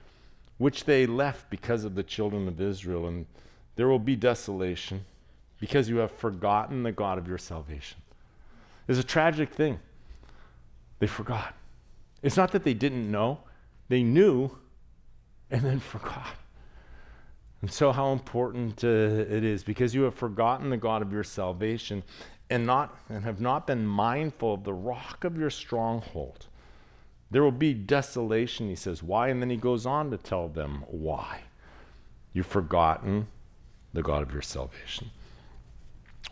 which 0.57 0.85
they 0.85 1.05
left 1.05 1.49
because 1.49 1.83
of 1.83 1.95
the 1.95 2.03
children 2.03 2.47
of 2.47 2.59
Israel. 2.61 3.07
And 3.07 3.25
there 3.75 3.87
will 3.87 3.99
be 3.99 4.15
desolation 4.15 5.05
because 5.59 5.89
you 5.89 5.97
have 5.97 6.11
forgotten 6.11 6.83
the 6.83 6.91
God 6.91 7.17
of 7.17 7.27
your 7.27 7.37
salvation. 7.37 7.97
It's 8.87 8.99
a 8.99 9.03
tragic 9.03 9.53
thing. 9.53 9.79
They 10.99 11.07
forgot. 11.07 11.55
It's 12.21 12.37
not 12.37 12.51
that 12.51 12.63
they 12.63 12.73
didn't 12.73 13.09
know, 13.09 13.39
they 13.89 14.03
knew 14.03 14.51
and 15.49 15.61
then 15.61 15.79
forgot. 15.93 16.35
And 17.61 17.71
so, 17.71 17.91
how 17.91 18.11
important 18.11 18.83
uh, 18.83 18.87
it 18.87 19.43
is 19.43 19.63
because 19.63 19.93
you 19.93 20.01
have 20.03 20.15
forgotten 20.15 20.71
the 20.71 20.77
God 20.77 21.01
of 21.03 21.13
your 21.13 21.23
salvation 21.23 22.03
and, 22.49 22.65
not, 22.65 22.97
and 23.07 23.23
have 23.23 23.39
not 23.39 23.67
been 23.67 23.85
mindful 23.85 24.55
of 24.55 24.63
the 24.63 24.73
rock 24.73 25.23
of 25.23 25.37
your 25.37 25.51
stronghold. 25.51 26.47
There 27.29 27.43
will 27.43 27.51
be 27.51 27.73
desolation, 27.73 28.67
he 28.67 28.75
says. 28.75 29.01
Why? 29.01 29.29
And 29.29 29.41
then 29.41 29.49
he 29.49 29.57
goes 29.57 29.85
on 29.85 30.11
to 30.11 30.17
tell 30.17 30.49
them 30.49 30.83
why. 30.87 31.41
You've 32.33 32.47
forgotten 32.47 33.27
the 33.93 34.01
God 34.01 34.23
of 34.23 34.31
your 34.31 34.41
salvation. 34.41 35.11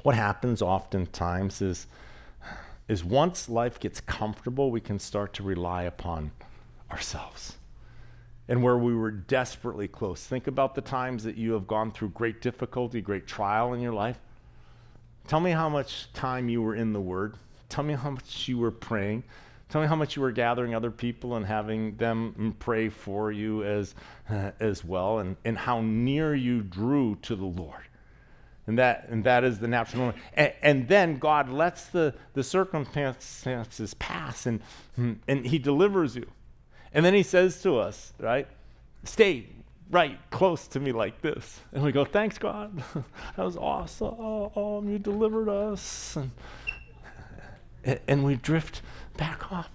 What 0.03 0.15
happens 0.15 0.61
oftentimes 0.61 1.61
is 1.61 1.87
is 2.89 3.03
once 3.03 3.47
life 3.47 3.79
gets 3.79 4.01
comfortable, 4.01 4.71
we 4.71 4.81
can 4.81 4.97
start 4.97 5.31
to 5.31 5.43
rely 5.43 5.83
upon 5.83 6.31
ourselves. 6.91 7.57
And 8.47 8.63
where 8.63 8.79
we 8.79 8.95
were 8.95 9.11
desperately 9.11 9.87
close. 9.87 10.25
Think 10.25 10.47
about 10.47 10.73
the 10.73 10.81
times 10.81 11.23
that 11.23 11.37
you 11.37 11.53
have 11.53 11.67
gone 11.67 11.91
through 11.91 12.09
great 12.09 12.41
difficulty, 12.41 12.99
great 12.99 13.27
trial 13.27 13.73
in 13.73 13.79
your 13.79 13.93
life. 13.93 14.17
Tell 15.27 15.39
me 15.39 15.51
how 15.51 15.69
much 15.69 16.11
time 16.13 16.49
you 16.49 16.63
were 16.63 16.73
in 16.73 16.91
the 16.93 16.99
Word. 16.99 17.35
Tell 17.69 17.83
me 17.83 17.93
how 17.93 18.09
much 18.09 18.47
you 18.47 18.57
were 18.57 18.71
praying. 18.71 19.23
Tell 19.69 19.81
me 19.81 19.87
how 19.87 19.95
much 19.95 20.15
you 20.15 20.23
were 20.23 20.31
gathering 20.31 20.73
other 20.73 20.89
people 20.89 21.35
and 21.35 21.45
having 21.45 21.95
them 21.97 22.55
pray 22.59 22.89
for 22.89 23.31
you 23.31 23.63
as, 23.63 23.93
uh, 24.29 24.51
as 24.59 24.83
well, 24.83 25.19
and, 25.19 25.37
and 25.45 25.57
how 25.57 25.81
near 25.81 26.33
you 26.33 26.61
drew 26.61 27.15
to 27.21 27.35
the 27.35 27.45
Lord. 27.45 27.83
And 28.65 28.77
that, 28.77 29.07
and 29.09 29.23
that 29.23 29.43
is 29.43 29.59
the 29.59 29.67
natural. 29.67 30.13
And, 30.33 30.53
and 30.61 30.87
then 30.87 31.17
God 31.17 31.49
lets 31.49 31.85
the, 31.85 32.13
the 32.33 32.43
circumstances 32.43 33.93
pass 33.95 34.45
and, 34.45 34.61
and 34.95 35.45
He 35.45 35.57
delivers 35.57 36.15
you. 36.15 36.29
And 36.93 37.03
then 37.05 37.13
He 37.13 37.23
says 37.23 37.61
to 37.63 37.77
us, 37.79 38.13
right, 38.19 38.47
stay 39.03 39.47
right 39.89 40.19
close 40.29 40.67
to 40.67 40.79
me 40.79 40.91
like 40.91 41.21
this. 41.21 41.61
And 41.73 41.83
we 41.83 41.91
go, 41.91 42.05
thanks, 42.05 42.37
God. 42.37 42.83
that 43.35 43.43
was 43.43 43.57
awesome. 43.57 44.15
Oh, 44.19 44.83
you 44.85 44.99
delivered 44.99 45.49
us. 45.49 46.15
And, 46.15 47.99
and 48.07 48.23
we 48.23 48.35
drift 48.35 48.81
back 49.19 49.51
off. 49.51 49.69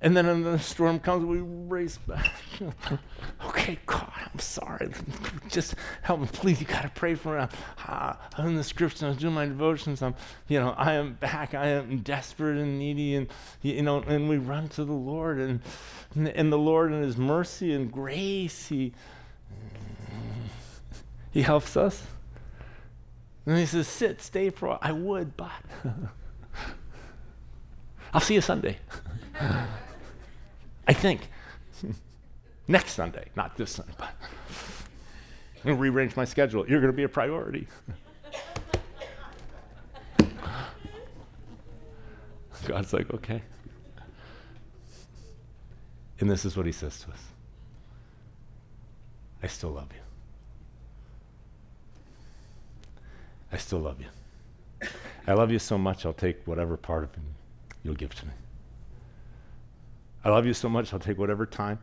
And 0.00 0.16
then 0.16 0.28
when 0.28 0.42
the 0.44 0.60
storm 0.60 1.00
comes, 1.00 1.24
we 1.24 1.40
race 1.40 1.98
back. 1.98 2.32
okay, 3.46 3.80
God, 3.84 4.12
I'm 4.32 4.38
sorry. 4.38 4.90
Just 5.48 5.74
help 6.02 6.20
me, 6.20 6.28
please. 6.32 6.60
You 6.60 6.66
got 6.66 6.82
to 6.82 6.88
pray 6.90 7.16
for 7.16 7.36
me. 7.36 7.46
I'm 7.88 8.46
in 8.46 8.54
the 8.54 8.62
scriptures. 8.62 9.02
I'm 9.02 9.16
doing 9.16 9.34
my 9.34 9.46
devotions. 9.46 10.00
I'm, 10.00 10.14
you 10.46 10.60
know, 10.60 10.70
I 10.78 10.92
am 10.92 11.14
back. 11.14 11.52
I 11.52 11.66
am 11.68 11.98
desperate 11.98 12.58
and 12.58 12.78
needy, 12.78 13.16
and 13.16 13.26
you 13.60 13.82
know, 13.82 14.00
and 14.02 14.28
we 14.28 14.38
run 14.38 14.68
to 14.70 14.84
the 14.84 14.92
Lord, 14.92 15.38
and 15.38 15.60
and 16.14 16.52
the 16.52 16.58
Lord 16.58 16.92
in 16.92 17.02
His 17.02 17.16
mercy 17.16 17.72
and 17.72 17.90
grace, 17.90 18.68
He 18.68 18.92
He 21.32 21.42
helps 21.42 21.76
us. 21.76 22.04
And 23.46 23.58
He 23.58 23.66
says, 23.66 23.88
"Sit, 23.88 24.22
stay 24.22 24.50
for." 24.50 24.78
I 24.80 24.92
would, 24.92 25.36
but 25.36 25.50
I'll 28.18 28.24
see 28.24 28.34
you 28.34 28.40
Sunday. 28.40 28.76
I 30.88 30.92
think. 30.92 31.20
Next 32.66 32.94
Sunday, 32.94 33.26
not 33.36 33.56
this 33.56 33.70
Sunday, 33.70 33.92
but 33.96 34.08
I'm 34.08 35.62
going 35.62 35.76
to 35.76 35.80
rearrange 35.80 36.16
my 36.16 36.24
schedule. 36.24 36.68
You're 36.68 36.80
going 36.80 36.90
to 36.90 36.96
be 36.96 37.04
a 37.04 37.08
priority. 37.08 37.68
God's 42.66 42.92
like, 42.92 43.08
okay. 43.14 43.40
And 46.18 46.28
this 46.28 46.44
is 46.44 46.56
what 46.56 46.66
he 46.66 46.72
says 46.72 46.98
to 47.02 47.12
us 47.12 47.22
I 49.44 49.46
still 49.46 49.70
love 49.70 49.92
you. 49.92 50.00
I 53.52 53.58
still 53.58 53.78
love 53.78 54.00
you. 54.00 54.08
I 55.24 55.34
love 55.34 55.52
you 55.52 55.60
so 55.60 55.78
much, 55.78 56.04
I'll 56.04 56.12
take 56.12 56.44
whatever 56.48 56.76
part 56.76 57.04
of 57.04 57.10
it 57.10 57.20
you'll 57.82 57.94
give 57.94 58.14
to 58.14 58.26
me. 58.26 58.32
I 60.24 60.30
love 60.30 60.46
you 60.46 60.54
so 60.54 60.68
much, 60.68 60.92
I'll 60.92 60.98
take 60.98 61.18
whatever 61.18 61.46
time, 61.46 61.78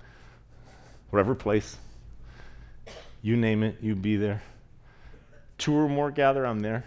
whatever 1.10 1.36
place. 1.36 1.78
You 3.22 3.36
name 3.36 3.64
it, 3.64 3.78
you 3.82 3.96
be 3.96 4.18
there. 4.18 4.44
Two 5.58 5.74
or 5.74 5.88
more 5.88 6.12
gather, 6.12 6.46
I'm 6.46 6.60
there. 6.60 6.84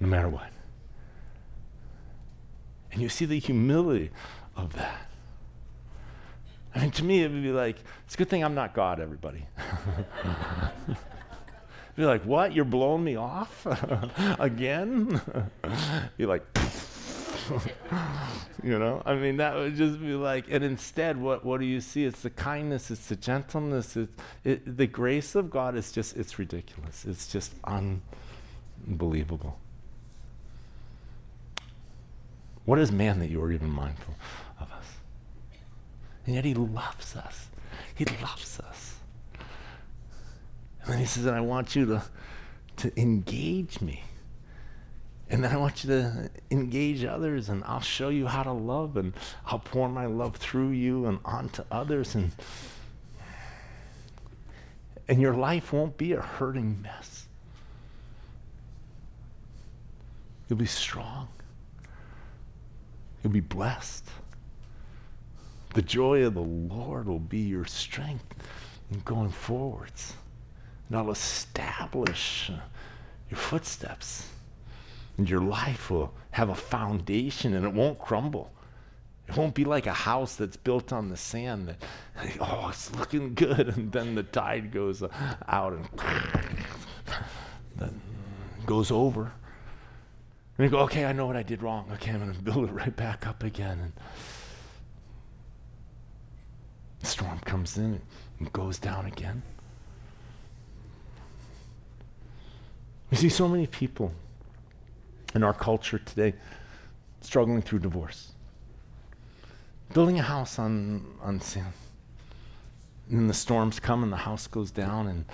No 0.00 0.06
matter 0.06 0.28
what. 0.28 0.50
And 2.92 3.02
you 3.02 3.08
see 3.08 3.24
the 3.24 3.38
humility 3.38 4.10
of 4.56 4.72
that. 4.74 5.08
I 6.74 6.80
mean, 6.80 6.90
to 6.92 7.04
me, 7.04 7.22
it 7.22 7.30
would 7.30 7.42
be 7.42 7.50
like, 7.50 7.76
it's 8.04 8.14
a 8.14 8.18
good 8.18 8.28
thing 8.28 8.44
I'm 8.44 8.54
not 8.54 8.74
God, 8.74 9.00
everybody. 9.00 9.44
be 11.96 12.04
like, 12.04 12.22
what? 12.22 12.52
You're 12.52 12.64
blowing 12.64 13.02
me 13.02 13.16
off 13.16 13.66
again? 14.38 15.20
be 16.16 16.26
like, 16.26 16.44
you 18.62 18.78
know, 18.78 19.02
I 19.04 19.14
mean, 19.14 19.38
that 19.38 19.54
would 19.54 19.76
just 19.76 20.00
be 20.00 20.14
like, 20.14 20.46
and 20.50 20.64
instead, 20.64 21.16
what, 21.20 21.44
what 21.44 21.60
do 21.60 21.66
you 21.66 21.80
see? 21.80 22.04
It's 22.04 22.22
the 22.22 22.30
kindness, 22.30 22.90
it's 22.90 23.06
the 23.06 23.16
gentleness, 23.16 23.96
it's, 23.96 24.12
it, 24.44 24.76
the 24.76 24.86
grace 24.86 25.34
of 25.34 25.50
God 25.50 25.76
is 25.76 25.92
just, 25.92 26.16
it's 26.16 26.38
ridiculous. 26.38 27.04
It's 27.04 27.30
just 27.30 27.54
unbelievable. 28.86 29.58
What 32.64 32.78
is 32.78 32.92
man 32.92 33.18
that 33.20 33.30
you 33.30 33.42
are 33.42 33.50
even 33.50 33.70
mindful 33.70 34.14
of 34.60 34.70
us? 34.70 34.84
And 36.26 36.34
yet 36.34 36.44
he 36.44 36.54
loves 36.54 37.16
us. 37.16 37.48
He 37.94 38.04
loves 38.22 38.60
us. 38.60 38.96
And 40.82 40.92
then 40.92 40.98
he 40.98 41.06
says, 41.06 41.24
and 41.24 41.34
I 41.34 41.40
want 41.40 41.74
you 41.74 41.86
to, 41.86 42.02
to 42.76 43.00
engage 43.00 43.80
me. 43.80 44.02
And 45.30 45.44
then 45.44 45.52
I 45.52 45.56
want 45.56 45.84
you 45.84 45.90
to 45.90 46.30
engage 46.50 47.04
others, 47.04 47.50
and 47.50 47.62
I'll 47.64 47.80
show 47.80 48.08
you 48.08 48.26
how 48.26 48.42
to 48.42 48.52
love, 48.52 48.96
and 48.96 49.12
I'll 49.46 49.58
pour 49.58 49.88
my 49.88 50.06
love 50.06 50.36
through 50.36 50.70
you 50.70 51.04
and 51.06 51.18
onto 51.24 51.62
others. 51.70 52.14
And, 52.14 52.32
and 55.06 55.20
your 55.20 55.34
life 55.34 55.72
won't 55.72 55.98
be 55.98 56.12
a 56.12 56.20
hurting 56.20 56.80
mess. 56.80 57.26
You'll 60.48 60.58
be 60.58 60.66
strong, 60.66 61.28
you'll 63.22 63.34
be 63.34 63.40
blessed. 63.40 64.06
The 65.74 65.82
joy 65.82 66.24
of 66.24 66.32
the 66.32 66.40
Lord 66.40 67.06
will 67.06 67.18
be 67.18 67.40
your 67.40 67.66
strength 67.66 68.34
in 68.90 69.00
going 69.00 69.28
forwards. 69.28 70.14
And 70.88 70.96
I'll 70.96 71.10
establish 71.10 72.50
your 73.28 73.38
footsteps. 73.38 74.26
And 75.18 75.28
your 75.28 75.40
life 75.40 75.90
will 75.90 76.14
have 76.30 76.48
a 76.48 76.54
foundation 76.54 77.52
and 77.52 77.66
it 77.66 77.74
won't 77.74 77.98
crumble. 77.98 78.52
It 79.28 79.36
won't 79.36 79.54
be 79.54 79.64
like 79.64 79.86
a 79.86 79.92
house 79.92 80.36
that's 80.36 80.56
built 80.56 80.92
on 80.92 81.10
the 81.10 81.16
sand 81.16 81.68
that, 81.68 81.76
oh, 82.40 82.68
it's 82.70 82.94
looking 82.94 83.34
good, 83.34 83.68
and 83.76 83.92
then 83.92 84.14
the 84.14 84.22
tide 84.22 84.72
goes 84.72 85.02
out 85.46 85.74
and 85.74 85.86
goes 88.66 88.90
over. 88.90 89.32
And 90.56 90.64
you 90.64 90.70
go, 90.70 90.78
okay, 90.80 91.04
I 91.04 91.12
know 91.12 91.26
what 91.26 91.36
I 91.36 91.42
did 91.42 91.62
wrong. 91.62 91.90
Okay, 91.94 92.10
I'm 92.10 92.20
going 92.20 92.32
to 92.32 92.40
build 92.40 92.68
it 92.68 92.72
right 92.72 92.94
back 92.96 93.26
up 93.26 93.42
again. 93.42 93.78
And 93.80 93.92
the 97.00 97.06
storm 97.06 97.38
comes 97.40 97.76
in 97.76 98.00
and 98.38 98.52
goes 98.52 98.78
down 98.78 99.04
again. 99.06 99.42
We 103.10 103.18
see 103.18 103.28
so 103.28 103.46
many 103.46 103.66
people 103.66 104.12
in 105.34 105.42
our 105.42 105.54
culture 105.54 105.98
today 105.98 106.34
struggling 107.20 107.62
through 107.62 107.80
divorce, 107.80 108.32
building 109.92 110.18
a 110.18 110.22
house 110.22 110.58
on, 110.58 111.04
on 111.22 111.40
sand. 111.40 111.72
And 113.10 113.20
then 113.20 113.26
the 113.26 113.34
storms 113.34 113.80
come 113.80 114.02
and 114.02 114.12
the 114.12 114.18
house 114.18 114.46
goes 114.46 114.70
down, 114.70 115.08
and, 115.08 115.24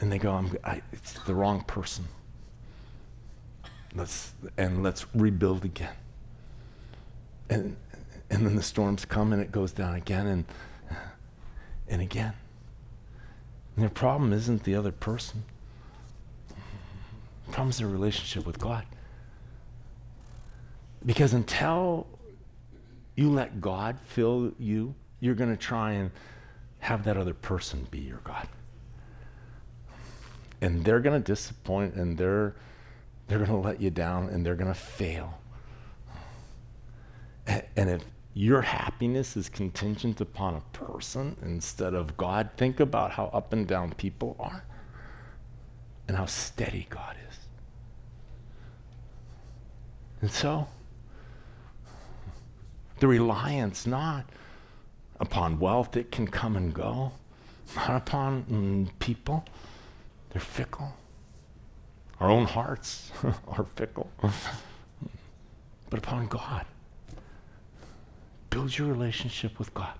and 0.00 0.12
they 0.12 0.18
go, 0.18 0.32
I'm, 0.32 0.56
I, 0.64 0.82
it's 0.92 1.12
the 1.24 1.34
wrong 1.34 1.62
person. 1.64 2.04
Let's, 3.94 4.32
and 4.56 4.82
let's 4.82 5.06
rebuild 5.14 5.64
again. 5.64 5.94
And, 7.48 7.76
and 8.30 8.46
then 8.46 8.56
the 8.56 8.62
storms 8.62 9.04
come 9.04 9.32
and 9.32 9.40
it 9.40 9.52
goes 9.52 9.72
down 9.72 9.94
again 9.94 10.26
and, 10.26 10.44
and 11.88 12.02
again. 12.02 12.34
And 13.76 13.84
the 13.84 13.90
problem 13.90 14.32
isn't 14.32 14.64
the 14.64 14.74
other 14.74 14.92
person. 14.92 15.44
The 17.46 17.52
problem 17.52 17.70
is 17.70 17.78
the 17.78 17.86
relationship 17.86 18.46
with 18.46 18.58
God. 18.58 18.84
Because 21.06 21.32
until 21.32 22.08
you 23.14 23.30
let 23.30 23.60
God 23.60 23.98
fill 24.00 24.52
you, 24.58 24.94
you're 25.20 25.36
going 25.36 25.50
to 25.50 25.56
try 25.56 25.92
and 25.92 26.10
have 26.80 27.04
that 27.04 27.16
other 27.16 27.32
person 27.32 27.86
be 27.90 28.00
your 28.00 28.20
God. 28.24 28.48
And 30.60 30.84
they're 30.84 31.00
going 31.00 31.20
to 31.20 31.24
disappoint 31.24 31.94
and 31.94 32.18
they're 32.18 32.54
they're 33.28 33.38
going 33.38 33.50
to 33.50 33.56
let 33.56 33.80
you 33.80 33.90
down 33.90 34.28
and 34.28 34.44
they're 34.46 34.54
going 34.54 34.72
to 34.72 34.78
fail. 34.78 35.40
And, 37.46 37.90
if 37.90 38.02
your 38.34 38.62
happiness 38.62 39.36
is 39.36 39.48
contingent 39.48 40.20
upon 40.20 40.54
a 40.54 40.60
person 40.76 41.36
instead 41.42 41.94
of 41.94 42.16
God, 42.16 42.50
think 42.56 42.80
about 42.80 43.12
how 43.12 43.26
up 43.26 43.52
and 43.52 43.66
down 43.66 43.92
people 43.92 44.36
are 44.38 44.64
and 46.06 46.16
how 46.16 46.26
steady 46.26 46.86
God 46.90 47.16
is. 47.28 47.38
And 50.20 50.30
so, 50.30 50.66
the 52.98 53.08
reliance 53.08 53.86
not 53.86 54.24
upon 55.20 55.58
wealth, 55.58 55.92
that 55.92 56.10
can 56.10 56.26
come 56.26 56.56
and 56.56 56.72
go, 56.74 57.12
not 57.74 57.96
upon 57.96 58.44
mm, 58.44 58.98
people, 58.98 59.44
they're 60.30 60.40
fickle. 60.40 60.94
Our 62.20 62.30
own 62.30 62.44
hearts 62.44 63.10
are 63.48 63.64
fickle, 63.64 64.10
but 65.90 65.98
upon 65.98 66.28
God. 66.28 66.64
Build 68.50 68.76
your 68.76 68.88
relationship 68.88 69.58
with 69.58 69.74
God. 69.74 69.92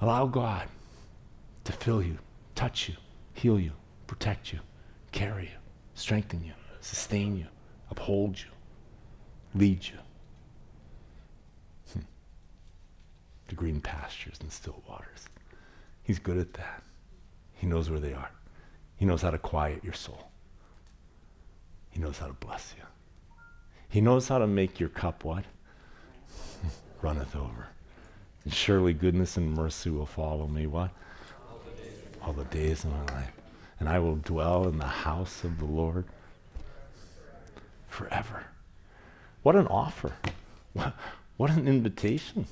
Allow 0.00 0.26
God 0.26 0.66
to 1.64 1.72
fill 1.72 2.02
you, 2.02 2.18
touch 2.54 2.88
you, 2.88 2.96
heal 3.34 3.60
you, 3.60 3.72
protect 4.06 4.52
you, 4.52 4.58
carry 5.12 5.44
you, 5.44 5.58
strengthen 5.94 6.42
you, 6.42 6.52
sustain 6.80 7.36
you, 7.36 7.46
uphold 7.90 8.38
you, 8.40 8.50
lead 9.54 9.86
you. 9.86 9.98
To 13.50 13.56
green 13.56 13.80
pastures 13.80 14.36
and 14.40 14.52
still 14.52 14.80
waters. 14.88 15.28
He's 16.04 16.20
good 16.20 16.38
at 16.38 16.54
that. 16.54 16.84
He 17.54 17.66
knows 17.66 17.90
where 17.90 17.98
they 17.98 18.12
are. 18.12 18.30
He 18.96 19.04
knows 19.04 19.22
how 19.22 19.30
to 19.30 19.38
quiet 19.38 19.82
your 19.82 19.92
soul. 19.92 20.30
He 21.90 21.98
knows 21.98 22.18
how 22.18 22.28
to 22.28 22.32
bless 22.32 22.76
you. 22.78 22.84
He 23.88 24.00
knows 24.00 24.28
how 24.28 24.38
to 24.38 24.46
make 24.46 24.78
your 24.78 24.88
cup 24.88 25.24
what? 25.24 25.46
Runneth 27.02 27.34
over. 27.34 27.66
And 28.44 28.54
surely 28.54 28.92
goodness 28.92 29.36
and 29.36 29.52
mercy 29.52 29.90
will 29.90 30.06
follow 30.06 30.46
me 30.46 30.68
what? 30.68 30.90
All 31.50 31.60
the 31.64 31.82
days, 31.82 31.98
All 32.22 32.32
the 32.32 32.44
days 32.44 32.84
of 32.84 32.92
my 32.92 33.04
life. 33.16 33.32
And 33.80 33.88
I 33.88 33.98
will 33.98 34.14
dwell 34.14 34.68
in 34.68 34.78
the 34.78 34.86
house 34.86 35.42
of 35.42 35.58
the 35.58 35.64
Lord 35.64 36.04
forever. 37.88 38.44
What 39.42 39.56
an 39.56 39.66
offer. 39.66 40.12
What, 41.40 41.52
an 41.52 41.66
invitation 41.66 42.44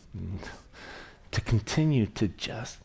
to 1.31 1.43
continue 1.43 2.07
to 2.07 2.27
just 2.27 2.79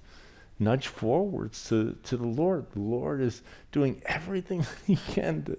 nudge 0.59 0.87
forwards 0.87 1.69
to, 1.69 1.95
to 2.03 2.17
the 2.17 2.27
Lord. 2.27 2.65
The 2.73 2.81
Lord 2.81 3.21
is 3.21 3.41
doing 3.71 4.01
everything 4.05 4.65
He 4.85 4.97
can 4.97 5.45
to, 5.45 5.57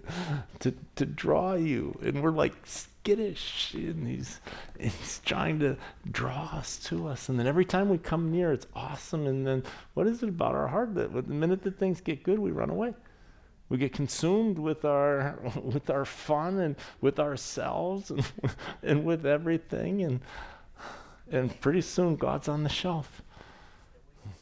to, 0.59 0.75
to 0.97 1.07
draw 1.07 1.55
you. 1.55 1.99
And 2.03 2.23
we're 2.23 2.31
like 2.31 2.53
skittish, 2.67 3.73
and 3.73 4.07
he's, 4.07 4.41
he's 4.79 5.23
trying 5.25 5.61
to 5.61 5.79
draw 6.11 6.51
us 6.53 6.77
to 6.89 7.09
us. 7.09 7.31
And 7.31 7.39
then 7.39 7.47
every 7.47 7.65
time 7.65 7.89
we 7.89 7.97
come 7.97 8.31
near, 8.31 8.53
it's 8.53 8.67
awesome. 8.77 9.27
And 9.27 9.47
then 9.47 9.63
what 9.95 10.07
is 10.07 10.23
it 10.23 10.29
about 10.29 10.55
our 10.55 10.69
heart 10.69 10.95
that 10.97 11.15
the 11.15 11.23
minute 11.23 11.63
that 11.63 11.79
things 11.79 12.03
get 12.03 12.23
good, 12.23 12.39
we 12.39 12.51
run 12.51 12.69
away? 12.69 12.93
We 13.75 13.79
get 13.79 13.93
consumed 13.93 14.57
with 14.57 14.85
our 14.85 15.37
with 15.65 15.91
our 15.91 16.05
fun 16.05 16.61
and 16.61 16.77
with 17.01 17.19
ourselves 17.19 18.13
and, 18.13 18.25
and 18.85 19.05
with 19.05 19.27
everything 19.27 20.01
and 20.01 20.21
and 21.29 21.61
pretty 21.61 21.81
soon 21.81 22.15
God's 22.15 22.47
on 22.47 22.63
the 22.63 22.69
shelf 22.69 23.21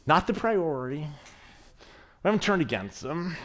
not 0.05 0.27
the 0.27 0.35
priority. 0.35 0.99
We 0.99 1.07
haven't 2.25 2.43
turned 2.43 2.61
against 2.61 3.03
him. 3.03 3.35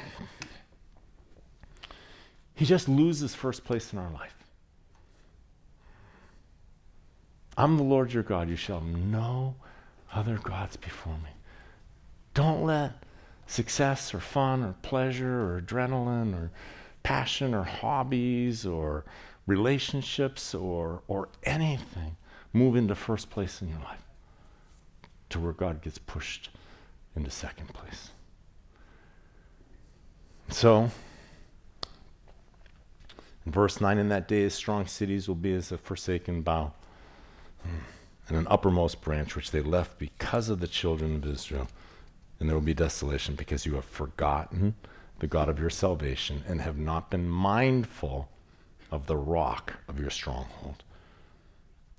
He 2.55 2.66
just 2.66 2.86
loses 2.86 3.34
first 3.34 3.64
place 3.64 3.91
in 3.91 3.99
our 3.99 4.11
life. 4.11 4.34
I'm 7.57 7.78
the 7.78 7.82
Lord 7.82 8.12
your 8.12 8.24
God. 8.24 8.51
You 8.51 8.57
shall 8.57 8.82
know 8.82 9.55
other 10.12 10.36
gods 10.36 10.76
before 10.76 11.16
me. 11.16 11.30
Don't 12.34 12.62
let 12.62 13.05
success 13.49 14.15
or 14.15 14.21
fun 14.21 14.63
or 14.63 14.75
pleasure 14.83 15.41
or 15.41 15.61
adrenaline 15.61 16.35
or 16.35 16.53
passion 17.03 17.55
or 17.55 17.65
hobbies 17.65 18.65
or 18.65 19.05
relationships 19.47 20.55
or, 20.55 21.03
or 21.09 21.29
anything 21.45 22.17
move 22.53 22.77
into 22.77 22.95
first 22.95 23.31
place 23.31 23.61
in 23.63 23.69
your 23.69 23.81
life 23.81 24.03
to 25.31 25.41
where 25.41 25.53
God 25.53 25.83
gets 25.83 25.99
pushed 25.99 26.51
into 27.17 27.31
second 27.31 27.73
place. 27.73 28.11
So, 30.51 30.91
in 33.45 33.53
verse 33.53 33.81
9, 33.81 33.99
in 33.99 34.09
that 34.11 34.29
day, 34.29 34.49
strong 34.51 34.87
cities 34.87 35.27
will 35.27 35.35
be 35.35 35.55
as 35.55 35.73
a 35.73 35.79
forsaken 35.79 36.43
bough, 36.43 36.73
hmm, 37.63 37.79
and 38.29 38.37
an 38.37 38.47
uppermost 38.51 39.01
branch 39.01 39.35
which 39.37 39.51
they 39.51 39.61
left 39.61 39.99
because 39.99 40.49
of 40.49 40.61
the 40.61 40.69
children 40.69 41.17
of 41.17 41.27
Israel. 41.27 41.69
And 42.41 42.49
there 42.49 42.57
will 42.57 42.64
be 42.64 42.74
desolation 42.74 43.34
because 43.34 43.66
you 43.66 43.74
have 43.74 43.84
forgotten 43.84 44.74
the 45.18 45.26
God 45.26 45.49
of 45.49 45.59
your 45.59 45.70
salvation 45.70 46.45
and 46.47 46.61
have 46.61 46.78
not 46.78 47.11
been 47.11 47.28
mindful 47.28 48.28
of 48.91 49.07
the 49.07 49.16
rock 49.16 49.74
of 49.89 49.99
your 49.99 50.11
stronghold. 50.11 50.84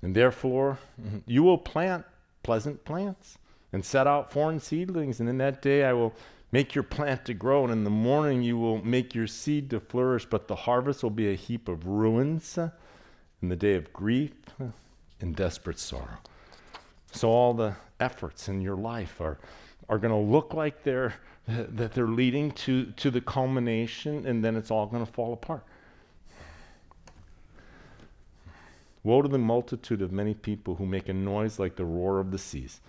And 0.02 0.14
therefore, 0.14 0.78
you 1.26 1.42
will 1.42 1.58
plant 1.58 2.04
pleasant 2.42 2.84
plants 2.84 3.38
and 3.72 3.84
set 3.84 4.06
out 4.06 4.32
foreign 4.32 4.60
seedlings. 4.60 5.20
And 5.20 5.28
in 5.28 5.38
that 5.38 5.62
day 5.62 5.84
I 5.84 5.92
will 5.92 6.14
make 6.52 6.74
your 6.74 6.82
plant 6.82 7.24
to 7.26 7.34
grow, 7.34 7.62
and 7.62 7.72
in 7.72 7.84
the 7.84 7.90
morning 7.90 8.42
you 8.42 8.58
will 8.58 8.84
make 8.84 9.14
your 9.14 9.26
seed 9.26 9.70
to 9.70 9.80
flourish. 9.80 10.24
But 10.24 10.48
the 10.48 10.56
harvest 10.56 11.02
will 11.02 11.10
be 11.10 11.30
a 11.30 11.36
heap 11.36 11.68
of 11.68 11.86
ruins 11.86 12.58
in 13.42 13.48
the 13.48 13.56
day 13.56 13.74
of 13.74 13.92
grief 13.92 14.32
and 15.20 15.36
desperate 15.36 15.78
sorrow. 15.78 16.18
So 17.12 17.28
all 17.28 17.54
the 17.54 17.76
efforts 17.98 18.48
in 18.48 18.60
your 18.60 18.76
life 18.76 19.20
are, 19.20 19.38
are 19.90 19.98
going 19.98 20.12
to 20.12 20.32
look 20.32 20.54
like 20.54 20.84
they're, 20.84 21.14
that 21.48 21.92
they're 21.92 22.06
leading 22.06 22.52
to, 22.52 22.86
to 22.92 23.10
the 23.10 23.20
culmination, 23.20 24.26
and 24.26 24.42
then 24.42 24.56
it's 24.56 24.70
all 24.70 24.86
going 24.86 25.04
to 25.04 25.12
fall 25.12 25.34
apart. 25.34 25.64
Woe 29.02 29.22
to 29.22 29.28
the 29.28 29.38
multitude 29.38 30.00
of 30.00 30.12
many 30.12 30.32
people 30.32 30.76
who 30.76 30.86
make 30.86 31.08
a 31.08 31.12
noise 31.12 31.58
like 31.58 31.76
the 31.76 31.84
roar 31.84 32.20
of 32.20 32.30
the 32.30 32.38
seas, 32.38 32.80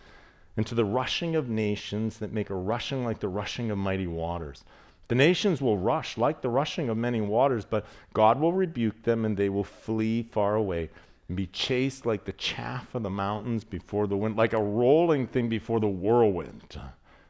and 0.55 0.67
to 0.67 0.75
the 0.75 0.85
rushing 0.85 1.35
of 1.35 1.49
nations 1.49 2.19
that 2.19 2.31
make 2.31 2.49
a 2.49 2.55
rushing 2.55 3.03
like 3.03 3.19
the 3.19 3.29
rushing 3.29 3.71
of 3.71 3.77
mighty 3.77 4.07
waters. 4.07 4.63
The 5.07 5.15
nations 5.15 5.61
will 5.61 5.77
rush 5.77 6.17
like 6.17 6.41
the 6.41 6.49
rushing 6.49 6.87
of 6.87 6.97
many 6.97 7.19
waters, 7.19 7.65
but 7.65 7.85
God 8.13 8.39
will 8.39 8.53
rebuke 8.53 9.03
them, 9.03 9.25
and 9.25 9.35
they 9.35 9.49
will 9.49 9.63
flee 9.63 10.23
far 10.23 10.55
away 10.55 10.89
and 11.31 11.37
be 11.37 11.47
chased 11.47 12.05
like 12.05 12.25
the 12.25 12.33
chaff 12.33 12.93
of 12.93 13.03
the 13.03 13.09
mountains 13.09 13.63
before 13.63 14.05
the 14.05 14.17
wind, 14.17 14.35
like 14.35 14.51
a 14.51 14.61
rolling 14.61 15.25
thing 15.25 15.47
before 15.47 15.79
the 15.79 15.87
whirlwind, 15.87 16.77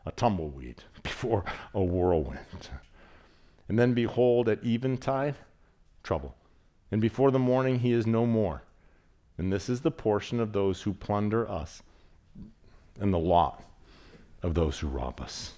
a 0.07 0.11
tumbleweed 0.13 0.83
before 1.03 1.45
a 1.75 1.83
whirlwind. 1.83 2.69
And 3.67 3.77
then 3.77 3.93
behold, 3.93 4.49
at 4.49 4.65
eventide, 4.65 5.35
trouble. 6.01 6.35
And 6.91 6.99
before 6.99 7.29
the 7.29 7.37
morning, 7.37 7.77
he 7.77 7.91
is 7.91 8.07
no 8.07 8.25
more. 8.25 8.63
And 9.37 9.53
this 9.53 9.69
is 9.69 9.81
the 9.81 9.91
portion 9.91 10.39
of 10.39 10.51
those 10.51 10.81
who 10.81 10.95
plunder 10.95 11.47
us, 11.47 11.83
and 12.99 13.13
the 13.13 13.19
lot 13.19 13.63
of 14.41 14.55
those 14.55 14.79
who 14.79 14.87
rob 14.87 15.21
us. 15.21 15.53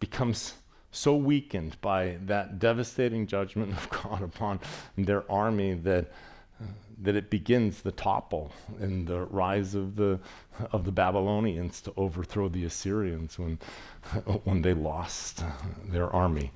becomes 0.00 0.54
so 0.90 1.14
weakened 1.14 1.78
by 1.80 2.16
that 2.24 2.58
devastating 2.58 3.26
judgment 3.26 3.72
of 3.72 3.90
God 4.02 4.22
upon 4.22 4.60
their 4.96 5.30
army 5.30 5.74
that 5.74 6.10
that 7.02 7.14
it 7.14 7.28
begins 7.28 7.82
the 7.82 7.92
topple 7.92 8.50
and 8.80 9.06
the 9.06 9.20
rise 9.26 9.74
of 9.74 9.96
the 9.96 10.18
of 10.72 10.84
the 10.84 10.92
Babylonians 10.92 11.80
to 11.82 11.92
overthrow 11.96 12.48
the 12.48 12.64
Assyrians 12.64 13.38
when 13.38 13.58
when 14.44 14.62
they 14.62 14.74
lost 14.74 15.44
their 15.84 16.08
army 16.10 16.52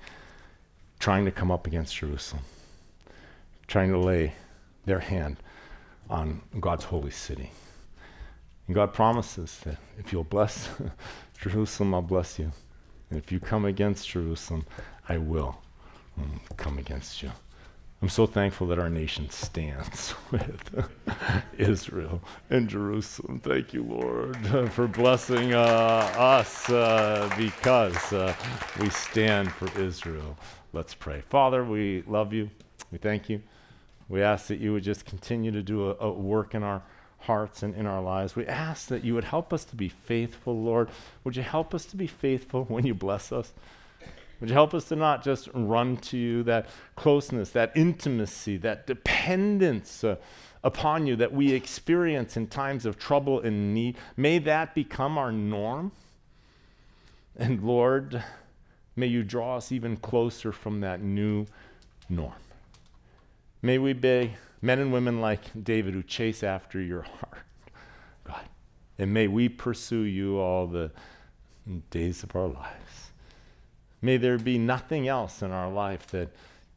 trying 0.99 1.25
to 1.25 1.31
come 1.31 1.51
up 1.51 1.67
against 1.67 1.95
Jerusalem 1.97 2.43
trying 3.67 3.91
to 3.91 3.99
lay 3.99 4.33
their 4.87 5.01
hand 5.01 5.37
on 6.09 6.43
God's 6.59 6.85
holy 6.85 7.13
city. 7.13 7.53
And 8.67 8.75
God 8.75 8.93
promises 8.93 9.61
that 9.65 9.77
if 9.99 10.13
you'll 10.13 10.25
bless 10.25 10.69
Jerusalem 11.41 11.95
I'll 11.95 12.03
bless 12.03 12.39
you. 12.39 12.53
And 13.11 13.19
if 13.19 13.31
you 13.31 13.41
come 13.41 13.67
against 13.67 14.09
Jerusalem 14.09 14.65
I 15.09 15.19
will 15.19 15.61
um, 16.17 16.41
come 16.57 16.79
against 16.79 17.23
you 17.23 17.31
I'm 18.03 18.09
so 18.09 18.25
thankful 18.25 18.67
that 18.69 18.79
our 18.79 18.89
nation 18.89 19.29
stands 19.29 20.15
with 20.31 20.87
Israel 21.59 22.23
and 22.49 22.67
Jerusalem. 22.67 23.41
Thank 23.41 23.75
you, 23.75 23.83
Lord, 23.83 24.39
for 24.73 24.89
blessing 24.89 25.53
uh, 25.53 25.59
us 26.17 26.71
uh, 26.71 27.31
because 27.37 28.13
uh, 28.13 28.35
we 28.81 28.89
stand 28.89 29.53
for 29.53 29.69
Israel. 29.79 30.39
Let's 30.73 30.95
pray. 30.95 31.21
Father, 31.29 31.63
we 31.63 32.03
love 32.07 32.33
you. 32.33 32.49
We 32.91 32.97
thank 32.97 33.29
you. 33.29 33.43
We 34.09 34.23
ask 34.23 34.47
that 34.47 34.61
you 34.61 34.73
would 34.73 34.83
just 34.83 35.05
continue 35.05 35.51
to 35.51 35.63
do 35.63 35.91
a, 35.91 35.97
a 36.01 36.11
work 36.11 36.55
in 36.55 36.63
our 36.63 36.83
hearts 37.21 37.63
and 37.63 37.75
in 37.75 37.85
our 37.85 38.01
lives. 38.01 38.35
We 38.35 38.47
ask 38.47 38.89
that 38.89 39.05
you 39.05 39.15
would 39.15 39.25
help 39.25 39.53
us 39.53 39.65
to 39.67 39.77
be 39.77 39.91
faithful, 39.91 40.59
Lord. 40.59 40.89
Would 41.23 41.37
you 41.37 41.43
help 41.43 41.75
us 41.75 41.85
to 41.87 41.97
be 41.97 42.07
faithful 42.07 42.65
when 42.65 42.87
you 42.87 42.95
bless 42.95 43.31
us? 43.31 43.53
Would 44.41 44.49
you 44.49 44.55
help 44.55 44.73
us 44.73 44.87
to 44.89 44.97
not 44.97 45.23
just 45.23 45.49
run 45.53 45.99
to 45.99 46.17
you, 46.17 46.43
that 46.45 46.67
closeness, 46.97 47.51
that 47.51 47.73
intimacy, 47.75 48.57
that 48.59 48.87
dependence 48.87 50.03
uh, 50.03 50.17
upon 50.65 51.07
you 51.07 51.15
that 51.17 51.33
we 51.33 51.53
experience 51.53 52.37
in 52.37 52.47
times 52.47 52.87
of 52.87 52.99
trouble 52.99 53.41
and 53.41 53.75
need? 53.75 53.99
May 54.17 54.39
that 54.39 54.75
become 54.75 55.19
our 55.19 55.31
norm. 55.31 55.93
And 57.37 57.63
Lord, 57.63 58.23
may 58.97 59.07
you 59.07 59.23
draw 59.23 59.59
us 59.59 59.73
even 59.73 59.97
closer 59.97 60.53
from 60.53 60.81
that 60.81 61.03
new 61.03 61.47
norm. 62.09 62.33
May 63.63 63.79
we 63.79 63.93
be 63.93 64.35
men 64.63 64.79
and 64.79 64.93
women 64.93 65.21
like 65.21 65.41
David 65.63 65.95
who 65.95 66.03
chase 66.03 66.43
after 66.43 66.81
your 66.81 67.03
heart, 67.03 67.45
God. 68.25 68.45
And 68.99 69.13
may 69.13 69.29
we 69.29 69.49
pursue 69.49 70.03
you 70.03 70.39
all 70.39 70.67
the 70.67 70.91
days 71.91 72.23
of 72.23 72.35
our 72.35 72.49
lives. 72.49 72.80
May 74.03 74.17
there 74.17 74.39
be 74.39 74.59
nothing 74.59 75.09
else 75.09 75.43
in 75.43 75.51
our 75.51 75.71
life 75.71 76.07
that 76.09 76.29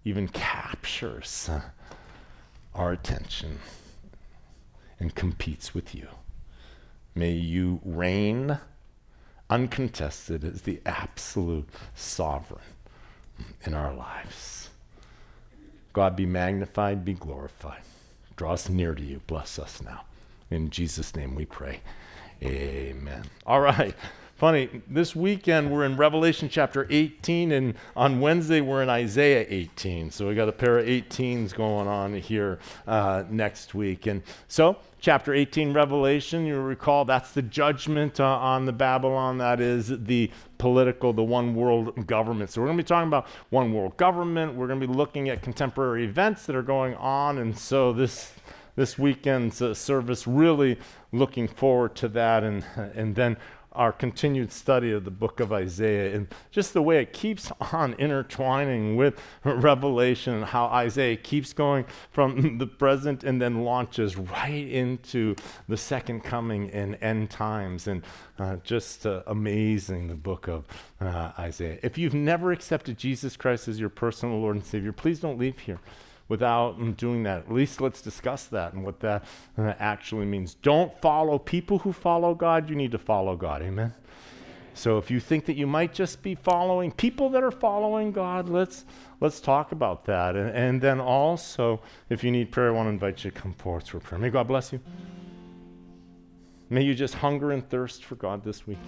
even 0.04 0.28
captures 0.28 1.50
our 2.74 2.92
attention 2.92 3.60
and 5.00 5.16
competes 5.16 5.74
with 5.74 5.96
you. 5.96 6.08
May 7.16 7.32
you 7.32 7.80
reign 7.86 8.58
uncontested 9.50 10.44
as 10.44 10.64
the 10.64 10.82
absolute 10.86 11.70
sovereign 11.96 12.62
in 13.66 13.74
our 13.74 13.94
lives. 13.94 14.70
God 15.94 16.16
be 16.16 16.26
magnified, 16.26 17.06
be 17.06 17.14
glorified. 17.14 17.84
Draw 18.36 18.54
us 18.54 18.68
near 18.68 18.96
to 18.96 19.04
you. 19.04 19.22
Bless 19.28 19.60
us 19.60 19.82
now. 19.82 20.06
In 20.50 20.70
Jesus' 20.72 21.16
name 21.16 21.36
we 21.36 21.46
pray. 21.46 21.82
Amen. 22.42 23.24
All 23.46 23.62
right. 23.62 23.96
Funny, 24.44 24.82
this 24.90 25.16
weekend 25.16 25.72
we're 25.72 25.86
in 25.86 25.96
Revelation 25.96 26.50
chapter 26.50 26.86
18, 26.90 27.54
and 27.54 27.76
on 27.96 28.20
Wednesday 28.20 28.60
we're 28.60 28.84
in 28.84 28.90
Isaiah 28.90 29.46
18. 29.48 30.12
So 30.12 30.28
we 30.28 30.36
got 30.36 30.50
a 30.50 30.52
pair 30.52 30.80
of 30.80 30.86
18s 30.86 31.56
going 31.56 31.88
on 31.88 32.14
here 32.16 32.60
uh, 32.86 33.24
next 33.30 33.74
week. 33.74 34.06
And 34.06 34.22
so, 34.50 34.76
chapter 35.00 35.34
18, 35.34 35.72
Revelation, 35.72 36.46
you 36.46 36.60
recall 36.60 37.06
that's 37.06 37.32
the 37.32 37.42
judgment 37.42 38.20
uh, 38.20 38.26
on 38.26 38.66
the 38.66 38.74
Babylon. 38.74 39.38
That 39.38 39.62
is 39.62 39.88
the 39.88 40.30
political, 40.58 41.14
the 41.14 41.24
one 41.24 41.56
world 41.56 42.06
government. 42.06 42.50
So 42.50 42.60
we're 42.60 42.68
going 42.68 42.80
to 42.80 42.84
be 42.84 42.88
talking 42.88 43.08
about 43.08 43.28
one 43.50 43.72
world 43.72 43.96
government. 43.96 44.56
We're 44.56 44.68
going 44.68 44.82
to 44.82 44.88
be 44.88 44.94
looking 44.94 45.30
at 45.30 45.42
contemporary 45.42 46.04
events 46.04 46.46
that 46.48 46.56
are 46.58 46.62
going 46.62 46.96
on. 46.96 47.38
And 47.38 47.58
so 47.58 47.94
this 47.94 48.34
this 48.76 48.98
weekend's 48.98 49.62
uh, 49.62 49.74
service 49.74 50.26
really 50.26 50.80
looking 51.12 51.48
forward 51.48 51.96
to 51.96 52.08
that 52.08 52.44
and 52.44 52.66
and 52.96 53.16
then 53.16 53.38
our 53.74 53.92
continued 53.92 54.52
study 54.52 54.92
of 54.92 55.04
the 55.06 55.12
book 55.12 55.40
of 55.40 55.52
Isaiah 55.52 56.16
and 56.16 56.28
just 56.52 56.74
the 56.74 56.82
way 56.82 57.02
it 57.02 57.14
keeps 57.14 57.52
on 57.72 57.94
intertwining 57.94 58.96
with 58.96 59.20
Revelation 59.44 60.34
and 60.36 60.46
how 60.46 60.66
Isaiah 60.66 61.18
keeps 61.18 61.54
going 61.54 61.86
from 62.12 62.58
the 62.58 62.68
present 62.68 63.24
and 63.24 63.42
then 63.42 63.64
launches 63.64 64.16
right 64.16 64.68
into 64.68 65.36
the 65.68 65.78
second 65.78 66.22
coming 66.22 66.70
and 66.72 66.98
end 67.02 67.30
times. 67.30 67.88
And 67.88 68.04
uh, 68.40 68.58
just 68.64 69.06
uh, 69.06 69.24
amazing, 69.28 70.08
the 70.08 70.16
book 70.16 70.48
of 70.48 70.66
uh, 71.02 71.32
Isaiah. 71.38 71.80
If 71.84 71.98
you've 71.98 72.14
never 72.14 72.52
accepted 72.52 72.98
Jesus 72.98 73.36
Christ 73.38 73.68
as 73.68 73.80
your 73.80 73.90
personal 73.90 74.40
Lord 74.40 74.56
and 74.56 74.66
Savior, 74.66 74.92
please 74.92 75.20
don't 75.20 75.38
leave 75.38 75.60
here 75.60 75.80
without 76.28 76.98
doing 76.98 77.24
that. 77.24 77.40
At 77.40 77.52
least 77.52 77.82
let's 77.82 78.02
discuss 78.02 78.46
that 78.48 78.74
and 78.74 78.84
what 78.84 79.00
that 79.02 79.24
uh, 79.58 79.74
actually 79.80 80.26
means. 80.26 80.56
Don't 80.56 81.00
follow 81.02 81.38
people 81.38 81.80
who 81.80 81.94
follow 81.94 82.34
God. 82.34 82.70
You 82.70 82.76
need 82.76 82.92
to 82.92 82.98
follow 82.98 83.36
God. 83.36 83.62
Amen. 83.62 83.94
So 84.74 84.98
if 84.98 85.12
you 85.12 85.20
think 85.20 85.46
that 85.46 85.56
you 85.56 85.68
might 85.68 85.94
just 85.94 86.24
be 86.24 86.36
following 86.36 86.92
people 86.92 87.30
that 87.30 87.44
are 87.44 87.52
following 87.52 88.12
God, 88.12 88.50
let's 88.50 88.86
let's 89.20 89.40
talk 89.40 89.72
about 89.72 90.06
that. 90.06 90.36
And, 90.36 90.50
and 90.50 90.82
then 90.82 91.00
also, 91.00 91.80
if 92.10 92.24
you 92.24 92.32
need 92.32 92.52
prayer, 92.52 92.70
I 92.70 92.72
want 92.72 92.88
to 92.88 92.92
invite 92.92 93.24
you 93.24 93.32
to 93.32 93.40
come 93.40 93.54
forward 93.54 93.84
for 93.84 94.00
prayer. 94.00 94.20
May 94.20 94.30
God 94.30 94.48
bless 94.48 94.74
you. 94.74 94.80
May 96.70 96.82
you 96.82 96.96
just 96.96 97.14
hunger 97.16 97.52
and 97.52 97.68
thirst 97.70 98.04
for 98.04 98.16
God 98.16 98.44
this 98.44 98.66
week. 98.66 98.80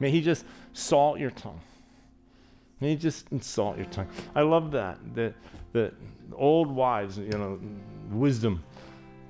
May 0.00 0.10
He 0.10 0.20
just 0.20 0.44
salt 0.74 1.18
your 1.18 1.30
tongue. 1.30 1.60
May 2.80 2.90
He 2.90 2.96
just 2.96 3.26
insult 3.30 3.76
your 3.76 3.86
tongue. 3.86 4.08
I 4.34 4.42
love 4.42 4.70
that 4.72 4.98
that 5.14 5.34
that 5.72 5.94
old 6.34 6.70
wives, 6.70 7.18
you 7.18 7.30
know, 7.30 7.58
wisdom 8.10 8.62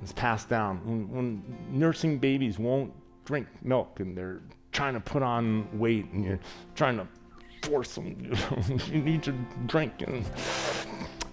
is 0.03 0.12
passed 0.12 0.48
down. 0.48 0.80
When, 0.84 1.11
when, 1.11 1.42
nursing 1.70 2.18
babies 2.18 2.59
won't 2.59 2.92
drink 3.24 3.46
milk 3.62 4.01
and 4.01 4.16
they're 4.16 4.40
trying 4.72 4.94
to 4.94 5.01
put 5.01 5.22
on 5.22 5.68
weight 5.78 6.07
and 6.12 6.24
you're 6.24 6.40
trying 6.74 6.96
to 6.96 7.07
force 7.68 7.94
them, 7.94 8.16
you, 8.20 8.30
know, 8.30 8.78
you 8.86 9.01
need 9.01 9.22
to 9.24 9.34
drink 9.66 10.03
and, 10.07 10.24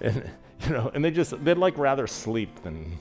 and 0.01 0.29
you 0.61 0.69
know, 0.69 0.91
and 0.93 1.05
they 1.05 1.11
just 1.11 1.43
they'd 1.43 1.57
like 1.57 1.77
rather 1.77 2.07
sleep 2.07 2.63
than, 2.63 2.97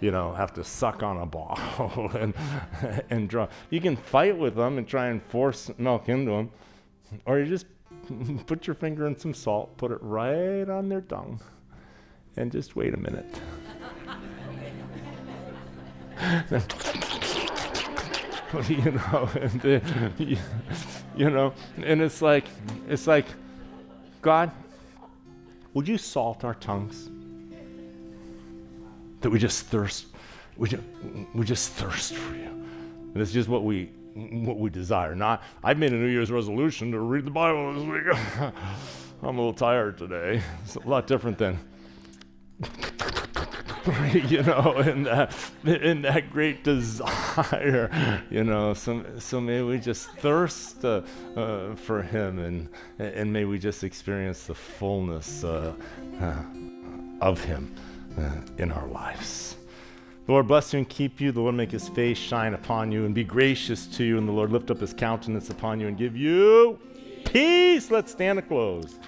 you 0.00 0.10
know, 0.10 0.32
have 0.32 0.52
to 0.54 0.64
suck 0.64 1.02
on 1.02 1.18
a 1.18 1.26
bottle 1.26 2.10
and 2.14 2.34
and 3.10 3.28
draw. 3.28 3.46
You 3.70 3.80
can 3.80 3.96
fight 3.96 4.36
with 4.36 4.54
them 4.56 4.78
and 4.78 4.88
try 4.88 5.08
and 5.08 5.22
force 5.22 5.70
milk 5.78 6.08
into 6.08 6.30
them, 6.30 6.50
or 7.26 7.38
you 7.38 7.46
just 7.46 7.66
put 8.46 8.66
your 8.66 8.74
finger 8.74 9.06
in 9.06 9.18
some 9.18 9.34
salt, 9.34 9.76
put 9.76 9.90
it 9.90 9.98
right 10.00 10.68
on 10.68 10.88
their 10.88 11.00
tongue, 11.00 11.40
and 12.36 12.52
just 12.52 12.76
wait 12.76 12.94
a 12.94 12.96
minute. 12.96 13.26
you 18.68 18.92
know, 18.92 19.28
and, 19.40 19.64
you, 20.18 20.36
you 21.16 21.30
know, 21.30 21.52
and 21.82 22.00
it's 22.00 22.22
like, 22.22 22.46
it's 22.88 23.06
like, 23.06 23.26
God, 24.22 24.50
would 25.72 25.88
you 25.88 25.98
salt 25.98 26.44
our 26.44 26.54
tongues? 26.54 27.10
that 29.24 29.30
we 29.30 29.38
just 29.38 29.64
thirst, 29.68 30.08
we 30.58 30.68
just, 30.68 30.82
we 31.32 31.46
just 31.46 31.70
thirst 31.70 32.12
for 32.12 32.36
you. 32.36 32.44
And 32.44 33.16
it's 33.16 33.32
just 33.32 33.48
what 33.48 33.64
we 33.64 33.88
what 34.14 34.58
we 34.58 34.70
desire. 34.70 35.14
Not 35.14 35.42
I've 35.62 35.78
made 35.78 35.92
a 35.92 35.96
New 35.96 36.08
Year's 36.08 36.30
resolution 36.30 36.92
to 36.92 37.00
read 37.00 37.24
the 37.24 37.30
Bible 37.30 37.74
this 37.74 37.82
week. 37.84 38.52
I'm 39.22 39.38
a 39.38 39.40
little 39.40 39.54
tired 39.54 39.98
today. 39.98 40.42
It's 40.64 40.76
a 40.76 40.80
lot 40.80 41.06
different 41.06 41.38
than 41.38 41.58
you 44.14 44.42
know, 44.42 44.78
in 44.78 45.02
that, 45.02 45.36
in 45.64 46.02
that 46.02 46.30
great 46.30 46.64
desire, 46.64 48.22
you 48.30 48.42
know. 48.42 48.72
So, 48.72 49.04
so 49.18 49.40
may 49.40 49.60
we 49.62 49.78
just 49.78 50.08
thirst 50.12 50.84
uh, 50.84 51.02
uh, 51.36 51.74
for 51.74 52.02
Him, 52.02 52.38
and 52.38 52.68
and 52.98 53.30
may 53.30 53.44
we 53.44 53.58
just 53.58 53.84
experience 53.84 54.46
the 54.46 54.54
fullness 54.54 55.44
uh, 55.44 55.74
uh 56.20 56.42
of 57.20 57.44
Him 57.44 57.74
uh, 58.18 58.40
in 58.56 58.72
our 58.72 58.86
lives. 58.86 59.56
The 60.26 60.32
Lord 60.32 60.48
bless 60.48 60.72
you 60.72 60.78
and 60.78 60.88
keep 60.88 61.20
you. 61.20 61.32
The 61.32 61.40
Lord 61.40 61.54
make 61.54 61.70
His 61.70 61.88
face 61.90 62.16
shine 62.16 62.54
upon 62.54 62.90
you 62.90 63.04
and 63.04 63.14
be 63.14 63.24
gracious 63.24 63.86
to 63.96 64.04
you, 64.04 64.16
and 64.16 64.26
the 64.26 64.32
Lord 64.32 64.50
lift 64.50 64.70
up 64.70 64.80
His 64.80 64.94
countenance 64.94 65.50
upon 65.50 65.80
you 65.80 65.88
and 65.88 65.98
give 65.98 66.16
you 66.16 66.78
peace. 67.26 67.90
Let's 67.90 68.12
stand 68.12 68.38
and 68.38 68.48
close. 68.48 68.98